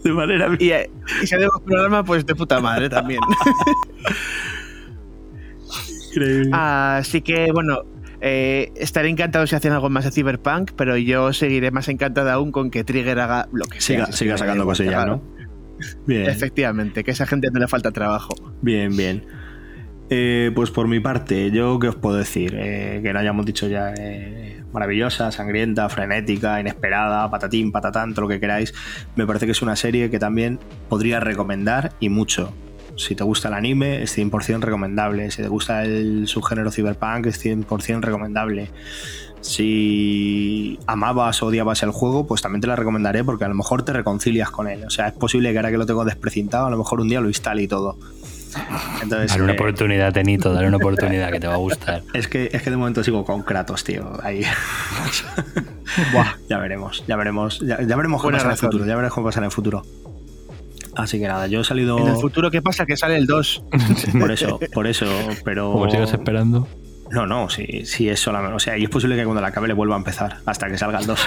[0.04, 0.48] De manera.
[0.58, 0.90] Y, eh,
[1.22, 3.20] y si hacemos programa, pues de puta madre también.
[6.10, 6.50] increíble.
[6.52, 7.82] Así que, bueno,
[8.20, 12.52] eh, estaré encantado si hacen algo más de Cyberpunk, pero yo seguiré más encantado aún
[12.52, 13.96] con que Trigger haga lo que sea.
[13.96, 15.22] siga, Si es siga sacando cosillas, ¿no?
[16.06, 16.28] Bien.
[16.28, 18.34] Efectivamente, que a esa gente no le falta trabajo.
[18.60, 19.24] Bien, bien.
[20.10, 23.68] Eh, pues por mi parte, yo qué os puedo decir, Eh, que no hayamos dicho
[23.68, 28.74] ya eh, maravillosa, sangrienta, frenética, inesperada, patatín, patatán, todo lo que queráis.
[29.16, 32.52] Me parece que es una serie que también podría recomendar y mucho.
[32.96, 35.30] Si te gusta el anime, es 100% recomendable.
[35.30, 38.70] Si te gusta el subgénero cyberpunk, es 100% recomendable.
[39.40, 43.84] Si amabas o odiabas el juego, pues también te la recomendaré porque a lo mejor
[43.84, 44.84] te reconcilias con él.
[44.84, 47.20] O sea, es posible que ahora que lo tengo desprecintado, a lo mejor un día
[47.22, 47.96] lo instale y todo.
[49.02, 52.02] Entonces, Dale una eh, oportunidad, Tenito, dale una oportunidad que te va a gustar.
[52.12, 54.18] es que, es que de momento sigo con Kratos, tío.
[54.22, 54.44] Ahí.
[56.48, 57.58] Ya veremos, ya veremos.
[57.60, 58.86] Ya, ya veremos qué pasa en el futuro.
[58.86, 59.82] Ya veremos cómo pasa en el futuro.
[60.94, 61.98] Así que nada, yo he salido.
[61.98, 62.86] En el futuro, ¿qué pasa?
[62.86, 63.64] Que sale el 2.
[64.20, 65.06] Por eso, por eso,
[65.44, 65.72] pero.
[65.72, 66.68] Como sigas esperando.
[67.10, 68.54] No, no, sí, sí es solamente.
[68.54, 70.78] O sea, y es posible que cuando la acabe le vuelva a empezar hasta que
[70.78, 71.20] salga el 2.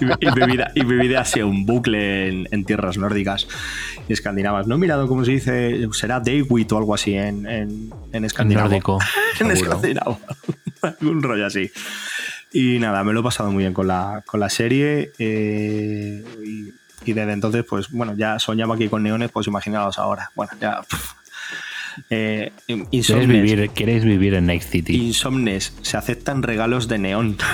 [0.00, 2.96] Y, mi- y mi vida, y mi vida ha sido un bucle en, en tierras
[2.98, 3.46] nórdicas
[4.08, 4.66] y escandinavas.
[4.66, 8.68] No he mirado cómo se dice, será Daywit o algo así en, en, en escandinavo.
[8.68, 8.98] Nórdico.
[9.40, 10.20] en escandinavo.
[10.82, 11.70] Algún rollo así.
[12.52, 15.10] Y nada, me lo he pasado muy bien con la, con la serie.
[15.18, 20.30] eh, y, y desde entonces, pues bueno, ya soñaba aquí con neones, pues imaginaos ahora.
[20.34, 20.80] Bueno, ya.
[22.10, 24.96] Eh, ¿Quieres Insomnes, vivir, quieres vivir en Night City?
[24.96, 27.36] Insomnes, se aceptan regalos de neón.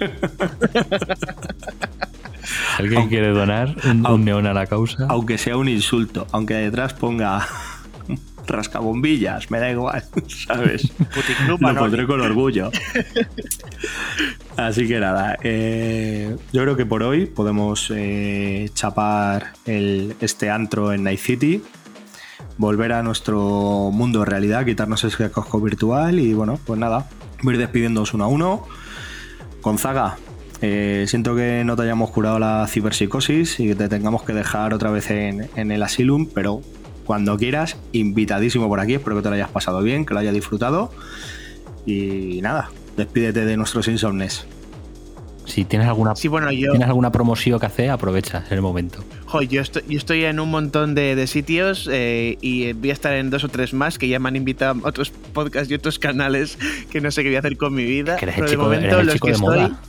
[2.78, 5.06] ¿Alguien Aunque- quiere donar un, neón a la causa?
[5.08, 7.46] Aunque sea un insulto, aunque detrás ponga
[8.46, 10.02] rascabombillas, me da igual,
[10.46, 10.92] ¿sabes?
[11.46, 12.70] Lo pondré con orgullo.
[14.56, 20.92] Así que nada, eh, yo creo que por hoy podemos eh, chapar el, este antro
[20.92, 21.62] en Night City,
[22.58, 27.08] volver a nuestro mundo de realidad, quitarnos ese casco virtual y bueno, pues nada,
[27.42, 28.66] voy a ir despidiéndoos uno a uno.
[29.62, 30.16] Gonzaga,
[30.62, 34.74] Eh, siento que no te hayamos curado la ciberpsicosis y que te tengamos que dejar
[34.74, 36.60] otra vez en, en el asylum, pero
[37.06, 38.94] cuando quieras, invitadísimo por aquí.
[38.94, 40.92] Espero que te lo hayas pasado bien, que lo hayas disfrutado.
[41.86, 44.46] Y nada, despídete de nuestros insomnes.
[45.50, 49.04] Si tienes alguna, Sí, bueno, yo, tienes alguna promoción que hacer, aprovecha es el momento.
[49.26, 52.92] jo, yo, estoy, yo estoy en un montón de, de sitios eh, y voy a
[52.92, 55.74] estar en dos o tres más que ya me han invitado a otros podcasts y
[55.74, 56.58] otros canales
[56.90, 58.16] que no sé qué voy a hacer con mi vida.
[58.16, 59.58] Que eres pero el de chico, momento eres el los chico que de estoy.
[59.60, 59.80] moda.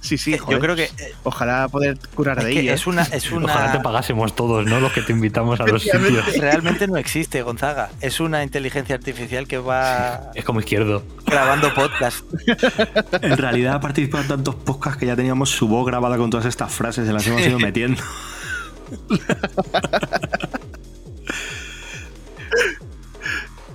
[0.00, 0.60] Sí, sí, Yo joder.
[0.60, 2.72] creo que eh, Ojalá poder curar es, de que ello.
[2.72, 4.80] es una, es Ojalá te pagásemos todos, ¿no?
[4.80, 6.36] Los que te invitamos a los sitios.
[6.38, 7.90] realmente no existe, Gonzaga.
[8.00, 11.02] Es una inteligencia artificial que va Es como izquierdo.
[11.26, 12.24] grabando podcast.
[13.22, 16.46] En realidad ha participado en tantos podcasts que ya teníamos su voz grabada con todas
[16.46, 18.02] estas frases, se las hemos ido metiendo.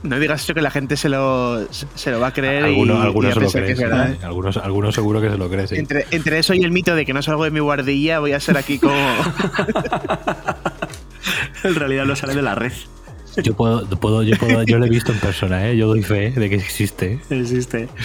[0.05, 2.63] No digas eso que la gente se lo, se lo va a creer.
[2.63, 3.71] y- Algunos, y algunos a se lo creen.
[3.71, 4.13] es verdad.
[4.13, 4.17] sí.
[4.25, 5.67] Algunos, algunos seguro que se lo creen.
[5.67, 5.75] sí.
[5.75, 8.39] Entre, entre eso y el mito de que no salgo de mi guardilla, voy a
[8.39, 8.95] ser aquí como.
[11.63, 12.71] en realidad no sale de la red.
[13.43, 15.75] Yo puedo, puedo, yo puedo, yo lo he visto en persona, ¿eh?
[15.75, 17.19] Yo doy fe de que existe.
[17.29, 17.89] Existe.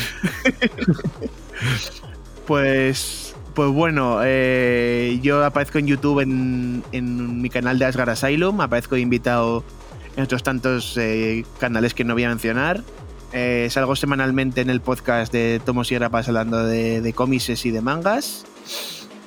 [2.46, 8.60] Pues, pues bueno, eh, yo aparezco en YouTube en, en mi canal de Asgard Asylum,
[8.60, 9.62] aparezco invitado
[10.20, 12.82] en otros tantos eh, canales que no voy a mencionar.
[13.32, 17.80] Eh, salgo semanalmente en el podcast de Tomos y Rapas hablando de, cómics y de
[17.80, 18.44] mangas.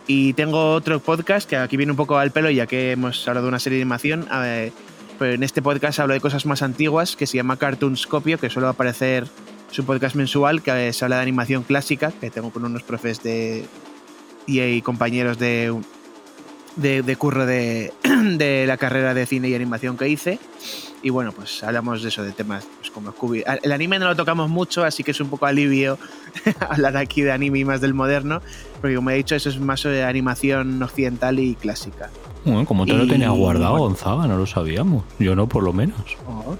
[0.05, 3.47] Y tengo otro podcast que aquí viene un poco al pelo, ya que hemos hablado
[3.47, 4.27] de una serie de animación.
[4.31, 4.71] eh,
[5.17, 8.67] pero en este podcast hablo de cosas más antiguas, que se llama Cartoonscopio, que suele
[8.67, 9.27] aparecer
[9.71, 13.23] es un podcast mensual que se habla de animación clásica, que tengo con unos profes
[13.23, 13.65] de
[14.45, 15.73] y compañeros de,
[16.75, 20.39] de, de curro de, de la carrera de cine y animación que hice.
[21.01, 23.43] Y bueno, pues hablamos de eso, de temas pues, como Scooby.
[23.61, 25.97] El anime no lo tocamos mucho, así que es un poco alivio
[26.69, 28.41] hablar aquí de anime y más del moderno,
[28.79, 32.09] porque como he dicho, eso es más de animación occidental y clásica.
[32.45, 33.77] Bueno, como te lo Y- tenías guardado.
[33.77, 35.03] Gonzaga, no lo sabíamos.
[35.19, 35.99] Yo no, por lo menos.
[36.45, 36.57] Pues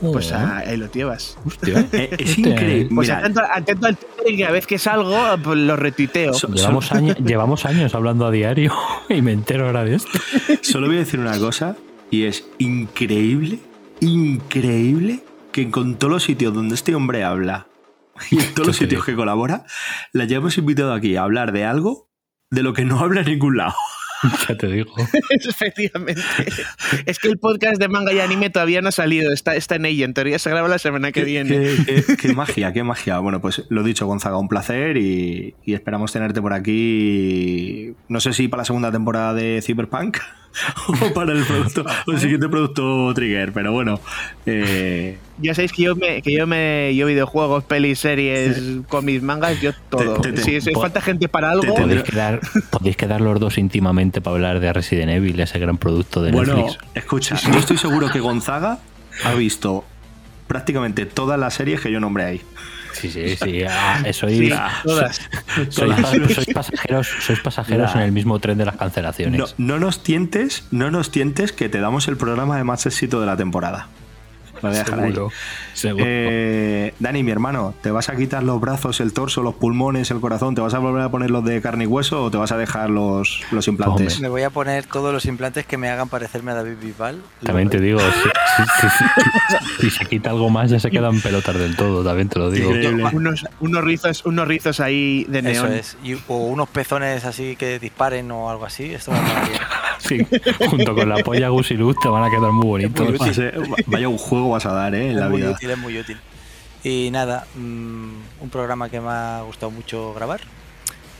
[0.00, 1.36] Oh, ah, ahí lo llevas.
[1.44, 1.86] hostia.
[1.92, 2.94] Eh, es Hostia, increíble.
[2.94, 6.34] Pues atento, atento al Twitter y cada vez que salgo, pues lo retuiteo.
[6.34, 8.72] So- Llevamos, años, llevamos años hablando a diario
[9.08, 10.10] y me entero ahora de esto.
[10.62, 11.76] Solo voy a decir una cosa
[12.10, 13.58] y es increíble,
[14.00, 17.66] increíble que con todos los sitios donde este hombre habla
[18.30, 19.64] y en todos los sitios que colabora,
[20.12, 22.08] la hayamos invitado aquí a hablar de algo
[22.50, 23.74] de lo que no habla en ningún lado.
[24.48, 24.92] Ya te digo.
[25.30, 26.20] Efectivamente.
[27.06, 29.84] Es que el podcast de manga y anime todavía no ha salido, está, está en
[29.86, 30.04] ello.
[30.04, 31.56] En teoría se graba la semana que viene.
[31.86, 33.18] Qué, qué- qué magia, qué magia.
[33.20, 37.92] Bueno, pues lo dicho, Gonzaga, un placer y, y esperamos tenerte por aquí.
[38.08, 40.18] No sé si para la segunda temporada de Cyberpunk
[40.88, 44.00] o para el producto, o el siguiente producto Trigger, pero bueno.
[44.46, 49.60] eh, Ya sabéis que yo me, que yo me yo videojuegos, pelis, series, cómics, mangas,
[49.60, 50.20] yo todo.
[50.20, 52.40] Te- te- si si po- falta gente para algo, te- Podéis quedar,
[52.70, 56.56] podéis quedar los dos íntimamente para hablar de Resident Evil, ese gran producto de bueno,
[56.56, 56.78] Netflix.
[56.94, 58.78] escucha, yo estoy seguro que Gonzaga
[59.24, 59.84] ha visto
[60.46, 62.40] prácticamente todas las series que yo nombré ahí.
[62.94, 63.62] Sí, sí, sí.
[63.68, 64.48] ah, sois, sí,
[64.82, 65.20] todas.
[65.70, 66.32] sois, todas.
[66.34, 69.38] sois pasajeros, sois pasajeros en el mismo tren de las cancelaciones.
[69.38, 73.20] No, no nos tientes, no nos tientes que te damos el programa de más éxito
[73.20, 73.88] de la temporada.
[74.62, 75.12] Lo voy a dejar ahí.
[75.12, 75.32] seguro.
[75.74, 76.04] seguro.
[76.06, 80.20] Eh, Dani, mi hermano, ¿te vas a quitar los brazos, el torso, los pulmones, el
[80.20, 80.54] corazón?
[80.54, 82.56] ¿Te vas a volver a poner los de carne y hueso o te vas a
[82.56, 84.14] dejar los, los implantes?
[84.14, 84.22] Hombre.
[84.22, 87.22] Me voy a poner todos los implantes que me hagan parecerme a David Bisbal.
[87.44, 88.06] También te digo, si,
[88.80, 92.38] si- si- si se quita algo más ya se quedan pelotas del todo, también te
[92.38, 92.70] lo digo.
[93.12, 95.72] Unos, unos rizos, unos rizos ahí de Eso neón.
[95.72, 95.96] es.
[96.02, 98.84] Y- o unos pezones así que disparen o algo así.
[98.92, 99.18] Esto me.
[99.98, 100.26] Sí,
[100.70, 103.18] junto con la polla Gusiluz te van a quedar muy bonitos.
[103.18, 103.50] Muy
[103.86, 105.10] vaya un juego vas a dar, ¿eh?
[105.10, 105.50] En es la muy vida.
[105.52, 106.18] útil, es muy útil.
[106.84, 110.40] Y nada, mm, un programa que me ha gustado mucho grabar.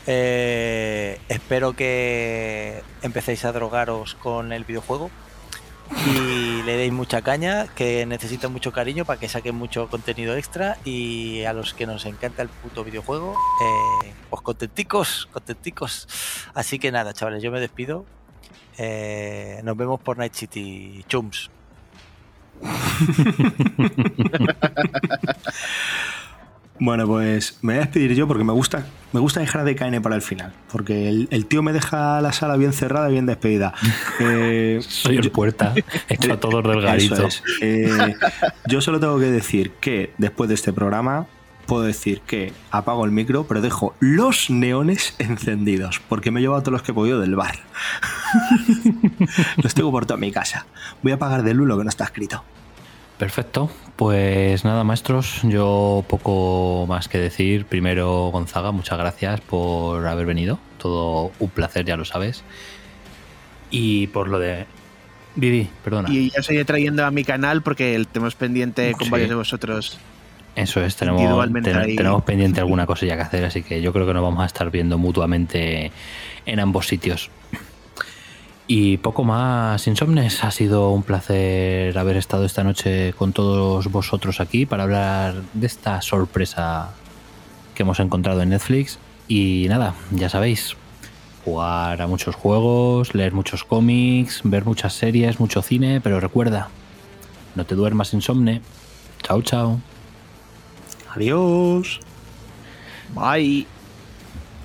[0.07, 5.11] Eh, espero que empecéis a drogaros con el videojuego
[6.07, 10.77] y le deis mucha caña, que necesita mucho cariño para que saquen mucho contenido extra
[10.85, 16.07] y a los que nos encanta el puto videojuego, eh, pues contenticos, contenticos.
[16.53, 18.05] Así que nada, chavales, yo me despido.
[18.81, 21.51] Eh, nos vemos por Night City, chums.
[26.81, 30.01] Bueno, pues me voy a despedir yo porque me gusta, me gusta dejar de KN
[30.01, 30.53] para el final.
[30.71, 33.73] Porque el, el tío me deja la sala bien cerrada, bien despedida.
[34.21, 35.73] Eh, Soy el puerta,
[36.07, 37.15] hecho a todos del garito.
[37.15, 37.43] Eso es.
[37.61, 38.15] Eh,
[38.67, 41.27] yo solo tengo que decir que después de este programa
[41.69, 46.61] puedo decir que apago el micro, pero dejo los neones encendidos, porque me he llevado
[46.63, 47.55] todos los que he podido del bar.
[49.63, 50.65] los tengo por toda mi casa.
[51.01, 52.43] Voy a apagar de luz lo que no está escrito.
[53.17, 53.69] Perfecto.
[53.95, 57.65] Pues nada, maestros, yo poco más que decir.
[57.65, 60.57] Primero, Gonzaga, muchas gracias por haber venido.
[60.77, 62.43] Todo un placer, ya lo sabes.
[63.71, 64.65] Y por lo de.
[65.35, 66.09] Vivi, perdona.
[66.11, 69.11] Y ya seguiré trayendo a mi canal porque el tenemos pendiente con Sí.
[69.11, 69.99] varios de vosotros.
[70.55, 71.95] Eso es, tenemos, Individualmente ten- ahí.
[71.95, 74.69] tenemos pendiente alguna cosilla que hacer, así que yo creo que nos vamos a estar
[74.71, 75.91] viendo mutuamente
[76.45, 77.29] en ambos sitios.
[78.67, 80.43] Y poco más, Insomnes.
[80.43, 85.65] Ha sido un placer haber estado esta noche con todos vosotros aquí para hablar de
[85.65, 86.91] esta sorpresa
[87.73, 88.99] que hemos encontrado en Netflix.
[89.27, 90.75] Y nada, ya sabéis,
[91.45, 96.67] jugar a muchos juegos, leer muchos cómics, ver muchas series, mucho cine, pero recuerda,
[97.55, 98.61] no te duermas insomne.
[99.23, 99.79] Chao, chao.
[101.15, 101.99] Adiós.
[103.09, 103.67] Bye.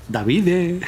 [0.09, 0.81] Davide.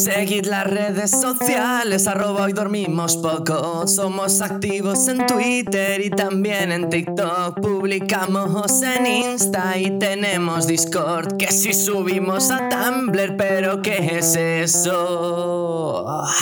[0.00, 3.86] Seguid las redes sociales, arroba hoy dormimos poco.
[3.86, 7.60] Somos activos en Twitter y también en TikTok.
[7.60, 11.36] Publicamos en Insta y tenemos Discord.
[11.36, 16.06] Que si subimos a Tumblr, pero ¿qué es eso?
[16.08, 16.34] Ah.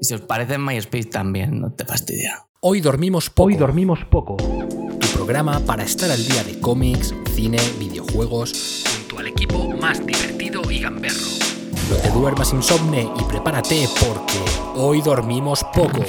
[0.00, 2.46] Y si os parece en MySpace también, no te fastidia.
[2.60, 3.48] Hoy dormimos poco.
[3.48, 4.36] Hoy dormimos poco.
[4.36, 10.70] Tu programa para estar al día de cómics, cine, videojuegos, junto al equipo más divertido
[10.70, 11.53] y gamberro.
[11.90, 14.40] No te duermas insomne y prepárate porque
[14.76, 16.02] hoy dormimos poco.